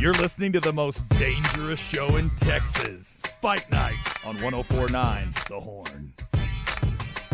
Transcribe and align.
You're 0.00 0.14
listening 0.14 0.50
to 0.52 0.60
the 0.60 0.72
most 0.72 1.06
dangerous 1.10 1.78
show 1.78 2.16
in 2.16 2.30
Texas. 2.36 3.18
Fight 3.42 3.70
Night 3.70 3.98
on 4.24 4.40
1049 4.40 5.34
The 5.46 5.60
Horn. 5.60 6.14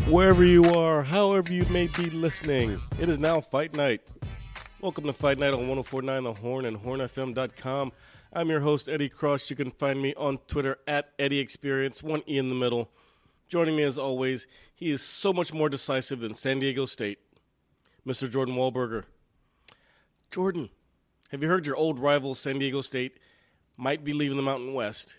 Wherever 0.08 0.44
you 0.44 0.64
are, 0.74 1.04
however 1.04 1.52
you 1.52 1.64
may 1.66 1.86
be 1.86 2.10
listening, 2.10 2.80
it 2.98 3.08
is 3.08 3.20
now 3.20 3.40
Fight 3.40 3.76
Night. 3.76 4.00
Welcome 4.80 5.04
to 5.04 5.12
Fight 5.12 5.38
Night 5.38 5.52
on 5.52 5.68
1049 5.68 6.24
The 6.24 6.32
Horn 6.32 6.64
and 6.64 6.78
hornfm.com. 6.78 7.92
I'm 8.32 8.48
your 8.50 8.60
host, 8.62 8.88
Eddie 8.88 9.10
Cross. 9.10 9.48
You 9.48 9.54
can 9.54 9.70
find 9.70 10.02
me 10.02 10.12
on 10.16 10.38
Twitter 10.48 10.78
at 10.88 11.12
Eddie 11.20 11.38
Experience, 11.38 12.02
one 12.02 12.24
E 12.28 12.36
in 12.36 12.48
the 12.48 12.56
middle. 12.56 12.90
Joining 13.48 13.76
me 13.76 13.84
as 13.84 13.96
always, 13.96 14.48
he 14.74 14.90
is 14.90 15.02
so 15.02 15.32
much 15.32 15.54
more 15.54 15.68
decisive 15.68 16.18
than 16.18 16.34
San 16.34 16.58
Diego 16.58 16.84
State, 16.84 17.20
Mr. 18.04 18.28
Jordan 18.28 18.56
Wahlberger. 18.56 19.04
Jordan, 20.32 20.70
have 21.30 21.42
you 21.42 21.48
heard 21.48 21.66
your 21.66 21.76
old 21.76 21.98
rival, 21.98 22.34
San 22.34 22.58
Diego 22.58 22.80
State, 22.80 23.18
might 23.76 24.04
be 24.04 24.12
leaving 24.12 24.36
the 24.36 24.42
Mountain 24.42 24.72
West? 24.74 25.14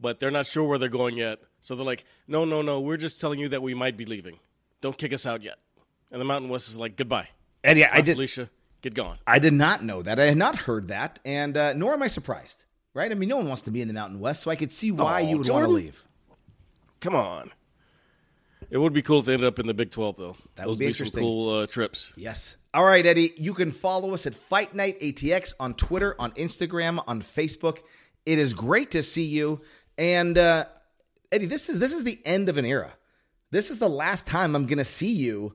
But 0.00 0.20
they're 0.20 0.30
not 0.30 0.46
sure 0.46 0.64
where 0.64 0.78
they're 0.78 0.88
going 0.88 1.16
yet. 1.16 1.40
So 1.60 1.74
they're 1.74 1.86
like, 1.86 2.04
no, 2.28 2.44
no, 2.44 2.62
no, 2.62 2.80
we're 2.80 2.96
just 2.96 3.20
telling 3.20 3.38
you 3.38 3.48
that 3.48 3.62
we 3.62 3.74
might 3.74 3.96
be 3.96 4.04
leaving. 4.04 4.38
Don't 4.80 4.96
kick 4.98 5.12
us 5.12 5.26
out 5.26 5.42
yet. 5.42 5.56
And 6.10 6.20
the 6.20 6.24
Mountain 6.24 6.50
West 6.50 6.68
is 6.68 6.78
like, 6.78 6.96
goodbye. 6.96 7.28
Eddie, 7.64 7.84
I 7.84 7.96
Bye, 7.96 8.00
did. 8.02 8.14
Felicia, 8.14 8.50
get 8.82 8.94
gone. 8.94 9.18
I 9.26 9.38
did 9.38 9.54
not 9.54 9.82
know 9.82 10.02
that. 10.02 10.20
I 10.20 10.26
had 10.26 10.36
not 10.36 10.54
heard 10.56 10.88
that, 10.88 11.18
and 11.24 11.56
uh, 11.56 11.72
nor 11.72 11.94
am 11.94 12.02
I 12.02 12.06
surprised. 12.06 12.64
Right? 12.94 13.10
I 13.10 13.14
mean, 13.14 13.28
no 13.28 13.36
one 13.36 13.48
wants 13.48 13.62
to 13.62 13.70
be 13.70 13.82
in 13.82 13.88
the 13.88 13.94
Mountain 13.94 14.20
West, 14.20 14.42
so 14.42 14.50
I 14.50 14.56
could 14.56 14.72
see 14.72 14.90
why 14.90 15.22
Oh, 15.22 15.28
you 15.28 15.38
would 15.38 15.48
want 15.48 15.64
to 15.64 15.70
leave. 15.70 16.04
Come 17.00 17.14
on. 17.14 17.50
It 18.70 18.78
would 18.78 18.92
be 18.92 19.02
cool 19.02 19.20
if 19.20 19.26
they 19.26 19.34
ended 19.34 19.46
up 19.46 19.58
in 19.58 19.66
the 19.66 19.74
Big 19.74 19.90
12, 19.90 20.16
though. 20.16 20.36
That 20.56 20.66
Those 20.66 20.70
would 20.70 20.78
be 20.78 20.92
some 20.92 21.04
interesting. 21.06 21.22
cool 21.22 21.50
uh, 21.50 21.66
trips. 21.66 22.12
Yes. 22.16 22.56
All 22.74 22.84
right, 22.84 23.04
Eddie. 23.04 23.32
You 23.36 23.54
can 23.54 23.70
follow 23.70 24.12
us 24.12 24.26
at 24.26 24.34
Fight 24.34 24.74
Night 24.74 25.00
ATX 25.00 25.54
on 25.60 25.74
Twitter, 25.74 26.14
on 26.18 26.32
Instagram, 26.32 27.02
on 27.06 27.22
Facebook. 27.22 27.78
It 28.24 28.38
is 28.38 28.54
great 28.54 28.90
to 28.92 29.02
see 29.02 29.24
you. 29.24 29.60
And 29.96 30.36
uh, 30.36 30.66
Eddie, 31.30 31.46
this 31.46 31.68
is 31.68 31.78
this 31.78 31.92
is 31.92 32.04
the 32.04 32.20
end 32.24 32.48
of 32.48 32.58
an 32.58 32.64
era. 32.64 32.92
This 33.50 33.70
is 33.70 33.78
the 33.78 33.88
last 33.88 34.26
time 34.26 34.54
I'm 34.54 34.66
going 34.66 34.78
to 34.78 34.84
see 34.84 35.12
you 35.12 35.54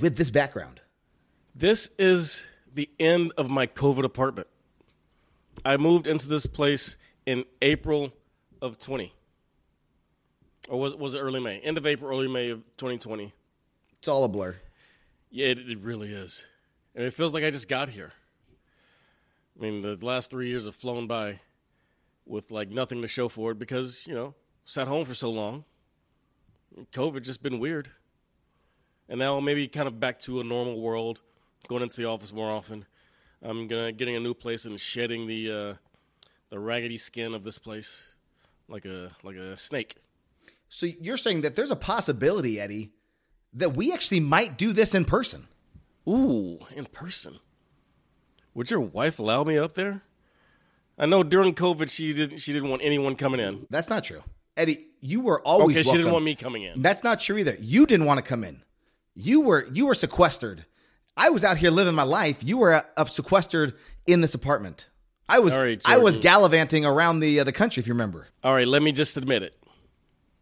with 0.00 0.16
this 0.16 0.30
background. 0.30 0.80
This 1.54 1.88
is 1.98 2.46
the 2.72 2.90
end 3.00 3.32
of 3.38 3.48
my 3.48 3.66
COVID 3.66 4.04
apartment. 4.04 4.48
I 5.64 5.76
moved 5.76 6.06
into 6.06 6.28
this 6.28 6.46
place 6.46 6.96
in 7.26 7.44
April 7.62 8.12
of 8.60 8.78
20. 8.78 9.12
Or 10.68 10.80
was, 10.80 10.94
was 10.94 11.14
it 11.14 11.18
early 11.18 11.40
May? 11.40 11.58
End 11.58 11.76
of 11.76 11.86
April, 11.86 12.10
early 12.10 12.28
May 12.28 12.50
of 12.50 12.60
2020. 12.76 13.32
It's 13.98 14.08
all 14.08 14.24
a 14.24 14.28
blur. 14.28 14.56
Yeah, 15.30 15.46
it, 15.46 15.58
it 15.58 15.78
really 15.80 16.10
is. 16.10 16.46
And 16.94 17.04
it 17.04 17.12
feels 17.12 17.34
like 17.34 17.44
I 17.44 17.50
just 17.50 17.68
got 17.68 17.88
here. 17.90 18.12
I 19.58 19.62
mean, 19.62 19.82
the 19.82 19.96
last 20.04 20.30
three 20.30 20.48
years 20.48 20.64
have 20.64 20.74
flown 20.74 21.06
by 21.06 21.40
with 22.26 22.50
like 22.50 22.70
nothing 22.70 23.02
to 23.02 23.08
show 23.08 23.28
for 23.28 23.52
it 23.52 23.58
because, 23.58 24.04
you 24.06 24.14
know, 24.14 24.34
sat 24.64 24.88
home 24.88 25.04
for 25.04 25.14
so 25.14 25.30
long. 25.30 25.64
COVID 26.92 27.22
just 27.22 27.42
been 27.42 27.58
weird. 27.58 27.90
And 29.08 29.18
now 29.18 29.38
maybe 29.40 29.68
kind 29.68 29.86
of 29.86 30.00
back 30.00 30.18
to 30.20 30.40
a 30.40 30.44
normal 30.44 30.80
world, 30.80 31.20
going 31.68 31.82
into 31.82 31.96
the 31.96 32.06
office 32.06 32.32
more 32.32 32.50
often. 32.50 32.86
I'm 33.42 33.68
gonna 33.68 33.92
getting 33.92 34.16
a 34.16 34.20
new 34.20 34.32
place 34.32 34.64
and 34.64 34.80
shedding 34.80 35.26
the 35.26 35.50
uh, 35.50 35.74
the 36.48 36.58
raggedy 36.58 36.96
skin 36.96 37.34
of 37.34 37.44
this 37.44 37.58
place 37.58 38.06
like 38.68 38.86
a 38.86 39.10
like 39.22 39.36
a 39.36 39.56
snake. 39.56 39.96
So 40.74 40.86
you're 40.86 41.16
saying 41.16 41.42
that 41.42 41.54
there's 41.54 41.70
a 41.70 41.76
possibility, 41.76 42.58
Eddie, 42.58 42.90
that 43.52 43.76
we 43.76 43.92
actually 43.92 44.18
might 44.18 44.58
do 44.58 44.72
this 44.72 44.92
in 44.92 45.04
person. 45.04 45.46
Ooh, 46.08 46.58
in 46.74 46.86
person. 46.86 47.38
Would 48.54 48.72
your 48.72 48.80
wife 48.80 49.20
allow 49.20 49.44
me 49.44 49.56
up 49.56 49.74
there? 49.74 50.02
I 50.98 51.06
know 51.06 51.22
during 51.22 51.54
COVID 51.54 51.88
she 51.88 52.12
didn't 52.12 52.38
she 52.38 52.52
didn't 52.52 52.70
want 52.70 52.82
anyone 52.82 53.14
coming 53.14 53.38
in. 53.38 53.68
That's 53.70 53.88
not 53.88 54.02
true. 54.02 54.24
Eddie, 54.56 54.88
you 55.00 55.20
were 55.20 55.40
always 55.42 55.76
Okay, 55.76 55.84
she 55.84 55.96
didn't 55.96 56.12
want 56.12 56.24
me 56.24 56.34
coming 56.34 56.64
in. 56.64 56.82
That's 56.82 57.04
not 57.04 57.20
true 57.20 57.38
either. 57.38 57.56
You 57.60 57.86
didn't 57.86 58.06
want 58.06 58.18
to 58.18 58.28
come 58.28 58.42
in. 58.42 58.62
You 59.14 59.42
were 59.42 59.68
you 59.72 59.86
were 59.86 59.94
sequestered. 59.94 60.66
I 61.16 61.30
was 61.30 61.44
out 61.44 61.56
here 61.56 61.70
living 61.70 61.94
my 61.94 62.02
life. 62.02 62.38
You 62.42 62.58
were 62.58 62.72
uh, 62.72 62.82
up 62.96 63.10
sequestered 63.10 63.74
in 64.08 64.22
this 64.22 64.34
apartment. 64.34 64.86
I 65.28 65.38
was 65.38 65.54
right, 65.54 65.80
I 65.84 65.98
was 65.98 66.16
gallivanting 66.16 66.84
around 66.84 67.20
the 67.20 67.38
uh, 67.38 67.44
the 67.44 67.52
country 67.52 67.80
if 67.80 67.86
you 67.86 67.94
remember. 67.94 68.26
All 68.42 68.54
right, 68.54 68.66
let 68.66 68.82
me 68.82 68.90
just 68.90 69.16
admit 69.16 69.44
it. 69.44 69.56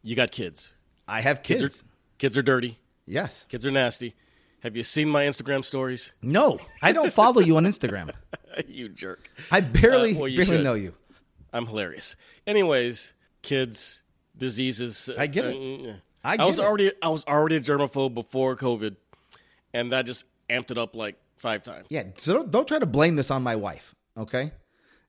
You 0.03 0.17
got 0.17 0.31
kids. 0.31 0.75
I 1.09 1.21
have 1.21 1.43
kids. 1.43 1.63
Kids 1.63 1.81
are 1.83 1.85
kids 2.19 2.39
are 2.39 2.43
dirty. 2.43 2.79
yes. 3.07 3.45
Kids 3.49 3.67
are 3.67 3.71
nasty. 3.71 4.15
Have 4.61 4.77
you 4.77 4.83
seen 4.85 5.09
my 5.09 5.25
Instagram 5.25 5.65
stories? 5.65 6.13
No, 6.23 6.61
I 6.81 6.93
don't 6.93 7.13
follow 7.13 7.41
you 7.41 7.57
on 7.57 7.65
Instagram. 7.65 8.11
you 8.69 8.89
jerk. 8.89 9.29
I 9.51 9.61
barely 9.61 10.11
Uh, 10.17 10.21
well, 10.21 10.31
barely 10.31 10.45
should. 10.45 10.63
know 10.65 10.75
you. 10.75 10.95
I'm 11.53 11.67
hilarious. 11.67 12.15
Anyways, 12.47 13.13
kids, 13.43 14.03
diseases. 14.37 15.11
I 15.19 15.27
get 15.27 15.47
it. 15.47 15.89
uh, 15.89 15.93
I 16.25 16.37
I 16.39 16.45
was 16.45 16.59
it. 16.61 16.65
already 16.65 16.93
I 17.03 17.09
was 17.09 17.25
already 17.27 17.57
a 17.57 17.61
germaphobe 17.61 18.15
before 18.15 18.57
COVID, 18.57 18.97
and 19.75 19.91
that 19.93 20.07
just 20.07 20.25
amped 20.49 20.71
it 20.71 20.79
up 20.79 20.95
like 20.95 21.17
five 21.37 21.63
times. 21.65 21.87
Yeah, 21.91 22.05
so 22.17 22.35
don't, 22.35 22.51
don't 22.53 22.69
try 22.69 22.79
to 22.79 22.87
blame 22.87 23.17
this 23.17 23.31
on 23.33 23.43
my 23.43 23.57
wife. 23.57 23.95
Okay, 24.17 24.53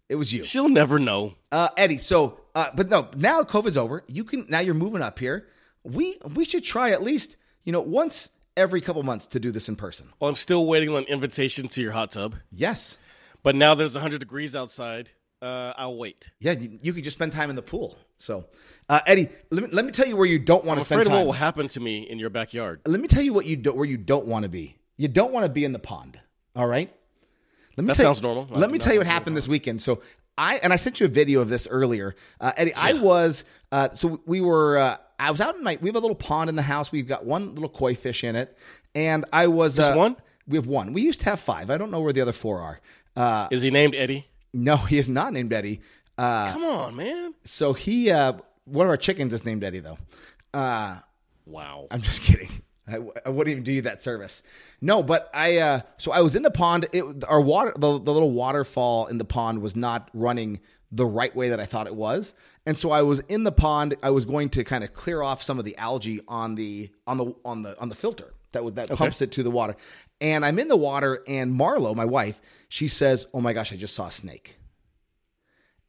it 0.10 0.16
was 0.16 0.34
you. 0.34 0.44
She'll 0.44 0.70
never 0.70 1.00
know. 1.00 1.36
Uh, 1.52 1.70
Eddie, 1.78 1.98
so 1.98 2.40
uh, 2.56 2.70
but 2.76 2.90
no, 2.90 3.08
now 3.16 3.42
COVID's 3.44 3.78
over. 3.78 4.04
You 4.08 4.24
can 4.24 4.46
now 4.50 4.60
you're 4.60 4.74
moving 4.74 5.02
up 5.02 5.20
here. 5.20 5.48
We 5.84 6.18
we 6.34 6.46
should 6.46 6.64
try 6.64 6.92
at 6.92 7.02
least 7.02 7.36
you 7.64 7.72
know 7.72 7.82
once 7.82 8.30
every 8.56 8.82
couple 8.82 9.02
months 9.04 9.26
to 9.28 9.40
do 9.40 9.52
this 9.52 9.68
in 9.68 9.76
person. 9.76 10.10
Well, 10.20 10.30
I'm 10.30 10.36
still 10.36 10.66
waiting 10.66 10.90
on 10.90 10.98
an 10.98 11.04
invitation 11.06 11.68
to 11.70 11.82
your 11.82 11.92
hot 11.92 12.12
tub. 12.12 12.36
Yes, 12.52 12.98
But 13.42 13.56
now 13.56 13.74
there's 13.74 13.96
100 13.96 14.20
degrees 14.20 14.56
outside. 14.56 15.12
Uh, 15.42 15.74
I'll 15.76 15.98
wait. 15.98 16.32
yeah, 16.40 16.54
you, 16.54 16.80
you 16.82 16.94
could 16.94 17.04
just 17.04 17.18
spend 17.18 17.34
time 17.34 17.50
in 17.50 17.56
the 17.58 17.62
pool. 17.62 17.98
So, 18.18 18.46
uh, 18.88 19.02
Eddie, 19.06 19.28
let 19.52 19.64
me 19.64 19.70
let 19.74 19.84
me 19.84 19.92
tell 19.92 20.08
you 20.08 20.16
where 20.16 20.26
you 20.26 20.40
don't 20.40 20.64
want 20.64 20.80
to 20.80 20.86
spend 20.86 21.02
afraid 21.02 21.12
of 21.12 21.18
what 21.20 21.26
will 21.26 21.34
happen 21.34 21.68
to 21.70 21.80
me 21.82 22.04
in 22.04 22.18
your 22.20 22.30
backyard. 22.30 22.80
Let 22.86 23.02
me 23.02 23.08
tell 23.10 23.24
you 23.24 23.34
what 23.34 23.46
you 23.46 23.58
do, 23.58 23.74
where 23.74 23.86
you 23.86 23.98
don't 23.98 24.26
want 24.26 24.44
to 24.44 24.50
be. 24.50 24.78
You 24.96 25.10
don't 25.10 25.34
want 25.34 25.44
to 25.44 25.50
be 25.50 25.66
in 25.66 25.74
the 25.74 25.80
pond. 25.80 26.20
All 26.56 26.68
right. 26.68 26.94
Let 27.78 27.84
me 27.84 27.88
That 27.88 27.96
tell 27.96 28.06
sounds 28.14 28.22
you, 28.22 28.28
normal. 28.28 28.58
Let 28.58 28.72
me 28.72 28.78
tell 28.80 28.94
you 28.94 29.00
what 29.00 29.08
happened 29.08 29.36
this 29.36 29.48
weekend. 29.48 29.82
So 29.82 30.02
I 30.38 30.56
and 30.58 30.72
I 30.74 30.76
sent 30.78 31.00
you 31.00 31.06
a 31.06 31.10
video 31.10 31.42
of 31.42 31.50
this 31.50 31.68
earlier, 31.68 32.16
uh, 32.40 32.52
Eddie. 32.58 32.74
I 32.76 32.94
was 32.94 33.46
uh, 33.72 33.90
so 33.94 34.22
we 34.26 34.42
were. 34.42 34.78
Uh, 34.78 34.98
I 35.20 35.32
was 35.32 35.40
out 35.42 35.56
in 35.56 35.64
my. 35.64 35.78
We 35.82 35.90
have 35.90 35.96
a 35.96 36.00
little 36.00 36.16
pond 36.16 36.50
in 36.50 36.56
the 36.56 36.62
house. 36.64 36.92
We've 36.92 37.08
got 37.08 37.26
one 37.26 37.54
little 37.56 37.70
koi 37.70 37.96
fish 37.96 38.24
in 38.24 38.36
it, 38.36 38.58
and 38.94 39.26
I 39.32 39.48
was 39.48 39.76
Just 39.78 39.92
uh, 39.92 39.96
one? 39.96 40.18
We 40.48 40.58
have 40.58 40.68
one. 40.68 40.92
We 40.94 41.02
used 41.02 41.20
to 41.22 41.26
have 41.30 41.40
five. 41.40 41.70
I 41.70 41.78
don't 41.78 41.90
know 41.92 42.02
where 42.02 42.12
the 42.14 42.22
other 42.22 42.32
four 42.34 42.60
are. 42.60 42.82
Uh, 43.16 43.48
Is 43.52 43.62
he 43.62 43.72
named 43.72 43.96
Eddie? 43.96 44.28
no, 44.54 44.76
he 44.78 44.98
is 44.98 45.08
not 45.08 45.32
named 45.34 45.54
Eddie. 45.54 45.82
Uh, 46.18 46.52
Come 46.52 46.64
on, 46.64 46.96
man. 46.96 47.34
so 47.44 47.74
he, 47.74 48.12
uh, 48.12 48.34
one 48.66 48.86
of 48.86 48.90
our 48.90 48.98
chickens 48.98 49.34
is 49.34 49.46
named 49.46 49.64
Eddie, 49.64 49.80
though. 49.80 49.98
Uh, 50.54 50.98
Wow. 51.46 51.88
I'm 51.92 52.02
just 52.02 52.22
kidding. 52.22 52.50
I, 52.88 53.00
I 53.26 53.30
wouldn't 53.30 53.52
even 53.52 53.64
do 53.64 53.72
you 53.72 53.82
that 53.84 54.02
service. 54.02 54.44
No, 54.82 55.04
but 55.04 55.30
I. 55.34 55.58
Uh, 55.58 55.82
so 55.98 56.12
I 56.12 56.22
was 56.22 56.36
in 56.36 56.44
the 56.44 56.52
pond. 56.52 56.88
It, 56.92 57.24
our 57.26 57.40
water, 57.40 57.74
the, 57.76 58.00
the 58.00 58.14
little 58.14 58.32
waterfall 58.32 59.08
in 59.08 59.18
the 59.18 59.26
pond 59.26 59.62
was 59.62 59.76
not 59.76 60.10
running 60.14 60.60
the 60.92 61.06
right 61.06 61.36
way 61.36 61.50
that 61.50 61.60
I 61.60 61.66
thought 61.66 61.88
it 61.88 61.96
was, 61.96 62.36
and 62.66 62.78
so 62.78 62.92
I 62.92 63.02
was 63.02 63.20
in 63.22 63.44
the 63.44 63.52
pond. 63.52 63.96
I 64.04 64.10
was 64.10 64.26
going 64.26 64.50
to 64.50 64.64
kind 64.64 64.84
of 64.84 64.94
clear 64.94 65.22
off 65.22 65.42
some 65.42 65.60
of 65.60 65.66
the 65.66 65.78
algae 65.78 66.22
on 66.28 66.56
the 66.56 66.92
on 67.08 67.18
the 67.18 67.34
on 67.46 67.62
the 67.62 67.80
on 67.80 67.90
the 67.90 67.96
filter 67.96 68.34
that 68.52 68.64
would 68.64 68.76
that 68.76 68.90
pumps 68.90 69.22
it 69.22 69.32
to 69.34 69.44
the 69.44 69.52
water. 69.52 69.76
And 70.20 70.46
I'm 70.46 70.60
in 70.60 70.68
the 70.68 70.78
water, 70.78 71.24
and 71.28 71.58
Marlo, 71.58 71.96
my 71.96 72.06
wife, 72.06 72.42
she 72.68 72.88
says, 72.88 73.28
"Oh 73.34 73.42
my 73.42 73.54
gosh, 73.54 73.72
I 73.72 73.78
just 73.78 73.96
saw 73.96 74.08
a 74.08 74.12
snake." 74.12 74.58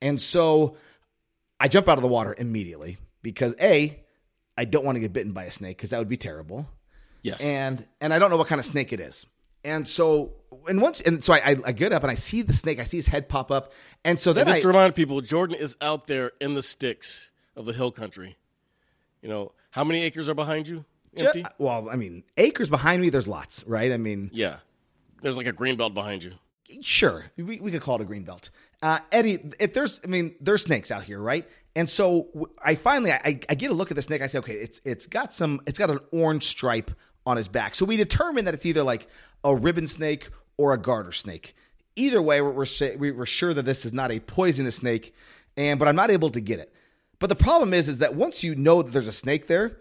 And 0.00 0.20
so 0.20 0.76
I 1.58 1.68
jump 1.68 1.88
out 1.88 1.98
of 1.98 2.02
the 2.02 2.08
water 2.08 2.34
immediately 2.38 2.98
because 3.22 3.54
a 3.60 4.00
I 4.56 4.64
don't 4.64 4.84
want 4.84 4.96
to 4.96 5.00
get 5.00 5.12
bitten 5.12 5.32
by 5.32 5.44
a 5.44 5.50
snake 5.50 5.76
because 5.76 5.90
that 5.90 5.98
would 5.98 6.08
be 6.08 6.16
terrible. 6.16 6.68
Yes. 7.24 7.40
And 7.40 7.84
and 8.00 8.14
I 8.14 8.20
don't 8.20 8.30
know 8.30 8.36
what 8.36 8.46
kind 8.46 8.60
of 8.60 8.64
snake 8.64 8.92
it 8.92 9.00
is. 9.00 9.26
And 9.64 9.88
so 9.88 10.32
and 10.68 10.80
once 10.80 11.00
and 11.00 11.24
so 11.24 11.32
I, 11.32 11.38
I, 11.38 11.56
I 11.66 11.72
get 11.72 11.92
up 11.92 12.02
and 12.02 12.12
I 12.12 12.14
see 12.14 12.42
the 12.42 12.52
snake. 12.52 12.78
I 12.78 12.84
see 12.84 12.98
his 12.98 13.08
head 13.08 13.28
pop 13.28 13.50
up. 13.50 13.72
And 14.04 14.20
so 14.20 14.32
then 14.32 14.42
And 14.42 14.48
just 14.48 14.58
I, 14.58 14.62
to 14.62 14.68
remind 14.68 14.94
people, 14.94 15.20
Jordan 15.22 15.56
is 15.56 15.76
out 15.80 16.06
there 16.06 16.32
in 16.40 16.54
the 16.54 16.62
sticks 16.62 17.32
of 17.56 17.64
the 17.64 17.72
hill 17.72 17.90
country. 17.90 18.36
You 19.22 19.30
know, 19.30 19.52
how 19.70 19.84
many 19.84 20.04
acres 20.04 20.28
are 20.28 20.34
behind 20.34 20.68
you? 20.68 20.84
Empty? 21.16 21.44
well, 21.58 21.88
I 21.90 21.96
mean, 21.96 22.24
acres 22.36 22.68
behind 22.68 23.00
me. 23.00 23.08
There's 23.08 23.28
lots, 23.28 23.64
right? 23.66 23.90
I 23.90 23.96
mean, 23.96 24.30
yeah. 24.32 24.56
There's 25.22 25.36
like 25.38 25.46
a 25.46 25.52
green 25.52 25.76
belt 25.76 25.94
behind 25.94 26.22
you. 26.22 26.32
Sure, 26.80 27.26
we, 27.36 27.60
we 27.60 27.70
could 27.70 27.80
call 27.80 27.96
it 27.96 28.02
a 28.02 28.04
green 28.04 28.24
belt. 28.24 28.50
Uh, 28.82 28.98
Eddie, 29.12 29.38
if 29.60 29.72
there's, 29.72 30.00
I 30.02 30.08
mean, 30.08 30.34
there's 30.40 30.62
snakes 30.64 30.90
out 30.90 31.04
here, 31.04 31.20
right? 31.20 31.48
And 31.76 31.88
so 31.88 32.50
I 32.62 32.74
finally, 32.74 33.12
I, 33.12 33.40
I 33.48 33.54
get 33.54 33.70
a 33.70 33.74
look 33.74 33.90
at 33.90 33.96
the 33.96 34.02
snake. 34.02 34.22
I 34.22 34.26
say, 34.26 34.38
okay, 34.38 34.54
it's 34.54 34.80
it's 34.84 35.06
got 35.06 35.32
some, 35.32 35.60
it's 35.66 35.78
got 35.78 35.90
an 35.90 36.00
orange 36.12 36.44
stripe 36.44 36.90
on 37.26 37.36
his 37.36 37.48
back. 37.48 37.74
So 37.74 37.84
we 37.86 37.96
determine 37.96 38.44
that 38.46 38.54
it's 38.54 38.66
either 38.66 38.82
like 38.82 39.06
a 39.42 39.54
ribbon 39.54 39.86
snake 39.86 40.28
or 40.56 40.72
a 40.74 40.78
garter 40.78 41.12
snake. 41.12 41.54
Either 41.96 42.20
way, 42.20 42.40
we're 42.40 42.50
we're, 42.50 42.64
sa- 42.64 42.94
we- 42.98 43.12
we're 43.12 43.26
sure 43.26 43.54
that 43.54 43.64
this 43.64 43.84
is 43.84 43.92
not 43.92 44.10
a 44.10 44.20
poisonous 44.20 44.76
snake, 44.76 45.14
and 45.56 45.78
but 45.78 45.86
I'm 45.88 45.96
not 45.96 46.10
able 46.10 46.30
to 46.30 46.40
get 46.40 46.58
it. 46.58 46.72
But 47.20 47.28
the 47.28 47.36
problem 47.36 47.72
is, 47.72 47.88
is 47.88 47.98
that 47.98 48.14
once 48.14 48.42
you 48.42 48.54
know 48.56 48.82
that 48.82 48.90
there's 48.92 49.06
a 49.08 49.12
snake 49.12 49.46
there, 49.46 49.78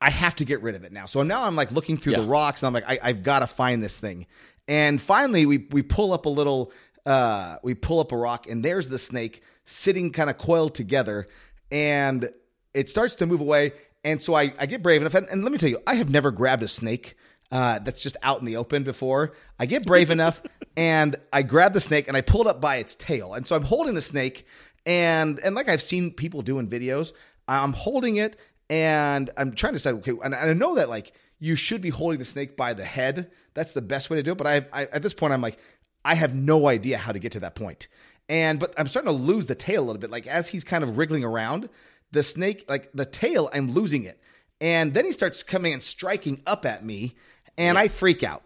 I 0.00 0.10
have 0.10 0.34
to 0.36 0.44
get 0.44 0.62
rid 0.62 0.74
of 0.74 0.84
it 0.84 0.92
now. 0.92 1.04
So 1.06 1.22
now 1.22 1.44
I'm 1.44 1.54
like 1.56 1.70
looking 1.72 1.98
through 1.98 2.14
the 2.22 2.22
rocks 2.28 2.62
and 2.62 2.68
I'm 2.68 2.72
like, 2.74 2.84
I, 2.88 2.98
I've 3.10 3.22
got 3.22 3.40
to 3.40 3.46
find 3.46 3.82
this 3.82 3.96
thing. 3.98 4.26
And 4.66 5.00
finally, 5.00 5.46
we 5.46 5.58
we 5.70 5.82
pull 5.82 6.12
up 6.12 6.26
a 6.26 6.30
little, 6.30 6.72
uh, 7.04 7.58
we 7.62 7.74
pull 7.74 8.00
up 8.00 8.12
a 8.12 8.16
rock 8.16 8.48
and 8.48 8.64
there's 8.64 8.88
the 8.88 8.98
snake 8.98 9.42
sitting 9.66 10.10
kind 10.12 10.30
of 10.30 10.38
coiled 10.38 10.74
together, 10.74 11.28
and 11.70 12.30
it 12.76 12.88
starts 12.88 13.16
to 13.16 13.26
move 13.26 13.40
away. 13.40 13.72
And 14.04 14.22
so 14.22 14.34
I, 14.34 14.52
I 14.58 14.66
get 14.66 14.82
brave 14.82 15.00
enough, 15.00 15.14
and, 15.14 15.26
and 15.28 15.42
let 15.42 15.50
me 15.50 15.58
tell 15.58 15.68
you, 15.68 15.80
I 15.86 15.94
have 15.94 16.10
never 16.10 16.30
grabbed 16.30 16.62
a 16.62 16.68
snake 16.68 17.16
uh, 17.50 17.80
that's 17.80 18.02
just 18.02 18.16
out 18.22 18.38
in 18.38 18.44
the 18.44 18.56
open 18.56 18.84
before. 18.84 19.32
I 19.58 19.66
get 19.66 19.84
brave 19.84 20.10
enough, 20.10 20.42
and 20.76 21.16
I 21.32 21.42
grab 21.42 21.72
the 21.72 21.80
snake 21.80 22.06
and 22.06 22.16
I 22.16 22.20
pull 22.20 22.42
it 22.42 22.46
up 22.46 22.60
by 22.60 22.76
its 22.76 22.94
tail. 22.94 23.34
And 23.34 23.48
so 23.48 23.56
I'm 23.56 23.62
holding 23.62 23.94
the 23.94 24.02
snake, 24.02 24.46
and 24.84 25.40
and 25.40 25.54
like 25.54 25.68
I've 25.68 25.82
seen 25.82 26.12
people 26.12 26.42
do 26.42 26.58
in 26.58 26.68
videos, 26.68 27.12
I'm 27.48 27.72
holding 27.72 28.16
it 28.16 28.36
and 28.68 29.30
I'm 29.36 29.52
trying 29.52 29.72
to 29.72 29.78
decide. 29.78 29.94
Okay, 29.96 30.12
and 30.22 30.34
I 30.34 30.52
know 30.52 30.74
that 30.76 30.88
like 30.88 31.12
you 31.38 31.56
should 31.56 31.80
be 31.80 31.90
holding 31.90 32.18
the 32.18 32.24
snake 32.24 32.56
by 32.56 32.74
the 32.74 32.84
head. 32.84 33.30
That's 33.54 33.72
the 33.72 33.82
best 33.82 34.10
way 34.10 34.16
to 34.16 34.22
do 34.22 34.32
it. 34.32 34.38
But 34.38 34.46
I, 34.46 34.66
I 34.72 34.82
at 34.86 35.02
this 35.02 35.14
point, 35.14 35.32
I'm 35.32 35.40
like, 35.40 35.58
I 36.04 36.14
have 36.14 36.34
no 36.34 36.68
idea 36.68 36.98
how 36.98 37.12
to 37.12 37.18
get 37.18 37.32
to 37.32 37.40
that 37.40 37.54
point. 37.54 37.88
And 38.28 38.58
but 38.58 38.74
I'm 38.76 38.88
starting 38.88 39.12
to 39.12 39.16
lose 39.16 39.46
the 39.46 39.54
tail 39.54 39.82
a 39.82 39.86
little 39.86 40.00
bit. 40.00 40.10
Like 40.10 40.26
as 40.26 40.48
he's 40.48 40.64
kind 40.64 40.82
of 40.82 40.96
wriggling 40.96 41.24
around, 41.24 41.68
the 42.10 42.22
snake, 42.22 42.64
like 42.68 42.90
the 42.92 43.04
tail, 43.04 43.50
I'm 43.52 43.72
losing 43.72 44.04
it. 44.04 44.20
And 44.60 44.94
then 44.94 45.04
he 45.04 45.12
starts 45.12 45.42
coming 45.42 45.72
and 45.72 45.82
striking 45.82 46.40
up 46.46 46.64
at 46.64 46.84
me, 46.84 47.14
and 47.58 47.78
I 47.78 47.88
freak 47.88 48.22
out. 48.22 48.42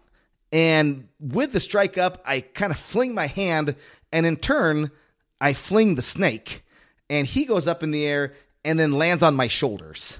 And 0.51 1.07
with 1.19 1.53
the 1.53 1.59
strike 1.59 1.97
up, 1.97 2.21
I 2.25 2.41
kind 2.41 2.71
of 2.71 2.77
fling 2.77 3.13
my 3.13 3.27
hand, 3.27 3.75
and 4.11 4.25
in 4.25 4.35
turn, 4.35 4.91
I 5.39 5.53
fling 5.53 5.95
the 5.95 6.01
snake, 6.01 6.65
and 7.09 7.25
he 7.25 7.45
goes 7.45 7.67
up 7.67 7.83
in 7.83 7.91
the 7.91 8.05
air 8.05 8.33
and 8.63 8.79
then 8.79 8.91
lands 8.91 9.23
on 9.23 9.35
my 9.35 9.47
shoulders. 9.47 10.19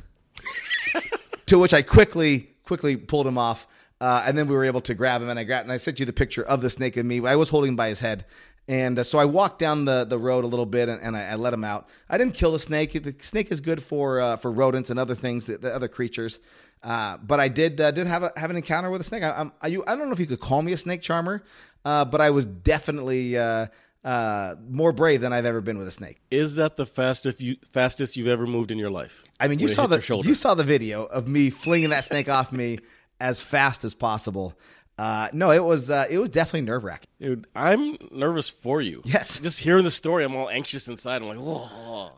to 1.45 1.59
which 1.59 1.73
I 1.73 1.81
quickly, 1.81 2.49
quickly 2.63 2.95
pulled 2.95 3.27
him 3.27 3.37
off. 3.37 3.67
Uh, 3.99 4.23
and 4.25 4.35
then 4.35 4.47
we 4.47 4.55
were 4.55 4.65
able 4.65 4.81
to 4.81 4.95
grab 4.95 5.21
him, 5.21 5.29
and 5.29 5.37
I 5.37 5.43
grabbed, 5.43 5.65
and 5.65 5.71
I 5.71 5.77
sent 5.77 5.99
you 5.99 6.07
the 6.07 6.13
picture 6.13 6.41
of 6.41 6.61
the 6.61 6.71
snake 6.71 6.97
and 6.97 7.07
me. 7.07 7.23
I 7.23 7.35
was 7.35 7.49
holding 7.49 7.69
him 7.69 7.75
by 7.75 7.89
his 7.89 7.99
head, 7.99 8.25
and 8.67 8.99
uh, 8.99 9.03
so 9.03 9.17
I 9.17 9.25
walked 9.25 9.59
down 9.59 9.85
the, 9.85 10.05
the 10.05 10.17
road 10.17 10.43
a 10.43 10.47
little 10.47 10.65
bit, 10.65 10.87
and, 10.87 11.01
and 11.01 11.17
I, 11.17 11.31
I 11.31 11.35
let 11.35 11.53
him 11.53 11.63
out. 11.63 11.89
I 12.09 12.17
didn't 12.17 12.35
kill 12.35 12.51
the 12.51 12.59
snake. 12.59 12.93
The 12.93 13.15
snake 13.19 13.51
is 13.51 13.59
good 13.59 13.81
for 13.81 14.19
uh, 14.19 14.35
for 14.37 14.51
rodents 14.51 14.89
and 14.89 14.99
other 14.99 15.15
things, 15.15 15.45
the, 15.45 15.57
the 15.57 15.73
other 15.73 15.87
creatures. 15.87 16.39
Uh, 16.83 17.17
but 17.17 17.39
I 17.39 17.47
did 17.47 17.79
uh, 17.79 17.91
did 17.91 18.07
have 18.07 18.23
a, 18.23 18.31
have 18.35 18.49
an 18.49 18.55
encounter 18.55 18.89
with 18.89 19.01
a 19.01 19.03
snake. 19.03 19.23
I, 19.23 19.49
I, 19.61 19.67
you, 19.67 19.83
I 19.85 19.95
don't 19.95 20.07
know 20.07 20.13
if 20.13 20.19
you 20.19 20.27
could 20.27 20.39
call 20.39 20.61
me 20.61 20.73
a 20.73 20.77
snake 20.77 21.01
charmer, 21.01 21.43
uh, 21.85 22.05
but 22.05 22.21
I 22.21 22.29
was 22.29 22.45
definitely 22.45 23.37
uh, 23.37 23.67
uh, 24.03 24.55
more 24.67 24.91
brave 24.91 25.21
than 25.21 25.33
I've 25.33 25.45
ever 25.45 25.61
been 25.61 25.77
with 25.77 25.87
a 25.87 25.91
snake. 25.91 26.21
Is 26.31 26.55
that 26.55 26.75
the 26.75 26.85
fastest 26.85 27.41
you 27.41 27.57
fastest 27.71 28.17
you've 28.17 28.27
ever 28.27 28.47
moved 28.47 28.71
in 28.71 28.77
your 28.77 28.89
life? 28.89 29.23
I 29.39 29.47
mean, 29.47 29.59
you 29.59 29.67
saw 29.67 29.87
the 29.87 30.21
you 30.23 30.35
saw 30.35 30.53
the 30.53 30.63
video 30.63 31.05
of 31.05 31.27
me 31.27 31.49
flinging 31.49 31.89
that 31.91 32.05
snake 32.05 32.29
off 32.29 32.51
me 32.51 32.79
as 33.19 33.41
fast 33.41 33.83
as 33.83 33.93
possible. 33.93 34.57
Uh, 35.01 35.29
no, 35.33 35.49
it 35.49 35.63
was 35.63 35.89
uh, 35.89 36.05
it 36.11 36.19
was 36.19 36.29
definitely 36.29 36.61
nerve 36.61 36.83
wracking. 36.83 37.09
Dude, 37.19 37.47
I'm 37.55 37.97
nervous 38.11 38.49
for 38.49 38.81
you. 38.81 39.01
Yes. 39.03 39.39
Just 39.39 39.59
hearing 39.59 39.83
the 39.83 39.89
story, 39.89 40.23
I'm 40.23 40.35
all 40.35 40.47
anxious 40.47 40.87
inside. 40.87 41.23
I'm 41.23 41.27
like, 41.27 41.39
whoa. 41.39 42.11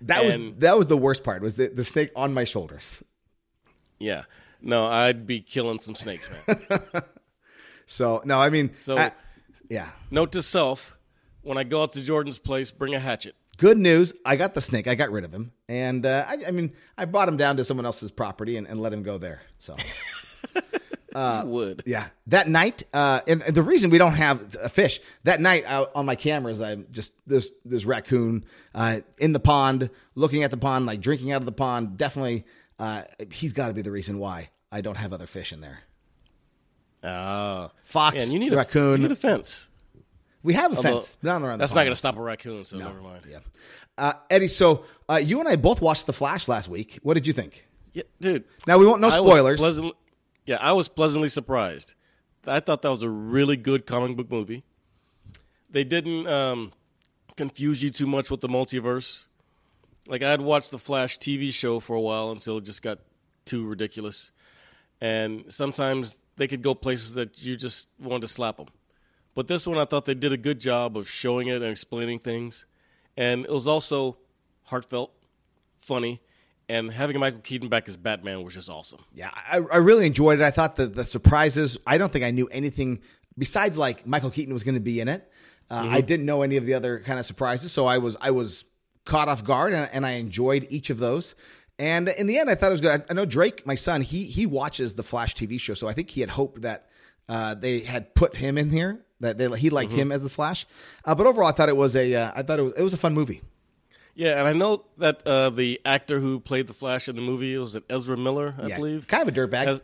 That 0.00 0.24
was 0.24 0.36
that 0.60 0.78
was 0.78 0.86
the 0.86 0.96
worst 0.96 1.22
part 1.22 1.42
was 1.42 1.56
the, 1.56 1.68
the 1.68 1.84
snake 1.84 2.10
on 2.16 2.32
my 2.32 2.44
shoulders. 2.44 3.02
Yeah. 3.98 4.22
No, 4.62 4.86
I'd 4.86 5.26
be 5.26 5.40
killing 5.40 5.80
some 5.80 5.94
snakes, 5.94 6.30
man. 6.48 6.80
So 7.90 8.22
no, 8.24 8.40
I 8.40 8.48
mean, 8.48 8.70
So- 8.78 8.96
I- 8.96 9.12
yeah. 9.68 9.88
Note 10.10 10.32
to 10.32 10.40
self: 10.42 10.96
when 11.42 11.58
I 11.58 11.64
go 11.64 11.82
out 11.82 11.92
to 11.92 12.02
Jordan's 12.02 12.38
place, 12.38 12.70
bring 12.70 12.94
a 12.94 13.00
hatchet. 13.00 13.34
Good 13.58 13.76
news, 13.76 14.14
I 14.24 14.36
got 14.36 14.54
the 14.54 14.60
snake. 14.62 14.86
I 14.86 14.94
got 14.94 15.10
rid 15.10 15.24
of 15.24 15.32
him, 15.34 15.52
and 15.68 16.06
uh, 16.06 16.24
I, 16.26 16.38
I 16.48 16.50
mean, 16.52 16.72
I 16.96 17.04
brought 17.04 17.28
him 17.28 17.36
down 17.36 17.58
to 17.58 17.64
someone 17.64 17.84
else's 17.84 18.10
property 18.10 18.56
and, 18.56 18.66
and 18.66 18.80
let 18.80 18.94
him 18.94 19.02
go 19.02 19.18
there. 19.18 19.42
So. 19.58 19.76
you 21.18 21.50
would. 21.50 21.82
Yeah, 21.86 22.06
that 22.28 22.48
night, 22.48 22.82
uh, 22.92 23.20
and, 23.26 23.42
and 23.42 23.54
the 23.54 23.62
reason 23.62 23.90
we 23.90 23.98
don't 23.98 24.14
have 24.14 24.56
a 24.60 24.68
fish 24.68 25.00
that 25.24 25.40
night 25.40 25.64
out 25.66 25.90
on 25.94 26.06
my 26.06 26.14
cameras, 26.14 26.60
I'm 26.60 26.86
just 26.90 27.12
this 27.26 27.50
this 27.64 27.84
raccoon 27.84 28.44
uh, 28.74 29.00
in 29.18 29.32
the 29.32 29.40
pond, 29.40 29.90
looking 30.14 30.42
at 30.44 30.50
the 30.50 30.56
pond, 30.56 30.86
like 30.86 31.00
drinking 31.00 31.32
out 31.32 31.42
of 31.42 31.46
the 31.46 31.52
pond. 31.52 31.96
Definitely, 31.96 32.44
uh, 32.78 33.02
he's 33.30 33.52
got 33.52 33.68
to 33.68 33.74
be 33.74 33.82
the 33.82 33.90
reason 33.90 34.18
why 34.18 34.50
I 34.70 34.80
don't 34.80 34.96
have 34.96 35.12
other 35.12 35.26
fish 35.26 35.52
in 35.52 35.60
there. 35.60 35.80
Ah. 37.02 37.70
Fox, 37.84 38.16
Yeah, 38.16 38.22
and 38.22 38.32
you 38.32 38.38
need 38.38 38.52
raccoon. 38.52 38.94
A, 38.94 38.96
you 38.96 39.02
need 39.04 39.12
a 39.12 39.16
fence. 39.16 39.68
we 40.42 40.54
have 40.54 40.72
a 40.72 40.76
Although, 40.76 40.94
fence 40.94 41.16
down 41.22 41.44
around. 41.44 41.58
That's 41.58 41.74
not 41.74 41.82
going 41.82 41.92
to 41.92 41.96
stop 41.96 42.16
a 42.16 42.22
raccoon, 42.22 42.64
so 42.64 42.78
never 42.78 43.00
mind. 43.00 43.22
Yeah, 43.28 43.38
uh, 43.96 44.14
Eddie. 44.30 44.48
So 44.48 44.84
uh, 45.08 45.16
you 45.16 45.40
and 45.40 45.48
I 45.48 45.56
both 45.56 45.80
watched 45.80 46.06
The 46.06 46.12
Flash 46.12 46.48
last 46.48 46.68
week. 46.68 46.98
What 47.02 47.14
did 47.14 47.26
you 47.26 47.32
think? 47.32 47.66
Yeah, 47.92 48.02
dude. 48.20 48.44
Now 48.66 48.78
we 48.78 48.86
won't 48.86 49.00
no 49.00 49.08
I 49.08 49.18
spoilers. 49.18 49.60
Yeah, 50.48 50.56
I 50.62 50.72
was 50.72 50.88
pleasantly 50.88 51.28
surprised. 51.28 51.92
I 52.46 52.60
thought 52.60 52.80
that 52.80 52.88
was 52.88 53.02
a 53.02 53.10
really 53.10 53.54
good 53.54 53.84
comic 53.84 54.16
book 54.16 54.30
movie. 54.30 54.64
They 55.68 55.84
didn't 55.84 56.26
um, 56.26 56.72
confuse 57.36 57.82
you 57.82 57.90
too 57.90 58.06
much 58.06 58.30
with 58.30 58.40
the 58.40 58.48
multiverse. 58.48 59.26
Like 60.06 60.22
I 60.22 60.30
had 60.30 60.40
watched 60.40 60.70
the 60.70 60.78
Flash 60.78 61.18
TV 61.18 61.52
show 61.52 61.80
for 61.80 61.94
a 61.94 62.00
while 62.00 62.30
until 62.30 62.56
it 62.56 62.64
just 62.64 62.80
got 62.80 62.98
too 63.44 63.66
ridiculous, 63.66 64.32
and 65.02 65.44
sometimes 65.52 66.16
they 66.36 66.48
could 66.48 66.62
go 66.62 66.74
places 66.74 67.12
that 67.12 67.42
you 67.42 67.54
just 67.54 67.90
wanted 68.00 68.22
to 68.22 68.28
slap 68.28 68.56
them. 68.56 68.68
But 69.34 69.48
this 69.48 69.66
one, 69.66 69.76
I 69.76 69.84
thought 69.84 70.06
they 70.06 70.14
did 70.14 70.32
a 70.32 70.38
good 70.38 70.60
job 70.60 70.96
of 70.96 71.10
showing 71.10 71.48
it 71.48 71.60
and 71.60 71.70
explaining 71.70 72.20
things, 72.20 72.64
and 73.18 73.44
it 73.44 73.52
was 73.52 73.68
also 73.68 74.16
heartfelt, 74.64 75.12
funny, 75.76 76.22
and 76.68 76.92
having 76.92 77.18
Michael 77.18 77.40
Keaton 77.40 77.68
back 77.68 77.88
as 77.88 77.96
Batman 77.96 78.42
was 78.42 78.54
just 78.54 78.68
awesome. 78.68 79.00
Yeah, 79.14 79.30
I, 79.34 79.56
I 79.56 79.76
really 79.78 80.06
enjoyed 80.06 80.40
it. 80.40 80.44
I 80.44 80.50
thought 80.50 80.76
the 80.76 80.86
the 80.86 81.04
surprises. 81.04 81.78
I 81.86 81.98
don't 81.98 82.12
think 82.12 82.24
I 82.24 82.30
knew 82.30 82.46
anything 82.48 83.00
besides 83.36 83.78
like 83.78 84.06
Michael 84.06 84.30
Keaton 84.30 84.52
was 84.52 84.62
going 84.62 84.74
to 84.74 84.80
be 84.80 85.00
in 85.00 85.08
it. 85.08 85.30
Uh, 85.70 85.86
I 85.90 86.00
didn't 86.00 86.24
know 86.24 86.42
any 86.42 86.56
of 86.56 86.64
the 86.64 86.74
other 86.74 87.00
kind 87.00 87.18
of 87.18 87.26
surprises, 87.26 87.72
so 87.72 87.86
I 87.86 87.98
was 87.98 88.16
I 88.20 88.30
was 88.30 88.64
caught 89.04 89.28
off 89.28 89.44
guard, 89.44 89.72
and, 89.72 89.88
and 89.92 90.06
I 90.06 90.12
enjoyed 90.12 90.66
each 90.70 90.90
of 90.90 90.98
those. 90.98 91.34
And 91.78 92.08
in 92.08 92.26
the 92.26 92.38
end, 92.38 92.50
I 92.50 92.54
thought 92.54 92.68
it 92.68 92.72
was 92.72 92.80
good. 92.80 93.02
I, 93.02 93.04
I 93.10 93.12
know 93.14 93.24
Drake, 93.24 93.66
my 93.66 93.74
son, 93.74 94.00
he 94.00 94.24
he 94.24 94.46
watches 94.46 94.94
the 94.94 95.02
Flash 95.02 95.34
TV 95.34 95.60
show, 95.60 95.74
so 95.74 95.88
I 95.88 95.92
think 95.92 96.10
he 96.10 96.20
had 96.20 96.30
hoped 96.30 96.62
that 96.62 96.88
uh, 97.28 97.54
they 97.54 97.80
had 97.80 98.14
put 98.14 98.36
him 98.36 98.56
in 98.58 98.70
here, 98.70 99.04
that 99.20 99.38
they, 99.38 99.48
he 99.58 99.70
liked 99.70 99.92
him 99.92 100.10
as 100.10 100.22
the 100.22 100.28
Flash. 100.28 100.66
Uh, 101.04 101.14
but 101.14 101.26
overall, 101.26 101.48
I 101.48 101.52
thought 101.52 101.68
it 101.68 101.76
was 101.76 101.96
a 101.96 102.14
uh, 102.14 102.32
I 102.34 102.42
thought 102.42 102.58
it 102.58 102.62
was, 102.62 102.72
it 102.74 102.82
was 102.82 102.94
a 102.94 102.98
fun 102.98 103.14
movie. 103.14 103.42
Yeah, 104.18 104.40
and 104.40 104.48
I 104.48 104.52
know 104.52 104.84
that 104.96 105.24
uh, 105.24 105.50
the 105.50 105.80
actor 105.84 106.18
who 106.18 106.40
played 106.40 106.66
the 106.66 106.72
Flash 106.74 107.08
in 107.08 107.14
the 107.14 107.22
movie 107.22 107.56
was 107.56 107.76
it 107.76 107.84
Ezra 107.88 108.16
Miller, 108.16 108.56
I 108.60 108.66
yeah, 108.66 108.76
believe. 108.76 109.06
kind 109.06 109.22
of 109.22 109.28
a 109.28 109.40
dirtbag. 109.40 109.66
Has- 109.66 109.82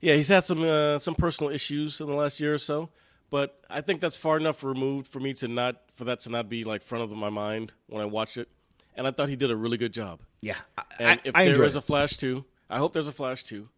yeah, 0.00 0.14
he's 0.14 0.28
had 0.28 0.44
some 0.44 0.62
uh, 0.62 0.98
some 0.98 1.16
personal 1.16 1.50
issues 1.52 2.00
in 2.00 2.06
the 2.06 2.14
last 2.14 2.38
year 2.38 2.54
or 2.54 2.58
so, 2.58 2.90
but 3.28 3.60
I 3.68 3.80
think 3.80 4.00
that's 4.00 4.16
far 4.16 4.36
enough 4.36 4.62
removed 4.62 5.08
for 5.08 5.18
me 5.18 5.32
to 5.34 5.48
not 5.48 5.82
for 5.96 6.04
that 6.04 6.20
to 6.20 6.30
not 6.30 6.48
be 6.48 6.62
like 6.62 6.80
front 6.82 7.02
of 7.02 7.10
my 7.16 7.28
mind 7.28 7.72
when 7.88 8.00
I 8.00 8.04
watch 8.04 8.36
it. 8.36 8.48
And 8.94 9.04
I 9.06 9.10
thought 9.10 9.28
he 9.28 9.34
did 9.36 9.50
a 9.50 9.56
really 9.56 9.78
good 9.78 9.92
job. 9.92 10.20
yeah, 10.42 10.56
I, 10.78 10.82
And 11.00 11.08
I, 11.10 11.20
if 11.24 11.34
I 11.34 11.44
there 11.44 11.54
enjoyed 11.54 11.70
it. 11.70 11.76
a 11.76 11.80
Flash 11.80 12.16
too, 12.18 12.44
I 12.70 12.78
hope 12.78 12.92
there's 12.92 13.08
a 13.08 13.12
Flash 13.12 13.42
too. 13.42 13.68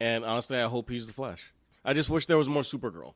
And 0.00 0.24
honestly, 0.24 0.58
I 0.58 0.64
hope 0.64 0.90
he's 0.90 1.06
the 1.06 1.12
Flash. 1.12 1.52
I 1.84 1.92
just 1.94 2.10
wish 2.10 2.26
there 2.26 2.38
was 2.38 2.48
more 2.48 2.62
Supergirl. 2.62 3.14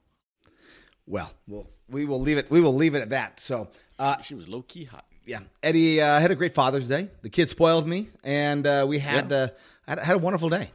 well, 1.07 1.33
well, 1.49 1.67
we 1.89 2.05
will 2.05 2.21
leave 2.21 2.39
it. 2.39 2.51
We 2.53 2.61
will 2.61 2.75
leave 2.75 2.95
it 2.95 3.01
at 3.03 3.11
that. 3.11 3.41
So. 3.41 3.69
Uh, 3.99 4.21
she 4.23 4.35
was 4.37 4.49
low 4.49 4.63
key 4.63 4.85
hot. 4.85 5.05
Yeah, 5.31 5.41
Eddie 5.63 6.01
uh, 6.01 6.19
had 6.19 6.31
a 6.33 6.35
great 6.35 6.55
Father's 6.55 6.89
Day. 6.89 7.09
The 7.23 7.31
kids 7.31 7.53
spoiled 7.53 7.87
me, 7.87 8.09
and 8.25 8.67
uh, 8.67 8.85
we 8.89 8.99
had, 8.99 9.31
Yeah. 9.31 9.37
uh, 9.37 9.49
had 9.87 9.99
had 10.01 10.17
a 10.17 10.19
wonderful 10.19 10.49
day. 10.49 10.71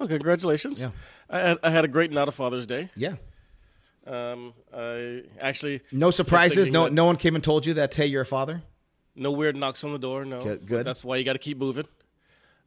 Oh, 0.00 0.08
congratulations! 0.08 0.80
Yeah. 0.82 0.90
I 1.30 1.38
had, 1.38 1.58
I 1.62 1.70
had 1.70 1.84
a 1.84 1.88
great 1.88 2.10
not 2.10 2.26
a 2.28 2.32
Father's 2.32 2.66
Day. 2.66 2.90
Yeah, 2.96 3.14
Um, 4.06 4.54
I 4.76 5.22
actually 5.40 5.82
no 5.92 6.10
surprises. 6.10 6.68
No, 6.68 6.88
no 6.88 7.04
one 7.04 7.16
came 7.16 7.36
and 7.36 7.44
told 7.44 7.64
you 7.64 7.74
that 7.74 7.94
hey, 7.94 8.06
you're 8.06 8.22
a 8.22 8.26
father. 8.26 8.62
No 9.14 9.30
weird 9.30 9.54
knocks 9.54 9.84
on 9.84 9.92
the 9.92 9.98
door. 10.00 10.24
No, 10.24 10.42
Good- 10.42 10.66
good. 10.66 10.84
That's 10.84 11.04
why 11.04 11.16
you 11.18 11.24
got 11.24 11.34
to 11.34 11.38
keep 11.38 11.56
moving. 11.58 11.86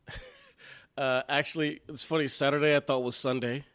uh, 0.97 1.23
actually, 1.27 1.81
it's 1.89 2.03
funny. 2.03 2.29
Saturday 2.29 2.75
I 2.75 2.79
thought 2.79 3.03
was 3.03 3.15
Sunday 3.17 3.65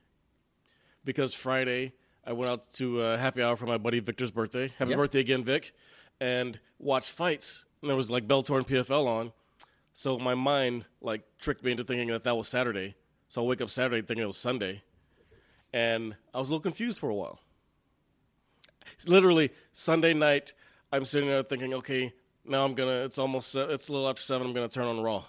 because 1.04 1.35
Friday 1.35 1.92
I 2.25 2.33
went 2.33 2.50
out 2.50 2.73
to 2.75 3.00
uh, 3.00 3.19
happy 3.19 3.43
hour 3.43 3.57
for 3.57 3.67
my 3.67 3.79
buddy 3.79 4.00
Victor's 4.00 4.31
birthday. 4.31 4.73
Happy 4.79 4.91
Yep. 4.91 4.99
birthday 4.99 5.21
again, 5.21 5.45
Vic! 5.45 5.73
And 6.21 6.59
watched 6.79 7.11
fights. 7.11 7.64
And 7.81 7.88
there 7.91 7.97
was 7.97 8.11
like 8.11 8.29
Bellator 8.29 8.57
and 8.57 8.67
PFL 8.67 9.07
on, 9.07 9.33
so 9.93 10.19
my 10.19 10.35
mind 10.37 10.85
like 11.00 11.23
tricked 11.38 11.64
me 11.64 11.73
into 11.73 11.83
thinking 11.83 12.09
that 12.09 12.23
that 12.25 12.37
was 12.37 12.47
Saturday. 12.49 12.95
So 13.29 13.43
I 13.43 13.47
wake 13.49 13.61
up 13.61 13.71
Saturday 13.71 14.02
thinking 14.07 14.23
it 14.23 14.26
was 14.29 14.37
Sunday, 14.37 14.83
and 15.73 16.14
I 16.33 16.38
was 16.38 16.49
a 16.49 16.52
little 16.52 16.62
confused 16.62 17.00
for 17.00 17.09
a 17.11 17.14
while. 17.14 17.41
It's 18.95 19.09
literally 19.09 19.50
Sunday 19.73 20.14
night. 20.14 20.52
I'm 20.93 21.05
sitting 21.05 21.29
there 21.29 21.43
thinking, 21.43 21.75
okay, 21.75 22.12
now 22.45 22.64
I'm 22.64 22.75
gonna. 22.75 23.05
It's 23.05 23.19
almost. 23.19 23.52
It's 23.57 23.88
a 23.88 23.93
little 23.93 24.09
after 24.09 24.23
seven. 24.23 24.47
I'm 24.47 24.52
gonna 24.52 24.69
turn 24.69 24.87
on 24.87 25.00
Raw. 25.00 25.25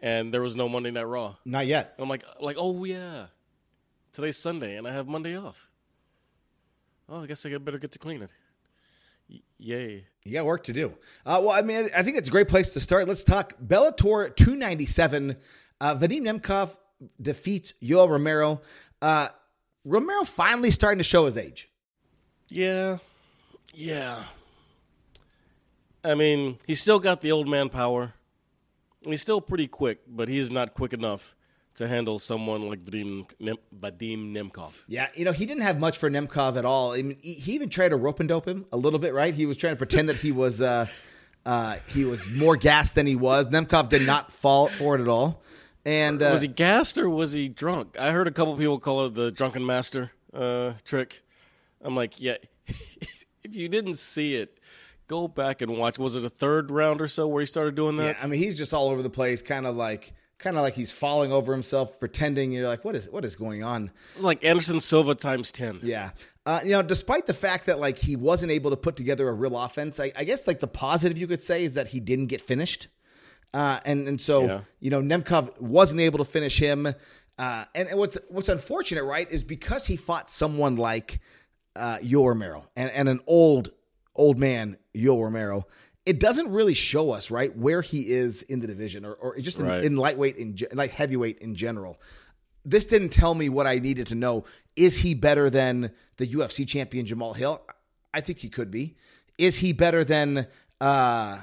And 0.00 0.32
there 0.32 0.42
was 0.42 0.54
no 0.54 0.68
Monday 0.68 0.92
Night 0.92 1.02
Raw. 1.08 1.34
Not 1.44 1.66
yet. 1.66 1.94
And 1.96 2.04
I'm 2.04 2.08
like, 2.08 2.22
like, 2.40 2.56
oh 2.58 2.84
yeah, 2.84 3.26
today's 4.18 4.36
Sunday, 4.36 4.76
and 4.76 4.84
I 4.84 4.92
have 4.92 5.06
Monday 5.06 5.36
off. 5.36 5.70
Oh, 7.08 7.22
I 7.22 7.26
guess 7.26 7.46
I 7.46 7.56
better 7.56 7.78
get 7.78 7.92
to 7.92 8.00
clean 8.00 8.22
it. 8.22 8.30
Y- 9.30 9.42
yay! 9.58 10.06
You 10.24 10.32
got 10.32 10.44
work 10.44 10.64
to 10.64 10.72
do. 10.72 10.88
Uh, 11.24 11.40
well, 11.40 11.52
I 11.52 11.62
mean, 11.62 11.88
I 11.96 12.02
think 12.02 12.16
it's 12.16 12.28
a 12.28 12.32
great 12.32 12.48
place 12.48 12.70
to 12.70 12.80
start. 12.80 13.06
Let's 13.06 13.22
talk 13.22 13.54
Bellator 13.64 14.34
297. 14.34 15.36
Uh, 15.80 15.94
Vadim 15.94 16.22
Nemkov 16.22 16.76
defeats 17.22 17.74
Yoel 17.80 18.10
Romero. 18.10 18.60
Uh, 19.00 19.28
Romero 19.84 20.24
finally 20.24 20.72
starting 20.72 20.98
to 20.98 21.04
show 21.04 21.26
his 21.26 21.36
age. 21.36 21.68
Yeah, 22.48 22.98
yeah. 23.72 24.16
I 26.02 26.16
mean, 26.16 26.58
he's 26.66 26.80
still 26.80 26.98
got 26.98 27.20
the 27.20 27.30
old 27.30 27.46
man 27.46 27.68
power. 27.68 28.14
He's 29.04 29.22
still 29.22 29.40
pretty 29.40 29.68
quick, 29.68 30.00
but 30.08 30.26
he's 30.28 30.50
not 30.50 30.74
quick 30.74 30.92
enough 30.92 31.36
to 31.78 31.88
handle 31.88 32.18
someone 32.18 32.68
like 32.68 32.84
Vadim, 32.84 33.26
Nem- 33.40 33.56
Vadim 33.76 34.32
Nemkov. 34.32 34.72
Yeah, 34.86 35.08
you 35.14 35.24
know, 35.24 35.32
he 35.32 35.46
didn't 35.46 35.62
have 35.62 35.78
much 35.80 35.98
for 35.98 36.10
Nemkov 36.10 36.56
at 36.56 36.64
all. 36.64 36.92
I 36.92 37.02
mean, 37.02 37.18
he, 37.22 37.34
he 37.34 37.52
even 37.52 37.68
tried 37.70 37.88
to 37.90 37.96
rope 37.96 38.20
and 38.20 38.28
dope 38.28 38.46
him 38.46 38.66
a 38.72 38.76
little 38.76 38.98
bit, 38.98 39.14
right? 39.14 39.34
He 39.34 39.46
was 39.46 39.56
trying 39.56 39.72
to 39.72 39.76
pretend 39.76 40.08
that 40.08 40.16
he 40.16 40.30
was 40.32 40.60
uh, 40.62 40.86
uh, 41.46 41.76
he 41.88 42.04
was 42.04 42.30
more 42.30 42.56
gassed 42.56 42.94
than 42.94 43.06
he 43.06 43.16
was. 43.16 43.46
Nemkov 43.46 43.88
did 43.88 44.06
not 44.06 44.32
fall 44.32 44.68
for 44.68 44.94
it 44.96 45.00
at 45.00 45.08
all. 45.08 45.42
And 45.84 46.22
uh, 46.22 46.30
was 46.32 46.42
he 46.42 46.48
gassed 46.48 46.98
or 46.98 47.08
was 47.08 47.32
he 47.32 47.48
drunk? 47.48 47.96
I 47.98 48.12
heard 48.12 48.26
a 48.26 48.30
couple 48.30 48.54
people 48.56 48.78
call 48.78 49.06
it 49.06 49.14
the 49.14 49.30
drunken 49.30 49.64
master 49.64 50.10
uh, 50.34 50.74
trick. 50.84 51.22
I'm 51.80 51.96
like, 51.96 52.20
yeah, 52.20 52.36
if 53.44 53.54
you 53.54 53.68
didn't 53.68 53.96
see 53.96 54.34
it, 54.34 54.58
go 55.06 55.28
back 55.28 55.62
and 55.62 55.78
watch. 55.78 55.98
Was 55.98 56.16
it 56.16 56.24
a 56.24 56.28
third 56.28 56.70
round 56.70 57.00
or 57.00 57.08
so 57.08 57.26
where 57.28 57.40
he 57.40 57.46
started 57.46 57.74
doing 57.76 57.96
Yeah, 57.96 58.12
that? 58.12 58.24
I 58.24 58.26
mean, 58.26 58.40
he's 58.42 58.58
just 58.58 58.74
all 58.74 58.90
over 58.90 59.00
the 59.00 59.08
place, 59.08 59.40
kind 59.40 59.66
of 59.66 59.76
like, 59.76 60.12
kind 60.38 60.56
of 60.56 60.62
like 60.62 60.74
he's 60.74 60.90
falling 60.90 61.32
over 61.32 61.52
himself, 61.52 61.98
pretending. 61.98 62.52
You're 62.52 62.68
like, 62.68 62.84
what 62.84 62.94
is, 62.94 63.08
what 63.10 63.24
is 63.24 63.36
going 63.36 63.62
on? 63.64 63.86
It 63.86 64.16
was 64.16 64.24
like 64.24 64.44
Anderson 64.44 64.80
Silva 64.80 65.14
times 65.14 65.50
ten. 65.52 65.80
Yeah, 65.82 66.10
uh, 66.46 66.60
you 66.64 66.70
know, 66.70 66.82
despite 66.82 67.26
the 67.26 67.34
fact 67.34 67.66
that 67.66 67.78
like 67.78 67.98
he 67.98 68.16
wasn't 68.16 68.52
able 68.52 68.70
to 68.70 68.76
put 68.76 68.96
together 68.96 69.28
a 69.28 69.32
real 69.32 69.58
offense, 69.58 69.98
I, 70.00 70.12
I 70.16 70.24
guess 70.24 70.46
like 70.46 70.60
the 70.60 70.66
positive 70.68 71.18
you 71.18 71.26
could 71.26 71.42
say 71.42 71.64
is 71.64 71.74
that 71.74 71.88
he 71.88 72.00
didn't 72.00 72.26
get 72.26 72.40
finished, 72.40 72.88
uh, 73.52 73.80
and 73.84 74.06
and 74.08 74.20
so 74.20 74.44
Yeah. 74.44 74.60
you 74.80 74.90
know 74.90 75.00
Nemkov 75.02 75.60
wasn't 75.60 76.00
able 76.00 76.18
to 76.18 76.24
finish 76.24 76.58
him. 76.58 76.86
Uh, 77.38 77.64
and, 77.74 77.88
and 77.88 77.98
what's 77.98 78.18
what's 78.28 78.48
unfortunate, 78.48 79.04
right, 79.04 79.30
is 79.30 79.44
because 79.44 79.86
he 79.86 79.96
fought 79.96 80.28
someone 80.28 80.74
like 80.76 81.20
uh, 81.76 81.98
Yoel 81.98 82.26
Romero 82.28 82.68
and, 82.74 82.90
and 82.90 83.08
an 83.08 83.20
old 83.28 83.70
old 84.16 84.38
man 84.38 84.76
Yoel 84.94 85.22
Romero. 85.22 85.66
It 86.08 86.18
doesn't 86.20 86.50
really 86.50 86.72
show 86.74 87.10
us 87.10 87.30
right 87.30 87.54
where 87.54 87.82
he 87.82 88.10
is 88.10 88.42
in 88.42 88.60
the 88.60 88.66
division, 88.66 89.04
or, 89.04 89.12
or 89.14 89.38
just 89.38 89.58
in, 89.58 89.66
Right. 89.66 89.84
in 89.84 89.96
lightweight 89.96 90.36
in 90.36 90.56
like 90.72 90.90
heavyweight 90.90 91.38
in 91.40 91.54
general. 91.54 92.00
This 92.64 92.86
didn't 92.86 93.10
tell 93.10 93.34
me 93.34 93.48
what 93.50 93.66
I 93.66 93.78
needed 93.78 94.06
to 94.08 94.14
know. 94.14 94.44
Is 94.74 94.96
he 94.98 95.12
better 95.14 95.50
than 95.50 95.92
the 96.16 96.26
UFC 96.26 96.66
champion 96.66 97.04
Jamal 97.04 97.34
Hill? 97.34 97.60
I 98.14 98.22
think 98.22 98.38
he 98.38 98.48
could 98.48 98.70
be. 98.70 98.96
Is 99.36 99.58
he 99.58 99.72
better 99.74 100.02
than 100.02 100.46
uh, 100.80 101.40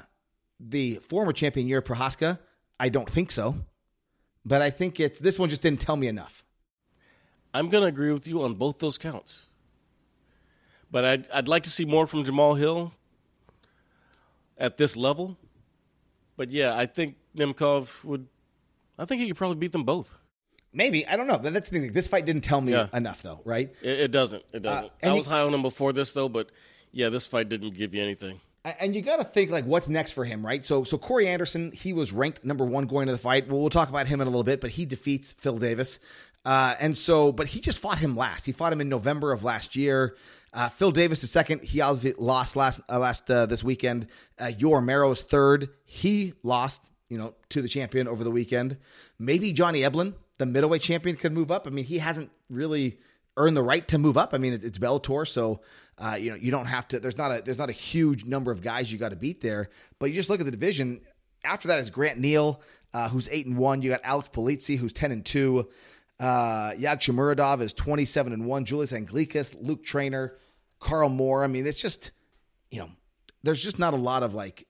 the 0.58 0.96
former 0.96 1.32
champion 1.32 1.68
Jiri 1.68 1.82
Prochazka? 1.82 2.38
I 2.80 2.88
don't 2.88 3.08
think 3.08 3.30
so. 3.30 3.54
But 4.44 4.62
I 4.62 4.70
think 4.70 4.98
it's 4.98 5.18
this 5.20 5.38
one 5.38 5.48
just 5.48 5.62
didn't 5.62 5.80
tell 5.80 5.96
me 5.96 6.08
enough. 6.08 6.44
I'm 7.54 7.68
going 7.68 7.82
to 7.82 7.88
agree 7.88 8.12
with 8.12 8.26
you 8.26 8.42
on 8.42 8.54
both 8.54 8.78
those 8.80 8.98
counts. 8.98 9.46
But 10.90 11.04
I'd, 11.04 11.30
I'd 11.30 11.48
like 11.48 11.62
to 11.64 11.70
see 11.70 11.84
more 11.84 12.06
from 12.06 12.24
Jamal 12.24 12.54
Hill 12.54 12.92
at 14.58 14.76
this 14.76 14.96
level. 14.96 15.36
But 16.36 16.50
yeah, 16.50 16.76
I 16.76 16.86
think 16.86 17.16
Nemkov 17.36 18.04
would. 18.04 18.26
I 18.98 19.04
think 19.04 19.20
he 19.20 19.28
could 19.28 19.36
probably 19.36 19.56
beat 19.56 19.72
them 19.72 19.84
both. 19.84 20.16
Maybe 20.72 21.06
I 21.06 21.16
don't 21.16 21.26
know. 21.26 21.38
That's 21.38 21.68
the 21.70 21.80
thing. 21.80 21.92
This 21.92 22.08
fight 22.08 22.26
didn't 22.26 22.42
tell 22.44 22.60
me 22.60 22.72
Yeah. 22.72 22.88
enough, 22.92 23.22
though, 23.22 23.40
right? 23.44 23.74
It, 23.82 24.00
it 24.00 24.10
doesn't. 24.10 24.42
It 24.52 24.60
doesn't. 24.62 24.84
Uh, 24.86 24.88
and 25.00 25.10
I 25.10 25.14
he- 25.14 25.18
was 25.18 25.26
high 25.26 25.40
on 25.40 25.54
him 25.54 25.62
before 25.62 25.92
this, 25.92 26.12
though. 26.12 26.28
But 26.28 26.50
yeah, 26.92 27.08
this 27.08 27.26
fight 27.26 27.48
didn't 27.48 27.74
give 27.74 27.94
you 27.94 28.02
anything. 28.02 28.40
And 28.80 28.96
you 28.96 29.00
got 29.00 29.18
to 29.18 29.24
think 29.24 29.50
like 29.52 29.64
what's 29.64 29.88
next 29.88 30.10
for 30.10 30.24
him, 30.24 30.44
right? 30.44 30.66
So, 30.66 30.82
so 30.82 30.98
Corey 30.98 31.28
Anderson, 31.28 31.70
he 31.70 31.92
was 31.92 32.12
ranked 32.12 32.44
number 32.44 32.64
one 32.64 32.86
going 32.88 33.06
to 33.06 33.12
the 33.12 33.18
fight. 33.18 33.48
Well, 33.48 33.60
we'll 33.60 33.70
talk 33.70 33.88
about 33.88 34.08
him 34.08 34.20
in 34.20 34.26
a 34.26 34.30
little 34.30 34.42
bit, 34.42 34.60
but 34.60 34.70
he 34.70 34.84
defeats 34.84 35.30
Phil 35.38 35.56
Davis, 35.56 36.00
uh, 36.46 36.76
and 36.78 36.96
so, 36.96 37.32
but 37.32 37.48
he 37.48 37.60
just 37.60 37.80
fought 37.80 37.98
him 37.98 38.16
last. 38.16 38.46
He 38.46 38.52
fought 38.52 38.72
him 38.72 38.80
in 38.80 38.88
November 38.88 39.32
of 39.32 39.42
last 39.42 39.74
year. 39.74 40.14
Uh, 40.52 40.68
Phil 40.68 40.92
Davis 40.92 41.24
is 41.24 41.30
second. 41.32 41.64
He 41.64 41.82
lost 41.82 42.54
last 42.54 42.80
uh, 42.88 43.00
last 43.00 43.28
uh, 43.28 43.46
this 43.46 43.64
weekend. 43.64 44.06
Uh, 44.38 44.52
Yoel 44.56 44.74
Romero 44.74 45.10
is 45.10 45.22
third. 45.22 45.70
He 45.84 46.34
lost, 46.44 46.88
you 47.08 47.18
know, 47.18 47.34
to 47.48 47.60
the 47.60 47.68
champion 47.68 48.06
over 48.06 48.22
the 48.22 48.30
weekend. 48.30 48.76
Maybe 49.18 49.52
Johnny 49.52 49.80
Eblen, 49.80 50.14
the 50.38 50.46
middleweight 50.46 50.82
champion, 50.82 51.16
could 51.16 51.32
move 51.32 51.50
up. 51.50 51.66
I 51.66 51.70
mean, 51.70 51.84
he 51.84 51.98
hasn't 51.98 52.30
really 52.48 53.00
earned 53.36 53.56
the 53.56 53.62
right 53.64 53.86
to 53.88 53.98
move 53.98 54.16
up. 54.16 54.32
I 54.32 54.38
mean, 54.38 54.52
it's, 54.52 54.64
it's 54.64 54.78
Bellator, 54.78 55.26
so 55.26 55.62
uh, 55.98 56.16
you 56.18 56.30
know 56.30 56.36
you 56.36 56.52
don't 56.52 56.66
have 56.66 56.86
to. 56.88 57.00
There's 57.00 57.18
not 57.18 57.32
a 57.32 57.42
there's 57.42 57.58
not 57.58 57.70
a 57.70 57.72
huge 57.72 58.24
number 58.24 58.52
of 58.52 58.62
guys 58.62 58.92
you 58.92 58.98
got 59.00 59.08
to 59.08 59.16
beat 59.16 59.40
there. 59.40 59.68
But 59.98 60.10
you 60.10 60.14
just 60.14 60.30
look 60.30 60.38
at 60.38 60.46
the 60.46 60.52
division. 60.52 61.00
After 61.44 61.66
that 61.68 61.80
is 61.80 61.90
Grant 61.90 62.20
Neal, 62.20 62.60
uh, 62.94 63.08
who's 63.08 63.28
eight 63.32 63.46
and 63.46 63.58
one. 63.58 63.82
You 63.82 63.90
got 63.90 64.00
Alex 64.04 64.30
Polizzi, 64.32 64.78
who's 64.78 64.92
ten 64.92 65.10
and 65.10 65.24
two. 65.24 65.68
Uh, 66.18 66.72
Yagshimuradov 66.72 67.60
is 67.60 67.72
twenty 67.72 68.04
seven 68.04 68.32
and 68.32 68.46
one. 68.46 68.64
Julius 68.64 68.92
Anglickas, 68.92 69.54
Luke 69.60 69.84
Trainer, 69.84 70.36
Carl 70.80 71.08
Moore. 71.08 71.44
I 71.44 71.46
mean, 71.46 71.66
it's 71.66 71.80
just 71.80 72.12
you 72.70 72.80
know, 72.80 72.90
there's 73.42 73.62
just 73.62 73.78
not 73.78 73.94
a 73.94 73.98
lot 73.98 74.22
of 74.22 74.34
like 74.34 74.66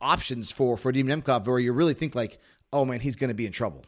options 0.00 0.50
for 0.50 0.76
for 0.76 0.92
Dean 0.92 1.06
Nemkov 1.06 1.46
where 1.46 1.58
you 1.58 1.72
really 1.72 1.94
think 1.94 2.14
like, 2.14 2.38
oh 2.72 2.84
man, 2.84 3.00
he's 3.00 3.16
going 3.16 3.28
to 3.28 3.34
be 3.34 3.46
in 3.46 3.52
trouble. 3.52 3.84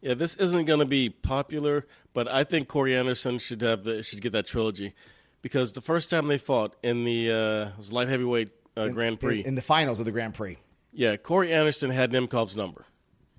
Yeah, 0.00 0.14
this 0.14 0.34
isn't 0.36 0.64
going 0.64 0.80
to 0.80 0.86
be 0.86 1.10
popular, 1.10 1.86
but 2.14 2.26
I 2.26 2.44
think 2.44 2.68
Corey 2.68 2.96
Anderson 2.96 3.38
should 3.38 3.60
have 3.60 3.84
the, 3.84 4.02
should 4.02 4.22
get 4.22 4.32
that 4.32 4.46
trilogy 4.46 4.94
because 5.42 5.72
the 5.72 5.82
first 5.82 6.08
time 6.08 6.28
they 6.28 6.38
fought 6.38 6.74
in 6.82 7.04
the 7.04 7.30
uh, 7.30 7.68
it 7.68 7.76
was 7.76 7.92
light 7.92 8.08
heavyweight 8.08 8.50
uh, 8.76 8.88
Grand 8.88 9.20
Prix, 9.20 9.40
in, 9.40 9.48
in 9.48 9.54
the 9.56 9.62
finals 9.62 9.98
of 10.00 10.06
the 10.06 10.12
Grand 10.12 10.34
Prix. 10.34 10.56
yeah, 10.92 11.16
Corey 11.16 11.52
Anderson 11.52 11.90
had 11.90 12.12
Nemkov's 12.12 12.56
number. 12.56 12.86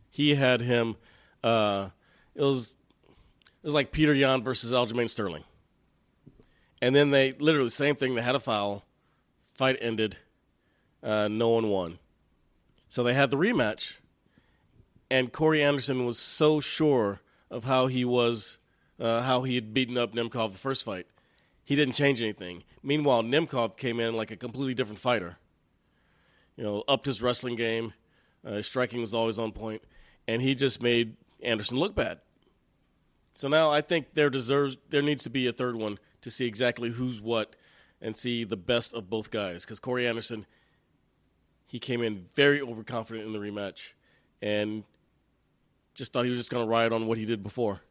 He 0.10 0.36
had 0.36 0.62
him. 0.62 0.98
Uh, 1.44 1.90
it 2.36 2.42
was 2.42 2.76
it 3.64 3.66
was 3.66 3.74
like 3.74 3.92
Petr 3.92 4.18
Yan 4.18 4.44
versus 4.44 4.72
Aljamain 4.72 5.10
Sterling, 5.10 5.44
and 6.82 6.96
then 6.96 7.12
they 7.12 7.34
literally 7.34 7.70
same 7.70 7.96
thing. 7.96 8.16
They 8.16 8.22
had 8.22 8.36
a 8.36 8.40
foul, 8.40 8.86
fight 9.54 9.78
ended, 9.82 10.18
uh, 11.04 11.28
no 11.28 11.50
one 11.50 11.70
won. 11.70 12.00
So 12.90 13.04
they 13.04 13.14
had 13.14 13.32
the 13.32 13.38
rematch, 13.38 13.98
and 15.10 15.32
Corey 15.32 15.64
Anderson 15.64 16.06
was 16.06 16.20
so 16.20 16.60
sure 16.60 17.22
of 17.50 17.66
how 17.66 17.88
he 17.88 18.04
was, 18.04 18.58
uh, 19.00 19.22
how 19.22 19.44
he 19.44 19.56
had 19.56 19.74
beaten 19.74 19.98
up 19.98 20.14
Nemkov 20.14 20.52
the 20.52 20.58
first 20.58 20.84
fight, 20.84 21.06
he 21.64 21.76
didn't 21.76 21.94
change 21.94 22.22
anything. 22.22 22.64
Meanwhile, 22.84 23.24
Nemkov 23.24 23.78
came 23.78 24.00
in 24.00 24.16
like 24.16 24.32
a 24.32 24.36
completely 24.36 24.74
different 24.74 25.00
fighter. 25.00 25.38
You 26.58 26.64
know, 26.64 26.84
upped 26.88 27.06
his 27.06 27.22
wrestling 27.22 27.56
game, 27.56 27.94
uh, 28.46 28.54
his 28.54 28.68
striking 28.68 29.02
was 29.02 29.14
always 29.14 29.40
on 29.40 29.52
point, 29.52 29.84
and 30.28 30.42
he 30.42 30.56
just 30.56 30.82
made 30.82 31.16
Anderson 31.42 31.78
look 31.78 31.96
bad. 31.96 32.20
So 33.36 33.48
now 33.48 33.72
I 33.72 33.82
think 33.82 34.14
there 34.14 34.30
deserves 34.30 34.78
there 34.90 35.02
needs 35.02 35.24
to 35.24 35.30
be 35.30 35.48
a 35.48 35.54
third 35.54 35.76
one 35.76 35.98
to 36.22 36.30
see 36.32 36.46
exactly 36.46 36.92
who's 36.92 37.22
what 37.22 37.56
and 38.02 38.16
see 38.16 38.44
the 38.44 38.58
best 38.58 38.94
of 38.94 39.10
both 39.10 39.32
guys 39.32 39.64
because 39.64 39.80
Corey 39.80 40.08
Anderson 40.08 40.46
he 41.68 41.80
came 41.80 42.02
in 42.02 42.26
very 42.36 42.62
overconfident 42.62 43.26
in 43.26 43.34
the 43.34 43.40
rematch 43.40 43.92
and 44.42 44.84
just 45.94 46.12
thought 46.12 46.26
he 46.26 46.30
was 46.30 46.40
just 46.40 46.52
going 46.52 46.66
to 46.66 46.70
ride 46.70 46.92
on 46.92 47.08
what 47.08 47.18
he 47.18 47.26
did 47.26 47.42
before. 47.44 47.82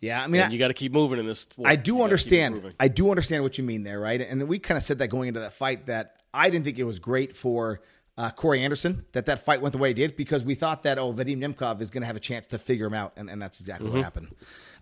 Yeah, 0.00 0.22
I 0.22 0.26
mean, 0.26 0.42
I- 0.42 0.48
you 0.48 0.58
got 0.58 0.68
to 0.68 0.74
keep 0.74 0.90
moving 0.92 1.20
in 1.20 1.26
this. 1.26 1.40
Sport. 1.40 1.68
I 1.68 1.76
do 1.76 2.02
understand. 2.02 2.74
I 2.80 2.88
do 2.88 3.10
understand 3.10 3.44
what 3.44 3.56
you 3.58 3.62
mean 3.64 3.84
there, 3.84 4.00
right? 4.00 4.20
And 4.20 4.48
we 4.48 4.58
kind 4.58 4.76
of 4.76 4.82
said 4.82 4.98
that 4.98 5.08
going 5.08 5.28
into 5.28 5.40
that 5.40 5.52
fight 5.52 5.86
that 5.86 6.16
I 6.34 6.50
didn't 6.50 6.64
think 6.64 6.78
it 6.80 6.84
was 6.84 6.98
great 6.98 7.36
for 7.36 7.80
uh, 8.18 8.30
Corey 8.30 8.62
Anderson 8.62 9.04
that 9.12 9.26
that 9.26 9.44
fight 9.44 9.60
went 9.60 9.72
the 9.72 9.78
way 9.78 9.90
it 9.90 9.94
did 9.94 10.16
because 10.16 10.44
we 10.44 10.54
thought 10.54 10.82
that 10.82 10.98
oh 10.98 11.12
Vadim 11.12 11.38
Nemkov 11.38 11.80
is 11.80 11.90
going 11.90 12.02
to 12.02 12.06
have 12.06 12.16
a 12.16 12.20
chance 12.20 12.46
to 12.48 12.58
figure 12.58 12.86
him 12.86 12.94
out, 12.94 13.12
and, 13.16 13.30
and 13.30 13.40
that's 13.40 13.60
exactly 13.60 13.90
what 13.90 14.02
happened. 14.02 14.28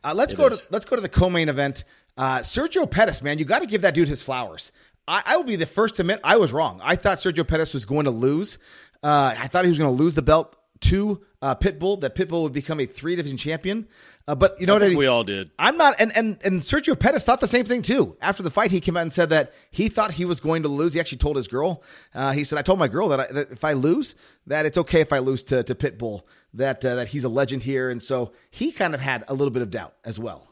Uh, 0.03 0.15
let's 0.15 0.35
go 0.35 0.47
is. 0.47 0.63
to 0.63 0.67
let's 0.71 0.85
go 0.85 0.97
to 0.97 1.03
the 1.03 1.09
co-main 1.09 1.49
event. 1.49 1.85
Uh, 2.17 2.39
Sergio 2.39 2.91
Pettis, 2.91 3.23
man, 3.23 3.39
you 3.39 3.45
got 3.45 3.61
to 3.61 3.67
give 3.67 3.83
that 3.83 3.95
dude 3.95 4.09
his 4.09 4.23
flowers. 4.23 4.73
I, 5.07 5.23
I 5.25 5.37
will 5.37 5.45
be 5.45 5.57
the 5.57 5.67
first 5.67 5.97
to 5.97 6.03
admit 6.03 6.21
I 6.25 6.37
was 6.37 6.53
wrong. 6.53 6.81
I 6.83 6.97
thought 6.97 7.19
Sergio 7.19 7.47
Pettis 7.47 7.73
was 7.75 7.87
going 7.87 8.05
to 8.05 8.11
lose. 8.11 8.59
Uh, 9.03 9.35
I 9.39 9.47
thought 9.47 9.65
he 9.65 9.71
was 9.71 9.79
going 9.79 9.97
to 9.97 10.03
lose 10.03 10.15
the 10.15 10.23
belt 10.23 10.57
to 10.81 11.21
uh, 11.43 11.55
Pitbull 11.55 12.01
that 12.01 12.15
Pitbull 12.15 12.43
would 12.43 12.53
become 12.53 12.81
a 12.81 12.87
three 12.87 13.17
division 13.17 13.39
champion. 13.39 13.87
Uh, 14.27 14.35
but 14.35 14.61
you 14.61 14.67
know 14.67 14.75
I 14.75 14.77
what? 14.77 14.81
think 14.81 14.91
Eddie? 14.91 14.97
we 14.97 15.07
all 15.07 15.25
did. 15.25 15.51
I'm 15.59 15.77
not, 15.77 15.97
and, 15.99 16.15
and 16.17 16.39
and 16.45 16.63
Sergio 16.63 16.99
Pettis 16.99 17.25
thought 17.25 17.41
the 17.41 17.49
same 17.49 17.65
thing 17.65 17.83
too. 17.83 18.17
After 18.21 18.43
the 18.43 18.51
fight, 18.51 18.71
he 18.71 18.81
came 18.81 18.97
out 18.97 19.03
and 19.03 19.13
said 19.13 19.31
that 19.31 19.53
he 19.71 19.89
thought 19.89 20.13
he 20.13 20.25
was 20.25 20.41
going 20.41 20.63
to 20.63 20.69
lose. 20.69 20.95
He 20.95 21.01
actually 21.01 21.19
told 21.19 21.37
his 21.37 21.49
girl, 21.49 21.83
uh, 22.15 22.33
he 22.33 22.45
said, 22.45 22.59
"I 22.59 22.63
told 22.63 22.79
my 22.79 22.89
girl 22.89 23.09
that, 23.09 23.21
I, 23.21 23.27
that 23.33 23.51
if 23.51 23.65
I 23.65 23.73
lose, 23.73 24.15
that 24.47 24.67
it's 24.67 24.79
okay 24.79 25.01
if 25.01 25.13
I 25.13 25.19
lose 25.19 25.43
to, 25.45 25.63
to 25.65 25.75
Pitbull, 25.75 26.23
that 26.55 26.85
uh, 26.85 26.95
that 26.95 27.09
he's 27.09 27.25
a 27.25 27.29
legend 27.29 27.65
here." 27.65 27.91
And 27.91 28.03
so 28.03 28.33
he 28.51 28.71
kind 28.71 28.95
of 28.95 29.01
had 29.01 29.25
a 29.27 29.35
little 29.35 29.51
bit 29.51 29.63
of 29.63 29.71
doubt 29.71 29.95
as 30.05 30.19
well. 30.19 30.47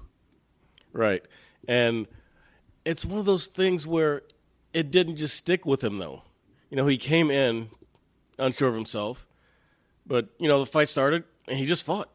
Right. 0.92 1.22
And 1.68 2.08
it's 2.84 3.04
one 3.04 3.20
of 3.20 3.26
those 3.26 3.46
things 3.46 3.86
where 3.86 4.22
it 4.72 4.90
didn't 4.90 5.16
just 5.16 5.36
stick 5.36 5.66
with 5.66 5.84
him, 5.84 5.98
though. 5.98 6.22
You 6.70 6.76
know, 6.76 6.86
he 6.86 6.98
came 6.98 7.30
in 7.30 7.68
unsure 8.38 8.68
of 8.68 8.74
himself, 8.74 9.27
but, 10.08 10.30
you 10.40 10.48
know, 10.48 10.58
the 10.58 10.66
fight 10.66 10.88
started 10.88 11.22
and 11.46 11.56
he 11.58 11.66
just 11.66 11.86
fought. 11.86 12.10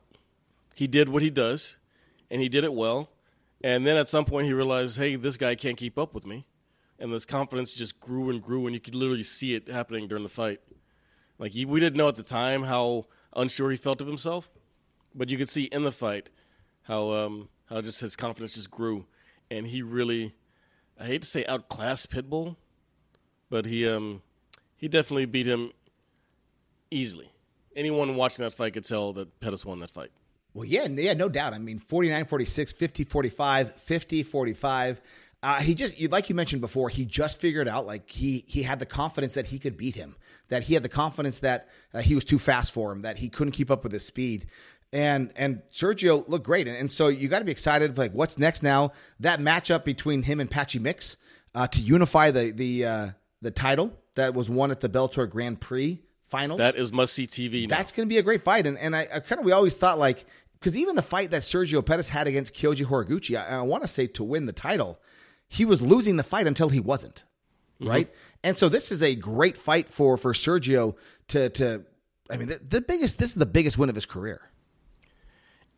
He 0.75 0.87
did 0.87 1.07
what 1.07 1.21
he 1.21 1.29
does, 1.29 1.77
and 2.29 2.41
he 2.41 2.49
did 2.49 2.65
it 2.65 2.73
well. 2.73 3.11
And 3.63 3.87
then 3.87 3.95
at 3.95 4.09
some 4.09 4.25
point, 4.25 4.47
he 4.47 4.53
realized, 4.53 4.97
hey, 4.97 5.15
this 5.15 5.37
guy 5.37 5.55
can't 5.55 5.77
keep 5.77 5.97
up 5.97 6.13
with 6.13 6.25
me. 6.25 6.45
And 6.99 7.13
this 7.13 7.25
confidence 7.25 7.73
just 7.73 7.99
grew 7.99 8.29
and 8.29 8.41
grew, 8.41 8.65
and 8.65 8.73
you 8.73 8.81
could 8.81 8.95
literally 8.95 9.23
see 9.23 9.53
it 9.53 9.67
happening 9.67 10.07
during 10.07 10.23
the 10.23 10.29
fight. 10.29 10.59
Like, 11.37 11.51
he, 11.51 11.63
we 11.63 11.79
didn't 11.79 11.95
know 11.95 12.07
at 12.07 12.15
the 12.15 12.23
time 12.23 12.63
how 12.63 13.05
unsure 13.35 13.71
he 13.71 13.77
felt 13.77 14.01
of 14.01 14.07
himself, 14.07 14.51
but 15.13 15.29
you 15.29 15.37
could 15.37 15.49
see 15.49 15.63
in 15.65 15.83
the 15.83 15.91
fight 15.91 16.29
how 16.83 17.11
um, 17.11 17.49
how 17.65 17.81
just 17.81 18.01
his 18.01 18.15
confidence 18.15 18.55
just 18.55 18.71
grew, 18.71 19.05
and 19.49 19.67
he 19.67 19.81
really, 19.81 20.35
I 20.99 21.05
hate 21.05 21.23
to 21.23 21.27
say 21.27 21.45
outclassed 21.45 22.11
Pitbull, 22.11 22.55
but 23.49 23.65
he 23.65 23.87
um 23.87 24.21
he 24.75 24.87
definitely 24.87 25.25
beat 25.25 25.47
him 25.47 25.71
easily. 26.91 27.32
Anyone 27.75 28.15
watching 28.15 28.43
that 28.43 28.51
fight 28.51 28.73
could 28.73 28.85
tell 28.85 29.13
that 29.13 29.39
Pettis 29.39 29.65
won 29.65 29.79
that 29.79 29.91
fight. 29.91 30.11
Well, 30.53 30.65
yeah, 30.65 30.85
yeah, 30.87 31.13
no 31.13 31.29
doubt. 31.29 31.53
I 31.53 31.59
mean, 31.59 31.79
49 31.79 32.25
46, 32.25 32.73
50 32.73 33.03
45, 33.05 33.75
50 33.75 34.23
45. 34.23 35.01
Uh, 35.41 35.59
he 35.59 35.75
just, 35.75 35.99
like 36.09 36.29
you 36.29 36.35
mentioned 36.35 36.61
before, 36.61 36.87
he 36.87 37.05
just 37.05 37.39
figured 37.39 37.67
out 37.67 37.85
like 37.85 38.09
he 38.09 38.45
he 38.47 38.63
had 38.63 38.79
the 38.79 38.85
confidence 38.85 39.33
that 39.33 39.47
he 39.47 39.59
could 39.59 39.75
beat 39.75 39.95
him, 39.95 40.15
that 40.47 40.63
he 40.63 40.73
had 40.73 40.83
the 40.83 40.89
confidence 40.89 41.39
that 41.39 41.67
uh, 41.93 42.01
he 42.01 42.15
was 42.15 42.23
too 42.23 42.39
fast 42.39 42.71
for 42.71 42.91
him, 42.91 43.01
that 43.01 43.17
he 43.17 43.27
couldn't 43.27 43.51
keep 43.51 43.69
up 43.69 43.83
with 43.83 43.91
his 43.91 44.05
speed, 44.05 44.45
and 44.93 45.33
and 45.35 45.61
Sergio 45.69 46.25
looked 46.29 46.45
great, 46.45 46.67
and, 46.67 46.77
and 46.77 46.89
so 46.89 47.09
you 47.09 47.27
got 47.27 47.39
to 47.39 47.45
be 47.45 47.51
excited. 47.51 47.97
Like, 47.97 48.13
what's 48.13 48.37
next 48.37 48.63
now? 48.63 48.93
That 49.19 49.41
matchup 49.41 49.83
between 49.83 50.23
him 50.23 50.39
and 50.39 50.49
Patchy 50.49 50.79
Mix 50.79 51.17
uh, 51.53 51.67
to 51.67 51.81
unify 51.81 52.31
the 52.31 52.51
the 52.51 52.85
uh, 52.85 53.09
the 53.41 53.51
title 53.51 53.91
that 54.15 54.33
was 54.33 54.49
won 54.49 54.71
at 54.71 54.79
the 54.79 54.87
Bellator 54.87 55.29
Grand 55.29 55.59
Prix 55.59 56.01
finals. 56.33 56.57
That 56.57 56.75
is 56.75 56.91
must 56.91 57.13
see 57.13 57.27
TV. 57.27 57.69
Now. 57.69 57.77
That's 57.77 57.91
going 57.91 58.07
to 58.07 58.11
be 58.11 58.17
a 58.17 58.23
great 58.23 58.43
fight. 58.43 58.65
And, 58.65 58.77
and 58.79 58.95
I, 58.95 59.07
I 59.13 59.19
kind 59.19 59.37
of, 59.37 59.45
we 59.45 59.51
always 59.51 59.75
thought 59.75 59.99
like, 59.99 60.25
because 60.59 60.75
even 60.75 60.95
the 60.95 61.03
fight 61.03 61.29
that 61.29 61.43
Sergio 61.43 61.85
Pettis 61.85 62.09
had 62.09 62.25
against 62.25 62.55
Kyoji 62.55 62.85
Horiguchi, 62.85 63.39
I, 63.39 63.59
I 63.59 63.61
want 63.61 63.83
to 63.83 63.87
say 63.87 64.07
to 64.07 64.23
win 64.23 64.47
the 64.47 64.53
title, 64.53 64.99
he 65.47 65.63
was 65.63 65.79
losing 65.79 66.17
the 66.17 66.23
fight 66.23 66.47
until 66.47 66.69
he 66.69 66.79
wasn't. 66.79 67.23
Mm-hmm. 67.79 67.89
Right. 67.89 68.13
And 68.43 68.57
so 68.57 68.67
this 68.67 68.91
is 68.91 69.03
a 69.03 69.13
great 69.13 69.57
fight 69.57 69.89
for, 69.89 70.17
for 70.17 70.33
Sergio 70.33 70.95
to, 71.27 71.49
to, 71.49 71.83
I 72.31 72.37
mean, 72.37 72.47
the, 72.47 72.59
the 72.67 72.81
biggest, 72.81 73.19
this 73.19 73.29
is 73.29 73.35
the 73.35 73.45
biggest 73.45 73.77
win 73.77 73.89
of 73.89 73.95
his 73.95 74.07
career. 74.07 74.49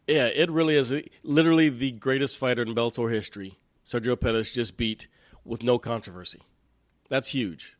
Yeah, 0.08 0.28
it 0.28 0.50
really 0.50 0.78
is 0.78 0.94
literally 1.24 1.68
the 1.68 1.92
greatest 1.92 2.38
fighter 2.38 2.62
in 2.62 2.74
Bellator 2.74 3.12
history. 3.12 3.58
Sergio 3.86 4.20
Pettis 4.20 4.54
just 4.54 4.78
beat 4.78 5.08
with 5.44 5.64
no 5.64 5.78
controversy. 5.80 6.42
That's 7.10 7.30
huge. 7.30 7.76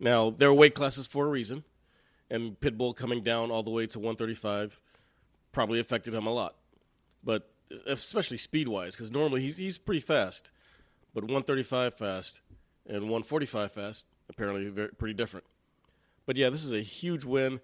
Now, 0.00 0.30
there 0.30 0.48
are 0.48 0.54
weight 0.54 0.74
classes 0.74 1.06
for 1.06 1.26
a 1.26 1.28
reason, 1.28 1.64
and 2.30 2.58
Pitbull 2.60 2.96
coming 2.96 3.22
down 3.22 3.50
all 3.50 3.62
the 3.62 3.70
way 3.70 3.86
to 3.86 3.98
135 3.98 4.80
probably 5.52 5.78
affected 5.78 6.14
him 6.14 6.26
a 6.26 6.32
lot. 6.32 6.56
But 7.22 7.50
especially 7.86 8.38
speed 8.38 8.68
wise, 8.68 8.96
because 8.96 9.10
normally 9.10 9.42
he's, 9.42 9.56
he's 9.56 9.78
pretty 9.78 10.00
fast. 10.00 10.50
But 11.14 11.24
135 11.24 11.94
fast 11.94 12.40
and 12.86 13.02
145 13.02 13.72
fast, 13.72 14.04
apparently 14.28 14.68
very, 14.68 14.88
pretty 14.88 15.14
different. 15.14 15.46
But 16.26 16.36
yeah, 16.36 16.50
this 16.50 16.64
is 16.64 16.72
a 16.72 16.80
huge 16.80 17.24
win. 17.24 17.60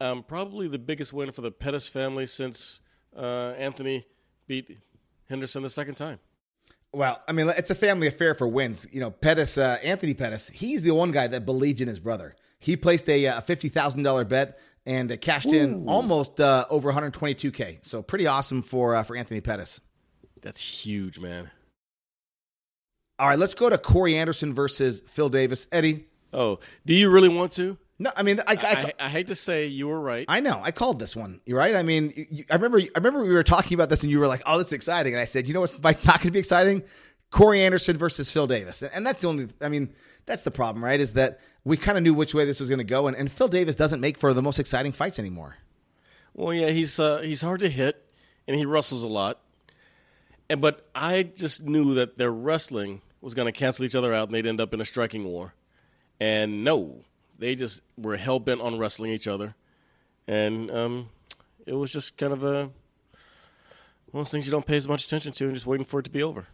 Um, 0.00 0.22
probably 0.22 0.68
the 0.68 0.78
biggest 0.78 1.12
win 1.12 1.32
for 1.32 1.42
the 1.42 1.50
Pettis 1.50 1.88
family 1.88 2.26
since 2.26 2.80
uh, 3.16 3.54
Anthony 3.58 4.06
beat 4.46 4.78
Henderson 5.28 5.62
the 5.62 5.68
second 5.68 5.96
time. 5.96 6.18
Well, 6.92 7.20
I 7.28 7.32
mean, 7.32 7.48
it's 7.50 7.70
a 7.70 7.74
family 7.74 8.06
affair 8.06 8.34
for 8.34 8.48
wins. 8.48 8.86
You 8.90 9.00
know, 9.00 9.10
Pettis, 9.10 9.58
uh, 9.58 9.78
Anthony 9.82 10.14
Pettis, 10.14 10.48
he's 10.48 10.82
the 10.82 10.92
one 10.92 11.12
guy 11.12 11.26
that 11.26 11.44
believed 11.44 11.80
in 11.80 11.88
his 11.88 12.00
brother. 12.00 12.34
He 12.58 12.76
placed 12.76 13.08
a, 13.08 13.26
uh, 13.26 13.40
fifty 13.40 13.68
thousand 13.68 14.02
dollar 14.02 14.24
bet 14.24 14.58
and 14.86 15.12
uh, 15.12 15.16
cashed 15.16 15.52
in 15.52 15.88
almost 15.88 16.40
uh, 16.40 16.66
over 16.70 16.88
one 16.88 16.94
hundred 16.94 17.14
twenty 17.14 17.34
two 17.34 17.50
k. 17.52 17.78
So 17.82 18.02
pretty 18.02 18.26
awesome 18.26 18.62
for 18.62 18.94
uh, 18.94 19.02
for 19.02 19.16
Anthony 19.16 19.40
Pettis. 19.40 19.80
That's 20.42 20.60
huge, 20.60 21.18
man. 21.18 21.50
All 23.18 23.28
right, 23.28 23.38
let's 23.38 23.54
go 23.54 23.68
to 23.68 23.78
Corey 23.78 24.16
Anderson 24.16 24.54
versus 24.54 25.02
Phil 25.06 25.28
Davis. 25.28 25.66
Eddie, 25.72 26.06
Oh, 26.32 26.60
do 26.86 26.94
you 26.94 27.10
really 27.10 27.28
want 27.28 27.52
to? 27.52 27.76
no, 27.98 28.12
I 28.16 28.22
mean, 28.22 28.38
I, 28.40 28.52
I, 28.52 28.54
I, 28.62 28.92
I 29.00 29.08
hate 29.08 29.26
to 29.28 29.34
say 29.34 29.66
you 29.66 29.88
were 29.88 30.00
right. 30.00 30.24
I 30.28 30.38
know. 30.40 30.60
I 30.62 30.70
called 30.70 30.98
this 31.00 31.16
one. 31.16 31.40
You're 31.46 31.58
right. 31.58 31.74
I 31.74 31.82
mean, 31.82 32.12
you, 32.14 32.26
you- 32.30 32.44
I 32.50 32.54
remember. 32.54 32.78
I 32.78 32.88
remember 32.96 33.24
we 33.24 33.32
were 33.34 33.42
talking 33.42 33.74
about 33.74 33.88
this, 33.88 34.02
and 34.02 34.10
you 34.12 34.20
were 34.20 34.28
like, 34.28 34.42
"Oh, 34.46 34.58
this 34.58 34.72
exciting." 34.72 35.14
And 35.14 35.20
I 35.20 35.24
said, 35.24 35.48
"You 35.48 35.54
know 35.54 35.60
what's 35.60 35.72
not 35.82 36.04
going 36.04 36.18
to 36.20 36.30
be 36.30 36.38
exciting? 36.38 36.82
Corey 37.30 37.62
Anderson 37.62 37.96
versus 37.98 38.30
Phil 38.30 38.46
Davis." 38.46 38.82
And 38.84 39.04
that's 39.06 39.22
the 39.22 39.28
only. 39.28 39.48
I 39.60 39.68
mean, 39.68 39.92
that's 40.26 40.42
the 40.42 40.50
problem, 40.52 40.84
right? 40.84 41.00
Is 41.00 41.14
that 41.14 41.40
we 41.68 41.76
kind 41.76 41.98
of 41.98 42.02
knew 42.02 42.14
which 42.14 42.34
way 42.34 42.46
this 42.46 42.60
was 42.60 42.70
going 42.70 42.78
to 42.78 42.84
go, 42.84 43.08
and, 43.08 43.16
and 43.16 43.30
Phil 43.30 43.46
Davis 43.46 43.76
doesn't 43.76 44.00
make 44.00 44.16
for 44.16 44.32
the 44.32 44.40
most 44.40 44.58
exciting 44.58 44.90
fights 44.90 45.18
anymore. 45.18 45.56
Well, 46.32 46.54
yeah, 46.54 46.70
he's 46.70 46.98
uh, 46.98 47.18
he's 47.18 47.42
hard 47.42 47.60
to 47.60 47.68
hit, 47.68 48.06
and 48.46 48.56
he 48.56 48.64
wrestles 48.64 49.04
a 49.04 49.08
lot. 49.08 49.40
And 50.48 50.62
but 50.62 50.88
I 50.94 51.24
just 51.24 51.64
knew 51.64 51.94
that 51.94 52.16
their 52.16 52.30
wrestling 52.30 53.02
was 53.20 53.34
going 53.34 53.46
to 53.46 53.52
cancel 53.52 53.84
each 53.84 53.94
other 53.94 54.14
out, 54.14 54.28
and 54.28 54.34
they'd 54.34 54.46
end 54.46 54.62
up 54.62 54.72
in 54.72 54.80
a 54.80 54.84
striking 54.84 55.24
war. 55.24 55.52
And 56.18 56.64
no, 56.64 57.04
they 57.38 57.54
just 57.54 57.82
were 57.98 58.16
hell 58.16 58.38
bent 58.38 58.62
on 58.62 58.78
wrestling 58.78 59.10
each 59.10 59.28
other, 59.28 59.54
and 60.26 60.70
um, 60.70 61.10
it 61.66 61.74
was 61.74 61.92
just 61.92 62.16
kind 62.16 62.32
of 62.32 62.44
a 62.44 62.70
one 64.10 64.22
of 64.22 64.26
those 64.26 64.30
things 64.30 64.46
you 64.46 64.52
don't 64.52 64.64
pay 64.64 64.76
as 64.76 64.88
much 64.88 65.04
attention 65.04 65.32
to, 65.32 65.44
and 65.44 65.54
just 65.54 65.66
waiting 65.66 65.84
for 65.84 66.00
it 66.00 66.04
to 66.04 66.10
be 66.10 66.22
over. 66.22 66.46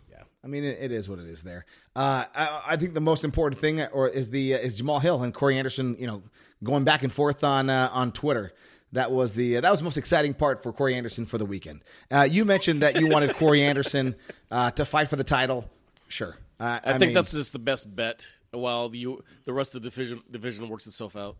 I 0.44 0.46
mean, 0.46 0.62
it, 0.62 0.78
it 0.80 0.92
is 0.92 1.08
what 1.08 1.18
it 1.18 1.26
is. 1.26 1.42
There, 1.42 1.64
uh, 1.96 2.26
I, 2.34 2.62
I 2.68 2.76
think 2.76 2.92
the 2.92 3.00
most 3.00 3.24
important 3.24 3.60
thing, 3.60 3.80
or 3.80 4.08
is 4.08 4.28
the 4.30 4.54
uh, 4.54 4.58
is 4.58 4.74
Jamal 4.74 5.00
Hill 5.00 5.22
and 5.22 5.32
Corey 5.32 5.58
Anderson. 5.58 5.96
You 5.98 6.06
know, 6.06 6.22
going 6.62 6.84
back 6.84 7.02
and 7.02 7.12
forth 7.12 7.42
on 7.42 7.70
uh, 7.70 7.90
on 7.92 8.12
Twitter. 8.12 8.52
That 8.92 9.10
was 9.10 9.32
the 9.32 9.56
uh, 9.56 9.60
that 9.62 9.70
was 9.70 9.80
the 9.80 9.84
most 9.84 9.96
exciting 9.96 10.34
part 10.34 10.62
for 10.62 10.72
Corey 10.72 10.94
Anderson 10.94 11.26
for 11.26 11.36
the 11.36 11.44
weekend. 11.44 11.82
Uh, 12.12 12.28
you 12.30 12.44
mentioned 12.44 12.82
that 12.82 13.00
you 13.00 13.08
wanted 13.08 13.34
Corey 13.34 13.60
Anderson 13.64 14.14
uh, 14.52 14.70
to 14.72 14.84
fight 14.84 15.08
for 15.08 15.16
the 15.16 15.24
title. 15.24 15.68
Sure, 16.06 16.36
uh, 16.60 16.78
I, 16.84 16.92
think 16.92 17.00
mean, 17.00 17.14
that's 17.14 17.32
just 17.32 17.52
the 17.52 17.58
best 17.58 17.92
bet. 17.96 18.24
While 18.52 18.88
the 18.90 19.16
the 19.46 19.52
rest 19.52 19.74
of 19.74 19.82
the 19.82 19.90
division 19.90 20.22
division 20.30 20.68
works 20.68 20.86
itself 20.86 21.16
out. 21.16 21.36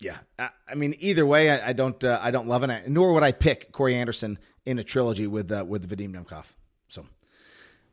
yeah. 0.00 0.16
I, 0.36 0.48
I 0.68 0.74
mean, 0.74 0.96
either 0.98 1.24
way, 1.24 1.48
I, 1.48 1.68
I 1.68 1.72
don't 1.74 2.02
uh, 2.02 2.18
I 2.20 2.32
don't 2.32 2.48
love 2.48 2.64
it. 2.64 2.88
Nor 2.88 3.12
would 3.12 3.22
I 3.22 3.30
pick 3.30 3.70
Corey 3.70 3.94
Anderson 3.94 4.36
in 4.64 4.80
a 4.80 4.84
trilogy 4.84 5.28
with 5.28 5.52
uh, 5.52 5.64
with 5.64 5.88
Vadim 5.88 6.12
Nemkov. 6.12 6.46
So 6.88 7.06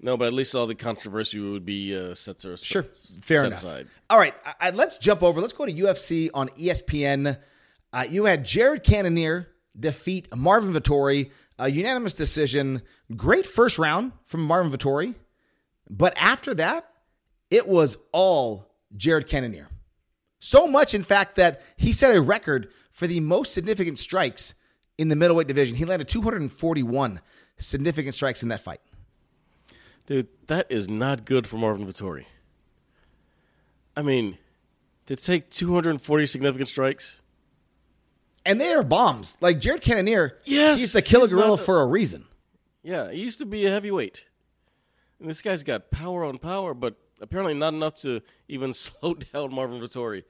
No, 0.03 0.17
but 0.17 0.25
at 0.27 0.33
least 0.33 0.53
all 0.53 0.67
the 0.67 0.75
controversy 0.75 1.39
would 1.39 1.65
be 1.65 1.95
uh, 1.97 2.13
set 2.13 2.39
to 2.39 2.57
Sure, 2.57 2.83
fair 2.83 3.37
set 3.39 3.45
enough. 3.47 3.59
aside. 3.59 3.87
All 4.09 4.19
right, 4.19 4.35
I, 4.45 4.53
I- 4.59 4.69
let's 4.71 4.97
jump 4.97 5.23
over. 5.23 5.39
Let's 5.39 5.53
go 5.53 5.65
to 5.65 5.71
UFC 5.73 6.29
on 6.33 6.49
ESPN. 6.49 7.37
Uh, 7.93 8.05
you 8.09 8.25
had 8.25 8.43
Jared 8.43 8.83
Cannonier 8.83 9.47
defeat 9.79 10.27
Marvin 10.35 10.73
Vettori, 10.73 11.31
a 11.57 11.69
unanimous 11.69 12.13
decision. 12.13 12.81
Great 13.15 13.47
first 13.47 13.79
round 13.79 14.11
from 14.25 14.41
Marvin 14.43 14.71
Vettori, 14.71 15.15
but 15.89 16.13
after 16.17 16.53
that, 16.55 16.85
it 17.49 17.67
was 17.67 17.95
all 18.11 18.67
Jared 18.97 19.27
Cannonier. 19.27 19.69
So 20.39 20.67
much, 20.67 20.93
in 20.93 21.03
fact, 21.03 21.35
that 21.35 21.61
he 21.77 21.93
set 21.93 22.13
a 22.13 22.21
record 22.21 22.67
for 22.91 23.07
the 23.07 23.21
most 23.21 23.53
significant 23.53 23.97
strikes 23.99 24.53
in 24.97 25.07
the 25.07 25.15
middleweight 25.15 25.47
division. 25.47 25.77
He 25.77 25.85
landed 25.85 26.09
241 26.09 27.21
significant 27.57 28.15
strikes 28.15 28.43
in 28.43 28.49
that 28.49 28.59
fight. 28.59 28.81
Dude, 30.05 30.27
that 30.47 30.67
is 30.69 30.89
not 30.89 31.25
good 31.25 31.47
for 31.47 31.57
Marvin 31.57 31.85
Vettori. 31.87 32.25
I 33.95 34.01
mean, 34.01 34.37
to 35.05 35.15
take 35.15 35.49
240 35.49 36.25
significant 36.25 36.69
strikes, 36.69 37.21
And 38.45 38.59
they 38.59 38.73
are 38.73 38.83
bombs. 38.83 39.37
Like 39.39 39.59
Jared 39.59 39.81
Cannonier, 39.81 40.37
Yes, 40.43 40.79
he's 40.79 40.93
the 40.93 41.01
killer 41.01 41.27
gorilla 41.27 41.55
the- 41.57 41.63
for 41.63 41.81
a 41.81 41.85
reason. 41.85 42.25
yeah, 42.81 43.09
he 43.11 43.21
used 43.21 43.39
to 43.39 43.45
be 43.45 43.65
a 43.65 43.69
heavyweight. 43.69 44.25
And 45.19 45.29
this 45.29 45.41
guy's 45.41 45.63
got 45.63 45.91
power 45.91 46.25
on 46.25 46.37
power, 46.39 46.73
but 46.73 46.97
apparently 47.21 47.53
not 47.53 47.73
enough 47.73 47.95
to 48.01 48.21
even 48.49 48.73
slow 48.73 49.13
down 49.13 49.53
Marvin 49.53 49.79
Vettori. 49.79 50.23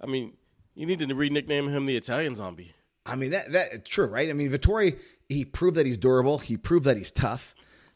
I 0.00 0.06
mean, 0.06 0.34
you 0.76 0.86
need 0.86 1.00
to 1.00 1.12
re-nickname 1.14 1.68
him 1.68 1.86
the 1.86 1.96
Italian 1.96 2.34
Zombie. 2.36 2.72
I 3.04 3.16
mean 3.16 3.32
that 3.32 3.50
that's 3.50 3.88
true, 3.90 4.06
right? 4.06 4.30
I 4.30 4.32
mean 4.32 4.48
Vettori, 4.50 4.96
he 5.28 5.44
proved 5.44 5.76
that 5.76 5.86
he's 5.86 5.98
durable. 5.98 6.38
He 6.38 6.56
proved 6.56 6.84
that 6.84 6.96
he's 6.96 7.10
tough. 7.10 7.52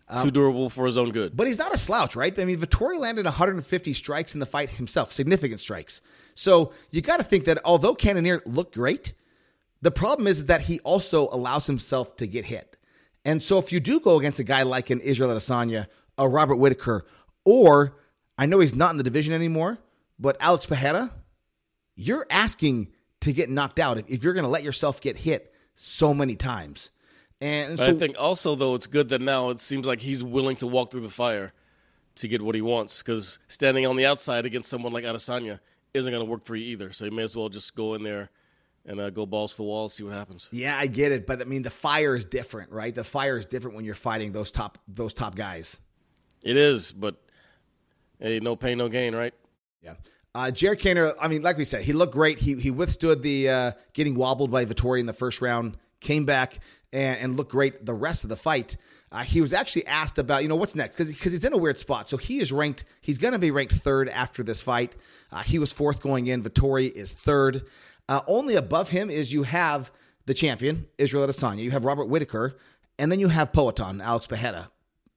Um, 0.08 0.24
too 0.24 0.30
durable 0.30 0.70
for 0.70 0.86
his 0.86 0.96
own 0.96 1.10
good. 1.10 1.36
But 1.36 1.46
he's 1.48 1.58
not 1.58 1.74
a 1.74 1.76
slouch, 1.76 2.14
right? 2.14 2.36
I 2.38 2.44
mean, 2.44 2.58
Vettori 2.58 2.98
landed 2.98 3.24
150 3.24 3.92
strikes 3.92 4.34
in 4.34 4.40
the 4.40 4.46
fight 4.46 4.70
himself, 4.70 5.12
significant 5.12 5.60
strikes. 5.60 6.00
So 6.34 6.72
you 6.90 7.00
got 7.00 7.16
to 7.16 7.24
think 7.24 7.46
that 7.46 7.58
although 7.64 7.94
Cannonier 7.94 8.40
looked 8.46 8.74
great, 8.74 9.14
The 9.82 9.90
problem 9.90 10.26
is 10.26 10.46
that 10.46 10.62
he 10.62 10.80
also 10.80 11.28
allows 11.30 11.66
himself 11.66 12.16
to 12.16 12.26
get 12.26 12.44
hit. 12.46 12.76
And 13.24 13.42
so 13.42 13.58
if 13.58 13.72
you 13.72 13.80
do 13.80 14.00
go 14.00 14.18
against 14.18 14.38
a 14.38 14.44
guy 14.44 14.62
like 14.62 14.90
an 14.90 15.00
Israel 15.00 15.30
Adesanya, 15.30 15.86
a 16.16 16.28
Robert 16.28 16.56
Whitaker, 16.56 17.06
or 17.44 17.96
I 18.38 18.46
know 18.46 18.60
he's 18.60 18.74
not 18.74 18.90
in 18.92 18.96
the 18.96 19.04
division 19.04 19.34
anymore, 19.34 19.78
but 20.18 20.36
Alex 20.40 20.66
Pereira, 20.66 21.12
you're 21.94 22.26
asking 22.30 22.88
to 23.20 23.32
get 23.32 23.50
knocked 23.50 23.78
out 23.78 23.98
if 24.08 24.24
you're 24.24 24.32
going 24.34 24.44
to 24.44 24.50
let 24.50 24.62
yourself 24.62 25.00
get 25.00 25.18
hit 25.18 25.52
so 25.74 26.14
many 26.14 26.36
times. 26.36 26.90
And 27.40 27.78
so, 27.78 27.86
I 27.86 27.92
think 27.94 28.16
also 28.18 28.54
though 28.54 28.74
it's 28.74 28.86
good 28.86 29.10
that 29.10 29.20
now 29.20 29.50
it 29.50 29.60
seems 29.60 29.86
like 29.86 30.00
he's 30.00 30.22
willing 30.22 30.56
to 30.56 30.66
walk 30.66 30.90
through 30.90 31.02
the 31.02 31.10
fire 31.10 31.52
to 32.16 32.28
get 32.28 32.40
what 32.40 32.54
he 32.54 32.62
wants 32.62 33.02
because 33.02 33.38
standing 33.46 33.86
on 33.86 33.96
the 33.96 34.06
outside 34.06 34.46
against 34.46 34.70
someone 34.70 34.92
like 34.92 35.04
Adesanya 35.04 35.60
isn't 35.92 36.10
going 36.10 36.24
to 36.24 36.30
work 36.30 36.44
for 36.44 36.56
you 36.56 36.64
either. 36.66 36.92
So 36.92 37.04
you 37.04 37.10
may 37.10 37.22
as 37.22 37.36
well 37.36 37.48
just 37.48 37.74
go 37.74 37.94
in 37.94 38.02
there 38.02 38.30
and 38.86 39.00
uh, 39.00 39.10
go 39.10 39.26
balls 39.26 39.52
to 39.52 39.56
the 39.58 39.62
wall, 39.64 39.84
and 39.84 39.92
see 39.92 40.04
what 40.04 40.14
happens. 40.14 40.48
Yeah, 40.52 40.78
I 40.78 40.86
get 40.86 41.12
it, 41.12 41.26
but 41.26 41.40
I 41.40 41.44
mean 41.44 41.62
the 41.62 41.70
fire 41.70 42.14
is 42.14 42.24
different, 42.24 42.70
right? 42.70 42.94
The 42.94 43.04
fire 43.04 43.36
is 43.36 43.44
different 43.44 43.76
when 43.76 43.84
you're 43.84 43.94
fighting 43.94 44.32
those 44.32 44.50
top 44.50 44.78
those 44.88 45.12
top 45.12 45.34
guys. 45.34 45.80
It 46.42 46.56
is, 46.56 46.92
but 46.92 47.16
hey, 48.20 48.40
no 48.40 48.56
pain, 48.56 48.78
no 48.78 48.88
gain, 48.88 49.14
right? 49.14 49.34
Yeah. 49.82 49.94
Uh, 50.34 50.50
Jared 50.50 50.78
Cannonier, 50.80 51.14
I 51.20 51.28
mean, 51.28 51.42
like 51.42 51.56
we 51.56 51.64
said, 51.64 51.82
he 51.82 51.92
looked 51.92 52.12
great. 52.12 52.38
He 52.38 52.54
he 52.54 52.70
withstood 52.70 53.22
the 53.22 53.48
uh, 53.48 53.72
getting 53.92 54.14
wobbled 54.14 54.50
by 54.50 54.64
Vettori 54.64 55.00
in 55.00 55.06
the 55.06 55.12
first 55.12 55.40
round, 55.40 55.76
came 56.00 56.24
back 56.24 56.60
and, 56.96 57.20
and 57.20 57.36
looked 57.36 57.52
great 57.52 57.84
the 57.84 57.94
rest 57.94 58.24
of 58.24 58.30
the 58.30 58.36
fight. 58.36 58.76
Uh, 59.12 59.22
he 59.22 59.40
was 59.40 59.52
actually 59.52 59.86
asked 59.86 60.18
about, 60.18 60.42
you 60.42 60.48
know, 60.48 60.56
what's 60.56 60.74
next 60.74 60.96
because 60.96 61.12
because 61.12 61.32
he's 61.32 61.44
in 61.44 61.52
a 61.52 61.58
weird 61.58 61.78
spot. 61.78 62.08
So 62.08 62.16
he 62.16 62.40
is 62.40 62.50
ranked. 62.50 62.84
He's 63.02 63.18
going 63.18 63.32
to 63.32 63.38
be 63.38 63.50
ranked 63.50 63.74
third 63.74 64.08
after 64.08 64.42
this 64.42 64.60
fight. 64.62 64.96
Uh, 65.30 65.42
he 65.42 65.58
was 65.58 65.72
fourth 65.72 66.00
going 66.00 66.26
in. 66.26 66.42
Vettori 66.42 66.90
is 66.90 67.10
third. 67.10 67.66
Uh, 68.08 68.22
only 68.26 68.56
above 68.56 68.88
him 68.88 69.10
is 69.10 69.32
you 69.32 69.42
have 69.42 69.92
the 70.24 70.34
champion 70.34 70.86
Israel 70.98 71.26
Adesanya. 71.26 71.62
You 71.62 71.70
have 71.70 71.84
Robert 71.84 72.06
Whitaker, 72.06 72.56
and 72.98 73.12
then 73.12 73.20
you 73.20 73.28
have 73.28 73.52
Poatan 73.52 74.02
Alex 74.02 74.26
Pereira. 74.26 74.70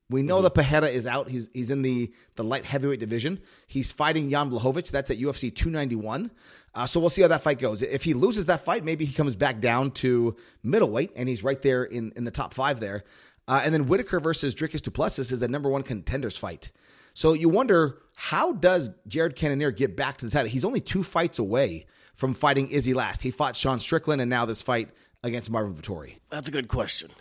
We 0.09 0.23
know 0.23 0.41
that 0.41 0.55
Pereira 0.55 0.89
is 0.89 1.05
out. 1.05 1.29
He's 1.29 1.49
he's 1.53 1.71
in 1.71 1.81
the 1.81 2.11
the 2.35 2.43
light 2.43 2.65
heavyweight 2.65 2.99
division. 2.99 3.39
He's 3.67 3.91
fighting 3.91 4.29
Jan 4.29 4.49
Blachowicz. 4.49 4.91
That's 4.91 5.11
at 5.11 5.19
UFC 5.19 5.53
291. 5.53 6.31
Uh, 6.79 6.85
so 6.85 6.97
we'll 6.97 7.09
see 7.09 7.21
how 7.21 7.27
that 7.27 7.41
fight 7.41 7.59
goes. 7.59 7.81
If 7.81 8.05
he 8.05 8.13
loses 8.13 8.45
that 8.45 8.63
fight, 8.63 8.85
maybe 8.85 9.03
he 9.03 9.13
comes 9.13 9.35
back 9.35 9.59
down 9.59 9.91
to 9.91 10.37
middleweight, 10.63 11.11
and 11.13 11.27
he's 11.27 11.43
right 11.43 11.61
there 11.61 11.83
in 11.83 12.13
in 12.15 12.23
the 12.23 12.31
top 12.31 12.53
five 12.53 12.79
there. 12.79 13.03
Uh, 13.49 13.59
and 13.65 13.73
then 13.73 13.87
Whitaker 13.87 14.21
versus 14.21 14.55
Dricus 14.55 14.81
du 14.81 14.89
Plessis 14.89 15.33
is 15.33 15.41
the 15.41 15.49
number 15.49 15.69
one 15.69 15.83
contenders 15.83 16.37
fight. 16.37 16.71
So 17.13 17.33
you 17.33 17.49
wonder 17.49 17.97
how 18.15 18.53
does 18.53 18.91
Jared 19.09 19.35
Cannonier 19.35 19.71
get 19.71 19.97
back 19.97 20.17
to 20.17 20.25
the 20.25 20.31
title? 20.31 20.49
He's 20.49 20.63
only 20.63 20.79
two 20.79 21.03
fights 21.03 21.37
away 21.37 21.85
from 22.15 22.33
fighting 22.33 22.69
Izzy 22.69 22.93
last. 22.93 23.23
He 23.23 23.31
fought 23.31 23.57
Sean 23.57 23.81
Strickland, 23.81 24.21
and 24.21 24.29
now 24.29 24.45
this 24.45 24.61
fight 24.61 24.89
against 25.21 25.49
Marvin 25.49 25.75
Vettori. 25.75 26.19
That's 26.29 26.47
a 26.47 26.51
good 26.51 26.69
question. 26.69 27.11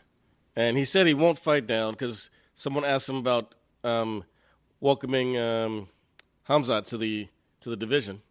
And 0.54 0.76
he 0.76 0.84
said 0.84 1.08
he 1.08 1.14
won't 1.14 1.36
fight 1.36 1.66
down 1.66 1.94
because 1.94 2.30
someone 2.54 2.84
asked 2.84 3.08
him 3.08 3.16
about 3.16 3.56
um, 3.82 4.22
welcoming 4.78 5.36
um, 5.36 5.88
Hamzat 6.48 6.86
to 6.90 6.96
the 6.96 7.26
to 7.62 7.70
the 7.70 7.76
division. 7.76 8.22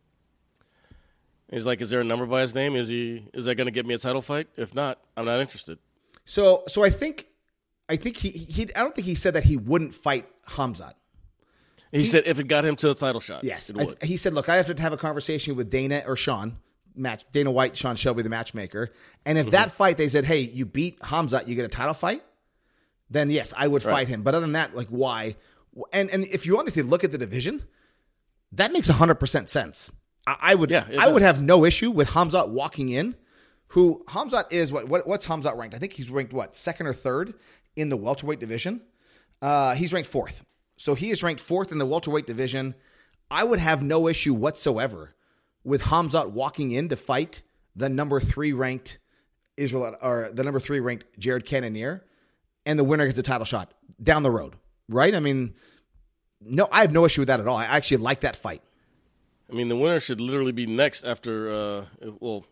He's 1.51 1.65
like, 1.65 1.79
"Is 1.81 1.89
there 1.89 2.01
a 2.01 2.03
number 2.03 2.25
by 2.25 2.41
his 2.41 2.53
name? 2.55 2.75
Is 2.75 2.89
he? 2.89 3.27
Is 3.33 3.45
that 3.45 3.55
going 3.55 3.65
to 3.67 3.71
get 3.71 3.85
me 3.85 3.93
a 3.93 3.97
title 3.97 4.21
fight? 4.21 4.47
If 4.57 4.73
not, 4.75 4.99
I'm 5.15 5.25
not 5.25 5.39
interested." 5.39 5.79
So, 6.25 6.63
so 6.67 6.83
I 6.83 6.89
think, 6.89 7.27
I 7.87 7.95
think 7.95 8.17
he, 8.17 8.29
he 8.31 8.63
I 8.75 8.81
don't 8.81 8.93
think 8.93 9.07
he 9.07 9.15
said 9.15 9.33
that 9.35 9.45
he 9.45 9.55
wouldn't 9.55 9.95
fight 9.95 10.27
Hamzat. 10.49 10.93
He, 11.93 12.03
said 12.03 12.23
if 12.25 12.37
it 12.37 12.47
got 12.49 12.65
him 12.65 12.75
to 12.75 12.89
the 12.89 12.95
title 12.95 13.21
shot, 13.21 13.45
Yes, 13.45 13.69
it 13.69 13.79
I- 13.79 13.85
would. 13.85 14.03
he 14.03 14.17
said, 14.17 14.33
"Look, 14.33 14.49
I 14.49 14.57
have 14.57 14.73
to 14.75 14.81
have 14.81 14.91
a 14.91 14.97
conversation 14.97 15.55
with 15.55 15.69
Dana 15.69 16.03
or 16.05 16.17
Sean, 16.17 16.57
match 16.95 17.23
Dana 17.31 17.49
White, 17.49 17.77
Sean 17.77 17.95
Shelby, 17.95 18.23
the 18.23 18.29
matchmaker, 18.29 18.91
and 19.25 19.37
if 19.37 19.45
Mm-hmm. 19.45 19.51
that 19.51 19.71
fight 19.71 19.95
they 19.95 20.09
said, 20.09 20.25
hey, 20.25 20.39
you 20.41 20.65
beat 20.65 20.99
Hamzat, 20.99 21.47
you 21.47 21.55
get 21.55 21.63
a 21.63 21.69
title 21.69 21.93
fight, 21.93 22.23
then 23.09 23.31
yes, 23.31 23.53
I 23.55 23.67
would 23.67 23.83
fight 23.83 24.09
him. 24.09 24.21
But 24.21 24.35
other 24.35 24.41
than 24.45 24.51
that, 24.51 24.75
like 24.75 24.89
why? 24.89 25.37
And 25.93 26.09
and 26.09 26.25
if 26.25 26.45
you 26.45 26.59
honestly 26.59 26.83
look 26.83 27.05
at 27.05 27.13
the 27.13 27.17
division, 27.17 27.63
that 28.51 28.73
makes 28.73 28.89
hundred 28.89 29.15
percent 29.15 29.47
sense. 29.47 29.89
I, 30.27 30.55
would, 30.55 30.69
Yeah, 30.69 30.85
I 30.99 31.07
would 31.07 31.21
have 31.21 31.41
no 31.41 31.63
issue 31.63 31.89
with 31.89 32.09
Hamzat 32.09 32.49
walking 32.49 32.89
in. 32.89 33.15
Who 33.69 34.03
Hamzat 34.09 34.45
is? 34.51 34.71
What, 34.71 34.87
what 34.87 35.07
what's 35.07 35.27
Hamzat 35.27 35.57
ranked? 35.57 35.75
I 35.75 35.77
think 35.77 35.93
he's 35.93 36.09
ranked 36.09 36.33
what 36.33 36.55
second 36.55 36.87
or 36.87 36.93
third 36.93 37.33
in 37.75 37.89
the 37.89 37.97
welterweight 37.97 38.39
division. 38.39 38.81
Uh, 39.41 39.75
he's 39.75 39.93
ranked 39.93 40.09
fourth. 40.09 40.43
So 40.77 40.95
he 40.95 41.11
is 41.11 41.23
ranked 41.23 41.41
fourth 41.41 41.71
in 41.71 41.77
the 41.77 41.85
welterweight 41.85 42.27
division. 42.27 42.75
I 43.29 43.43
would 43.43 43.59
have 43.59 43.81
no 43.81 44.07
issue 44.07 44.33
whatsoever 44.33 45.15
with 45.63 45.83
Hamzat 45.83 46.31
walking 46.31 46.71
in 46.71 46.89
to 46.89 46.95
fight 46.95 47.41
the 47.75 47.89
number 47.89 48.19
three 48.19 48.53
ranked 48.53 48.99
Israel 49.57 49.95
or 50.01 50.29
the 50.31 50.43
number 50.43 50.59
three 50.59 50.79
ranked 50.79 51.05
Jared 51.19 51.45
Cannonier, 51.45 52.05
and 52.65 52.77
the 52.79 52.83
winner 52.83 53.05
gets 53.05 53.19
a 53.19 53.23
title 53.23 53.45
shot 53.45 53.73
down 54.01 54.23
the 54.23 54.31
road. 54.31 54.55
Right? 54.87 55.13
I 55.13 55.19
mean, 55.19 55.55
no, 56.39 56.69
I 56.71 56.81
have 56.81 56.93
no 56.93 57.05
issue 57.05 57.21
with 57.21 57.27
that 57.27 57.39
at 57.39 57.47
all. 57.47 57.57
I 57.57 57.65
actually 57.65 57.97
like 57.97 58.21
that 58.21 58.35
fight. 58.35 58.61
I 59.49 59.53
mean, 59.53 59.69
the 59.69 59.75
winner 59.77 59.99
should 59.99 60.19
literally 60.19 60.51
be 60.51 60.65
next 60.65 61.03
after. 61.03 61.49
Uh, 61.49 61.85
well, 62.19 62.45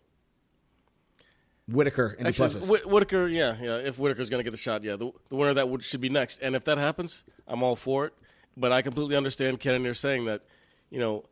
Whitaker 1.68 2.16
and 2.20 2.28
actually, 2.28 2.50
du 2.50 2.54
Plessis. 2.56 2.70
Whit- 2.72 2.86
Whitaker, 2.90 3.28
yeah, 3.28 3.56
yeah. 3.60 3.78
If 3.78 3.98
Whitaker's 3.98 4.30
going 4.30 4.40
to 4.40 4.44
get 4.44 4.52
the 4.52 4.58
shot, 4.58 4.84
yeah, 4.84 4.96
the, 4.96 5.12
the 5.30 5.36
winner 5.36 5.54
that 5.56 5.68
would, 5.68 5.84
should 5.84 6.02
be 6.02 6.10
next. 6.10 6.40
And 6.42 6.56
if 6.56 6.64
that 6.66 6.78
happens, 6.78 7.24
I'm 7.48 7.64
all 7.64 7.76
for 7.76 8.06
it. 8.06 8.14
But 8.56 8.72
I 8.72 8.82
completely 8.82 9.16
understand 9.16 9.60
Cannonier 9.60 9.94
saying 9.96 10.26
that, 10.26 10.44
you 10.90 11.00
know, 11.00 11.26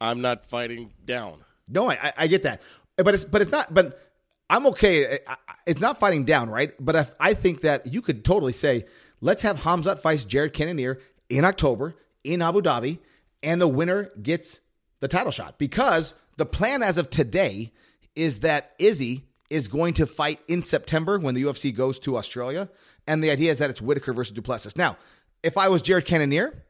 I'm 0.00 0.20
not 0.20 0.44
fighting 0.44 0.92
down. 1.04 1.44
No, 1.68 1.90
I, 1.90 2.12
I- 2.16 2.26
get 2.28 2.44
that, 2.44 2.62
but 2.96 3.14
it's 3.14 3.24
but 3.24 3.42
it's 3.42 3.50
not. 3.50 3.74
But 3.74 4.00
I'm 4.48 4.66
okay. 4.68 5.18
It's 5.66 5.80
not 5.80 5.98
fighting 5.98 6.24
down, 6.24 6.48
right? 6.48 6.72
But 6.80 6.94
if, 6.94 7.12
I 7.20 7.34
think 7.34 7.62
that 7.62 7.92
you 7.92 8.00
could 8.00 8.24
totally 8.24 8.52
say, 8.54 8.86
let's 9.20 9.42
have 9.42 9.58
Hamzat 9.58 9.98
fight 9.98 10.24
Jared 10.26 10.52
Cannonier 10.54 10.98
in 11.28 11.44
October 11.44 11.96
in 12.24 12.40
Abu 12.40 12.62
Dhabi, 12.62 13.00
and 13.42 13.60
the 13.60 13.68
winner 13.68 14.10
gets 14.22 14.60
the 15.00 15.08
title 15.08 15.32
shot 15.32 15.58
because 15.58 16.14
the 16.36 16.46
plan 16.46 16.82
as 16.82 16.98
of 16.98 17.10
today 17.10 17.72
is 18.14 18.40
that 18.40 18.74
Izzy 18.78 19.24
is 19.50 19.68
going 19.68 19.94
to 19.94 20.06
fight 20.06 20.40
in 20.48 20.62
September 20.62 21.18
when 21.18 21.34
the 21.34 21.42
UFC 21.42 21.74
goes 21.74 21.98
to 22.00 22.16
Australia, 22.16 22.68
and 23.06 23.22
the 23.24 23.30
idea 23.30 23.50
is 23.50 23.58
that 23.58 23.70
it's 23.70 23.80
Whitaker 23.80 24.12
versus 24.12 24.32
du 24.32 24.42
Plessis. 24.42 24.76
Now, 24.76 24.96
if 25.42 25.56
I 25.56 25.68
was 25.68 25.82
Jared 25.82 26.04
Cannonier, 26.04 26.64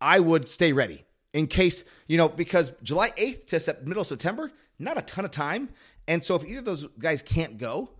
I 0.00 0.20
would 0.20 0.48
stay 0.48 0.72
ready 0.72 1.04
in 1.32 1.46
case, 1.46 1.84
you 2.06 2.16
know, 2.16 2.28
because 2.28 2.72
July 2.82 3.10
8th 3.10 3.46
to 3.48 3.76
middle 3.84 4.00
of 4.00 4.06
September, 4.06 4.50
not 4.78 4.96
a 4.96 5.02
ton 5.02 5.24
of 5.24 5.30
time. 5.30 5.70
And 6.08 6.24
so 6.24 6.34
if 6.36 6.44
either 6.44 6.60
of 6.60 6.64
those 6.64 6.86
guys 6.98 7.22
can't 7.22 7.58
go, 7.58 7.90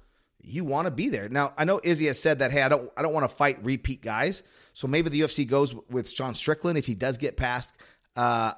you 0.40 0.64
want 0.64 0.87
to 0.87 0.90
be 0.90 1.09
there. 1.09 1.29
Now, 1.29 1.52
I 1.59 1.64
know 1.64 1.81
Izzy 1.83 2.07
has 2.07 2.20
said 2.20 2.38
that, 2.38 2.52
hey, 2.52 2.62
I 2.62 2.68
don't 2.68 2.90
I 2.96 3.02
don't 3.02 3.12
want 3.12 3.29
to 3.29 3.35
fight 3.35 3.64
repeat 3.64 4.00
guys. 4.00 4.42
So 4.74 4.87
maybe 4.87 5.11
the 5.11 5.20
UFC 5.22 5.46
goes 5.46 5.74
with 5.90 6.11
Sean 6.11 6.35
Strickland 6.35 6.79
if 6.79 6.87
he 6.87 6.94
does 6.94 7.18
get 7.18 7.37
past 7.37 7.70
uh 8.14 8.52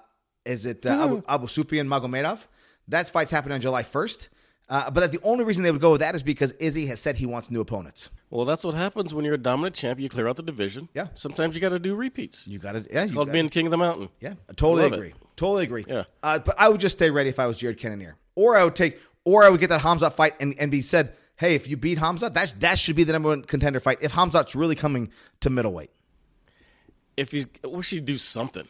is 0.48 0.66
it 0.66 0.84
uh, 0.86 1.22
Abu, 1.28 1.46
Abusupiyan 1.46 1.86
Magomedov? 1.86 2.46
That 2.88 3.08
fight's 3.08 3.30
happening 3.30 3.54
on 3.54 3.60
July 3.60 3.82
1st. 3.82 4.28
Uh, 4.70 4.90
but 4.90 5.12
the 5.12 5.20
only 5.22 5.44
reason 5.44 5.62
they 5.62 5.70
would 5.70 5.80
go 5.80 5.92
with 5.92 6.00
that 6.00 6.14
is 6.14 6.22
because 6.22 6.52
Izzy 6.52 6.86
has 6.86 7.00
said 7.00 7.16
he 7.16 7.24
wants 7.24 7.50
new 7.50 7.60
opponents. 7.60 8.10
Well, 8.28 8.44
that's 8.44 8.64
what 8.64 8.74
happens 8.74 9.14
when 9.14 9.24
you're 9.24 9.34
a 9.34 9.38
dominant 9.38 9.74
champ. 9.76 9.98
You 9.98 10.10
clear 10.10 10.28
out 10.28 10.36
the 10.36 10.42
division. 10.42 10.88
Yeah. 10.92 11.08
Sometimes 11.14 11.54
you 11.54 11.60
got 11.62 11.70
to 11.70 11.78
do 11.78 11.94
repeats. 11.94 12.46
You 12.46 12.58
got 12.58 12.72
to, 12.72 12.84
yeah, 12.90 13.02
It's 13.02 13.10
you 13.10 13.16
called 13.16 13.28
gotta- 13.28 13.32
being 13.34 13.48
king 13.48 13.66
of 13.66 13.70
the 13.70 13.78
mountain. 13.78 14.10
Yeah, 14.20 14.34
I 14.48 14.52
totally 14.52 14.82
Love 14.82 14.92
agree. 14.92 15.08
it. 15.08 15.14
Totally 15.36 15.64
agree. 15.64 15.84
Yeah. 15.88 16.04
Uh, 16.22 16.38
but 16.40 16.54
I 16.58 16.68
would 16.68 16.80
just 16.80 16.96
stay 16.98 17.08
ready 17.10 17.30
if 17.30 17.38
I 17.38 17.46
was 17.46 17.56
Jared 17.56 17.78
Cannonier, 17.78 18.16
or 18.34 18.56
I 18.56 18.64
would 18.64 18.76
take, 18.76 19.00
or 19.24 19.42
I 19.44 19.48
would 19.48 19.60
get 19.60 19.70
that 19.70 19.80
Hamzat 19.80 20.12
fight 20.12 20.34
and, 20.40 20.54
and 20.58 20.70
be 20.70 20.82
said, 20.82 21.14
hey, 21.36 21.54
if 21.54 21.66
you 21.68 21.76
beat 21.78 21.96
Hamzat, 21.98 22.34
that's 22.34 22.52
that 22.52 22.78
should 22.78 22.96
be 22.96 23.04
the 23.04 23.12
number 23.12 23.28
one 23.30 23.44
contender 23.44 23.80
fight. 23.80 23.98
If 24.02 24.12
Hamzat's 24.12 24.54
really 24.54 24.74
coming 24.74 25.10
to 25.40 25.48
middleweight, 25.48 25.90
If 27.16 27.32
he's, 27.32 27.46
wish 27.64 27.90
he'd 27.90 28.04
do 28.04 28.18
something. 28.18 28.66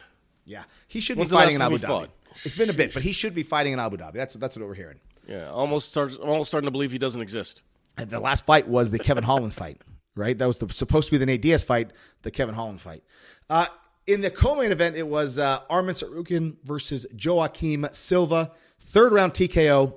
Yeah, 0.49 0.63
he 0.87 0.99
should 0.99 1.17
When's 1.17 1.29
be 1.29 1.37
fighting 1.37 1.55
in 1.55 1.61
Abu 1.61 1.77
Dhabi. 1.77 1.87
fought? 1.87 2.09
It's 2.43 2.57
been 2.57 2.71
a 2.71 2.73
bit, 2.73 2.93
but 2.93 3.03
he 3.03 3.11
should 3.11 3.35
be 3.35 3.43
fighting 3.43 3.73
in 3.73 3.79
Abu 3.79 3.97
Dhabi. 3.97 4.13
That's 4.13 4.33
that's 4.33 4.57
what 4.57 4.67
we're 4.67 4.73
hearing. 4.73 4.99
Yeah, 5.27 5.49
almost 5.51 5.89
starts. 5.89 6.15
Almost 6.15 6.49
starting 6.49 6.65
to 6.65 6.71
believe 6.71 6.91
he 6.91 6.97
doesn't 6.97 7.21
exist. 7.21 7.61
And 7.97 8.09
the 8.09 8.19
last 8.19 8.45
fight 8.45 8.67
was 8.67 8.89
the 8.89 8.97
Kevin 8.97 9.23
Holland 9.23 9.53
fight, 9.53 9.79
right? 10.15 10.35
That 10.35 10.47
was 10.47 10.57
the, 10.57 10.73
supposed 10.73 11.09
to 11.09 11.11
be 11.11 11.17
the 11.19 11.27
Nate 11.27 11.41
Diaz 11.41 11.63
fight, 11.63 11.91
the 12.23 12.31
Kevin 12.31 12.55
Holland 12.55 12.81
fight. 12.81 13.03
Uh, 13.47 13.67
in 14.07 14.21
the 14.21 14.31
co-main 14.31 14.71
event, 14.71 14.95
it 14.95 15.07
was 15.07 15.37
uh, 15.37 15.59
Arman 15.69 15.91
Tsarukyan 15.91 16.55
versus 16.63 17.05
Joaquim 17.13 17.87
Silva, 17.91 18.51
third 18.81 19.11
round 19.11 19.33
TKO. 19.33 19.93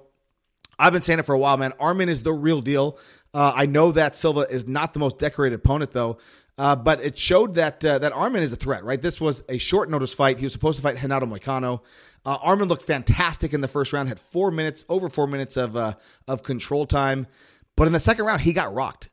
I've 0.78 0.92
been 0.92 1.00
saying 1.00 1.20
it 1.20 1.22
for 1.22 1.34
a 1.34 1.38
while, 1.38 1.56
man. 1.56 1.72
Arman 1.80 2.08
is 2.08 2.22
the 2.22 2.32
real 2.32 2.60
deal. 2.60 2.98
Uh, 3.32 3.52
I 3.54 3.64
know 3.64 3.92
that 3.92 4.14
Silva 4.14 4.40
is 4.40 4.66
not 4.68 4.92
the 4.92 5.00
most 5.00 5.18
decorated 5.18 5.56
opponent, 5.56 5.92
though. 5.92 6.18
Uh, 6.58 6.76
but 6.76 7.00
it 7.00 7.16
showed 7.16 7.54
that 7.54 7.84
uh, 7.84 7.98
that 7.98 8.12
Arman 8.12 8.42
is 8.42 8.52
a 8.52 8.56
threat, 8.56 8.84
right? 8.84 9.00
This 9.00 9.20
was 9.20 9.42
a 9.48 9.58
short 9.58 9.88
notice 9.88 10.12
fight. 10.12 10.38
He 10.38 10.44
was 10.44 10.52
supposed 10.52 10.76
to 10.76 10.82
fight 10.82 11.00
Renato 11.00 11.26
Moicano. 11.26 11.80
Uh, 12.24 12.38
Arman 12.38 12.68
looked 12.68 12.82
fantastic 12.82 13.52
in 13.54 13.62
the 13.62 13.68
first 13.68 13.92
round. 13.92 14.08
Had 14.08 14.20
four 14.20 14.50
minutes, 14.50 14.84
over 14.88 15.08
four 15.08 15.26
minutes 15.26 15.56
of 15.56 15.76
uh, 15.76 15.94
of 16.28 16.42
control 16.42 16.86
time. 16.86 17.26
But 17.74 17.86
in 17.86 17.92
the 17.92 18.00
second 18.00 18.26
round, 18.26 18.42
he 18.42 18.52
got 18.52 18.74
rocked 18.74 19.08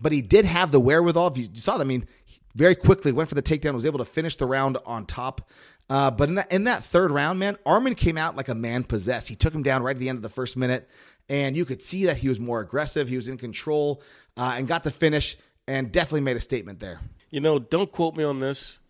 but 0.00 0.12
he 0.12 0.22
did 0.22 0.44
have 0.44 0.72
the 0.72 0.80
wherewithal. 0.80 1.28
If 1.28 1.38
you 1.38 1.48
saw 1.54 1.76
that, 1.76 1.84
I 1.84 1.86
mean, 1.86 2.06
very 2.54 2.74
quickly 2.74 3.12
went 3.12 3.28
for 3.28 3.34
the 3.34 3.42
takedown, 3.42 3.74
was 3.74 3.86
able 3.86 3.98
to 3.98 4.04
finish 4.04 4.36
the 4.36 4.46
round 4.46 4.78
on 4.86 5.06
top. 5.06 5.48
Uh, 5.88 6.10
but 6.10 6.28
in 6.28 6.36
that, 6.36 6.52
in 6.52 6.64
that 6.64 6.84
third 6.84 7.10
round, 7.10 7.38
man, 7.38 7.56
Arman 7.66 7.96
came 7.96 8.16
out 8.16 8.36
like 8.36 8.48
a 8.48 8.54
man 8.54 8.84
possessed. 8.84 9.28
He 9.28 9.34
took 9.36 9.54
him 9.54 9.62
down 9.62 9.82
right 9.82 9.96
at 9.96 10.00
the 10.00 10.08
end 10.08 10.16
of 10.16 10.22
the 10.22 10.28
first 10.28 10.56
minute, 10.56 10.88
and 11.28 11.56
you 11.56 11.64
could 11.64 11.82
see 11.82 12.06
that 12.06 12.16
he 12.16 12.28
was 12.28 12.40
more 12.40 12.60
aggressive. 12.60 13.08
He 13.08 13.16
was 13.16 13.28
in 13.28 13.36
control 13.36 14.02
uh, 14.36 14.54
and 14.56 14.66
got 14.66 14.84
the 14.84 14.90
finish 14.90 15.36
and 15.70 15.92
definitely 15.92 16.22
made 16.22 16.36
a 16.36 16.40
statement 16.40 16.80
there. 16.80 17.00
You 17.30 17.40
know, 17.40 17.60
don't 17.60 17.92
quote 17.92 18.16
me 18.16 18.24
on 18.24 18.40
this, 18.40 18.80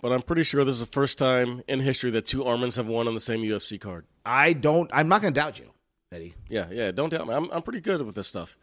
but 0.00 0.10
I'm 0.10 0.22
pretty 0.22 0.42
sure 0.42 0.64
this 0.64 0.76
is 0.76 0.80
the 0.80 0.86
first 0.86 1.18
time 1.18 1.62
in 1.68 1.80
history 1.80 2.10
that 2.12 2.24
two 2.24 2.46
Armans 2.46 2.76
have 2.76 2.86
won 2.86 3.06
on 3.06 3.12
the 3.12 3.20
same 3.20 3.42
UFC 3.42 3.78
card. 3.78 4.06
I 4.24 4.54
don't, 4.54 4.90
I'm 4.92 5.06
not 5.08 5.20
going 5.20 5.34
to 5.34 5.38
doubt 5.38 5.58
you, 5.58 5.70
Eddie. 6.10 6.34
Yeah, 6.48 6.68
yeah, 6.70 6.92
don't 6.92 7.10
doubt 7.10 7.28
me. 7.28 7.34
I'm, 7.34 7.50
I'm 7.50 7.60
pretty 7.60 7.82
good 7.82 8.00
with 8.00 8.14
this 8.14 8.26
stuff. 8.26 8.56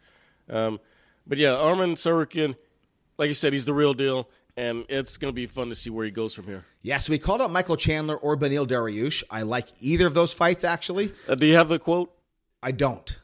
Um, 0.50 0.80
but 1.24 1.38
yeah, 1.38 1.50
Arman 1.50 1.92
Tsarukyan, 1.92 2.56
like 3.16 3.28
you 3.28 3.34
said, 3.34 3.52
he's 3.52 3.64
the 3.64 3.74
real 3.74 3.94
deal, 3.94 4.28
and 4.56 4.84
it's 4.88 5.16
going 5.16 5.32
to 5.32 5.34
be 5.34 5.46
fun 5.46 5.68
to 5.68 5.76
see 5.76 5.88
where 5.88 6.04
he 6.04 6.10
goes 6.10 6.34
from 6.34 6.46
here. 6.46 6.64
Yeah, 6.82 6.96
so 6.96 7.12
we 7.12 7.18
called 7.20 7.40
out 7.40 7.52
Michael 7.52 7.76
Chandler 7.76 8.16
or 8.16 8.36
Beneil 8.36 8.66
Dariush. 8.66 9.22
I 9.30 9.42
like 9.42 9.68
either 9.78 10.08
of 10.08 10.14
those 10.14 10.32
fights, 10.32 10.64
actually. 10.64 11.12
Uh, 11.28 11.36
do 11.36 11.46
you 11.46 11.54
have 11.54 11.68
the 11.68 11.78
quote? 11.78 12.12
I 12.60 12.72
don't. 12.72 13.18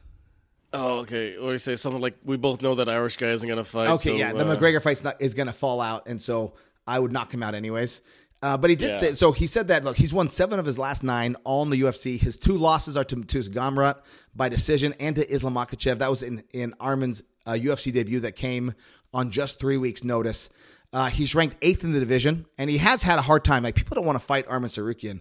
Oh, 0.71 0.99
okay. 0.99 1.35
Or 1.37 1.51
you 1.53 1.57
say 1.57 1.75
something 1.75 2.01
like, 2.01 2.17
"We 2.23 2.37
both 2.37 2.61
know 2.61 2.75
that 2.75 2.87
Irish 2.89 3.17
guy 3.17 3.27
isn't 3.29 3.47
going 3.47 3.57
to 3.57 3.63
fight." 3.63 3.87
Okay, 3.89 4.09
so, 4.11 4.15
yeah, 4.15 4.33
the 4.33 4.47
uh, 4.47 4.55
McGregor 4.55 4.81
fight 4.81 5.01
is 5.19 5.33
going 5.33 5.47
to 5.47 5.53
fall 5.53 5.81
out, 5.81 6.07
and 6.07 6.21
so 6.21 6.53
I 6.85 6.99
would 6.99 7.11
knock 7.11 7.33
him 7.33 7.41
out 7.43 7.55
anyways. 7.55 8.01
Uh, 8.41 8.55
but 8.55 8.69
he 8.69 8.75
did 8.75 8.91
Yeah. 8.91 8.99
say 8.99 9.15
so. 9.15 9.31
He 9.31 9.47
said 9.47 9.67
that 9.67 9.83
look, 9.83 9.97
he's 9.97 10.13
won 10.13 10.29
seven 10.29 10.59
of 10.59 10.65
his 10.65 10.77
last 10.79 11.03
nine, 11.03 11.35
all 11.43 11.63
in 11.63 11.71
the 11.71 11.81
UFC. 11.81 12.17
His 12.17 12.37
two 12.37 12.55
losses 12.57 12.95
are 12.95 13.03
to 13.03 13.15
Mateusz 13.15 13.49
Gamrot 13.49 13.95
by 14.35 14.47
decision 14.47 14.93
and 14.99 15.15
to 15.15 15.29
Islam 15.29 15.55
Makhachev. 15.55 15.97
That 15.99 16.09
was 16.09 16.23
in 16.23 16.43
in 16.53 16.73
Arman's 16.79 17.21
uh, 17.45 17.51
UFC 17.53 17.91
debut 17.91 18.19
that 18.21 18.35
came 18.35 18.75
on 19.13 19.31
just 19.31 19.59
three 19.59 19.77
weeks' 19.77 20.03
notice. 20.03 20.49
Uh, 20.93 21.07
he's 21.07 21.35
ranked 21.35 21.55
eighth 21.61 21.83
in 21.83 21.91
the 21.91 21.99
division, 21.99 22.45
and 22.57 22.69
he 22.69 22.77
has 22.77 23.03
had 23.03 23.19
a 23.19 23.21
hard 23.23 23.43
time. 23.43 23.63
Like 23.63 23.75
people 23.75 23.95
don't 23.95 24.05
want 24.05 24.19
to 24.19 24.25
fight 24.25 24.47
Arman 24.47 24.65
Tsarukyan, 24.67 25.19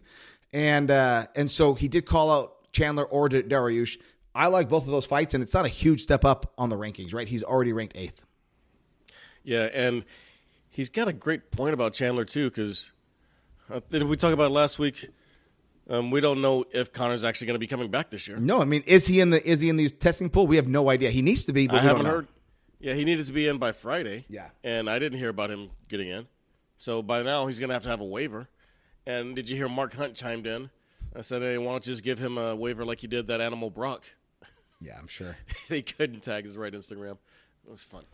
and 0.52 0.90
uh, 0.90 1.26
and 1.34 1.50
so 1.50 1.74
he 1.74 1.88
did 1.88 2.06
call 2.06 2.30
out 2.30 2.72
Chandler 2.72 3.04
or 3.04 3.28
Dar- 3.28 3.42
Dariush. 3.42 3.98
I 4.38 4.46
like 4.46 4.68
both 4.68 4.85
of 4.85 4.92
those 4.92 5.05
fights, 5.05 5.35
and 5.35 5.42
it's 5.42 5.53
not 5.53 5.64
a 5.64 5.68
huge 5.68 6.01
step 6.01 6.24
up 6.24 6.53
on 6.57 6.68
the 6.68 6.77
rankings, 6.77 7.12
right? 7.12 7.27
He's 7.27 7.42
already 7.42 7.72
ranked 7.72 7.96
eighth. 7.96 8.22
Yeah, 9.42 9.68
and 9.74 10.05
he's 10.70 10.90
got 10.90 11.09
a 11.09 11.12
great 11.12 11.51
point 11.51 11.74
about 11.74 11.92
Chandler 11.92 12.24
too, 12.24 12.48
because 12.48 12.92
uh, 13.68 13.81
we 13.90 14.16
talked 14.16 14.33
about 14.33 14.46
it 14.46 14.55
last 14.55 14.79
week? 14.79 15.09
Um, 15.90 16.12
we 16.12 16.20
don't 16.20 16.40
know 16.40 16.64
if 16.70 16.92
Conor's 16.92 17.24
actually 17.24 17.48
going 17.48 17.57
to 17.57 17.59
be 17.59 17.66
coming 17.66 17.90
back 17.90 18.11
this 18.11 18.29
year. 18.29 18.37
No, 18.37 18.61
I 18.61 18.64
mean, 18.64 18.85
is 18.87 19.09
he 19.09 19.18
in 19.20 19.31
the 19.31 19.44
is 19.44 19.61
he 19.61 19.70
in 19.70 19.77
the 19.77 19.88
testing 19.90 20.31
pool? 20.31 20.46
We 20.46 20.55
have 20.55 20.68
no 20.68 20.88
idea. 20.88 21.11
He 21.11 21.22
needs 21.22 21.44
to 21.46 21.53
be, 21.53 21.66
but 21.66 21.77
I 21.77 21.81
haven't 21.81 22.07
heard. 22.07 22.29
Yeah, 22.79 22.94
he 22.94 23.05
needed 23.05 23.27
to 23.27 23.33
be 23.33 23.48
in 23.48 23.59
by 23.59 23.72
Friday. 23.72 24.24
Yeah. 24.29 24.51
and 24.62 24.88
I 24.88 25.01
didn't 25.01 25.18
hear 25.18 25.31
about 25.31 25.51
him 25.51 25.70
getting 25.88 26.09
in. 26.09 26.29
So 26.77 27.03
by 27.03 27.24
now 27.24 27.48
he's 27.48 27.59
going 27.59 27.70
to 27.70 27.74
have 27.74 27.83
to 27.83 27.88
have 27.88 28.01
a 28.01 28.05
waiver. 28.05 28.48
And 29.05 29.35
did 29.35 29.48
you 29.48 29.57
hear 29.57 29.68
Mark 29.68 29.94
Hunt 29.94 30.14
chimed 30.14 30.46
in? 30.46 30.70
I 31.16 31.22
said, 31.22 31.42
"Hey, 31.42 31.59
why 31.59 31.72
don't 31.72 31.85
you 31.85 31.92
just 31.92 32.05
give 32.05 32.20
him 32.20 32.38
a 32.38 32.55
waiver 32.55 32.85
like 32.85 33.03
you 33.03 33.09
did 33.09 33.27
that 33.27 33.40
Animal 33.40 33.70
Brock?" 33.70 34.05
Yeah, 34.80 34.96
I'm 34.98 35.08
sure. 35.08 35.36
he 35.68 35.82
couldn't 35.82 36.22
tag 36.22 36.44
his 36.44 36.56
right 36.56 36.72
Instagram. 36.72 37.18
It 37.66 37.70
was 37.70 37.82
fun. 37.82 38.04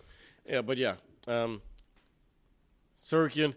Yeah, 0.49 0.63
but 0.63 0.77
yeah, 0.79 0.95
um, 1.27 1.63
Sorokin, 3.03 3.55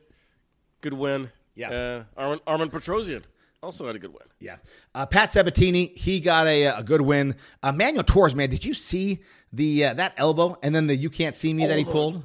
good 0.81 0.93
win. 0.93 1.31
Yeah. 1.55 1.69
uh, 1.71 2.03
Armin, 2.15 2.39
Armen 2.45 2.69
Petrosyan 2.69 3.23
also 3.63 3.87
had 3.87 3.95
a 3.95 3.99
good 3.99 4.11
win. 4.13 4.21
Yeah, 4.39 4.57
uh, 4.93 5.05
Pat 5.05 5.31
Sabatini, 5.33 5.87
he 5.87 6.19
got 6.19 6.47
a, 6.47 6.65
a 6.65 6.83
good 6.83 7.01
win. 7.01 7.35
Uh, 7.63 7.71
Manuel 7.71 8.03
Torres, 8.03 8.35
man, 8.35 8.49
did 8.49 8.63
you 8.63 8.73
see 8.73 9.23
the 9.51 9.85
uh, 9.85 9.93
that 9.95 10.13
elbow 10.17 10.57
and 10.61 10.75
then 10.75 10.87
the 10.87 10.95
you 10.95 11.09
can't 11.09 11.35
see 11.35 11.53
me 11.53 11.65
that 11.65 11.77
he 11.77 11.85
Oh, 11.85 11.91
pulled? 11.91 12.23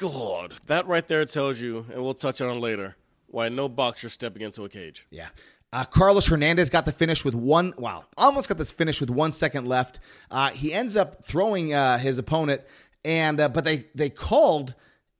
God, 0.00 0.54
that 0.66 0.86
right 0.86 1.06
there 1.06 1.24
tells 1.26 1.60
you, 1.60 1.84
and 1.92 2.02
we'll 2.02 2.14
touch 2.14 2.40
on 2.40 2.56
it 2.56 2.60
later, 2.60 2.96
why 3.26 3.48
no 3.50 3.68
boxer 3.68 4.08
stepping 4.08 4.40
into 4.42 4.64
a 4.64 4.68
cage. 4.68 5.06
Yeah. 5.10 5.28
Uh, 5.72 5.84
Carlos 5.84 6.26
Hernandez 6.26 6.68
got 6.68 6.84
the 6.84 6.92
finish 6.92 7.24
with 7.24 7.34
one. 7.34 7.74
Wow, 7.78 8.04
almost 8.16 8.48
got 8.48 8.58
this 8.58 8.72
finish 8.72 9.00
with 9.00 9.10
one 9.10 9.32
second 9.32 9.66
left. 9.66 10.00
Uh, 10.30 10.50
he 10.50 10.72
ends 10.72 10.96
up 10.96 11.24
throwing 11.24 11.72
uh, 11.72 11.98
his 11.98 12.18
opponent, 12.18 12.62
and 13.04 13.40
uh, 13.40 13.48
but 13.48 13.64
they 13.64 13.86
they 13.94 14.10
called 14.10 14.74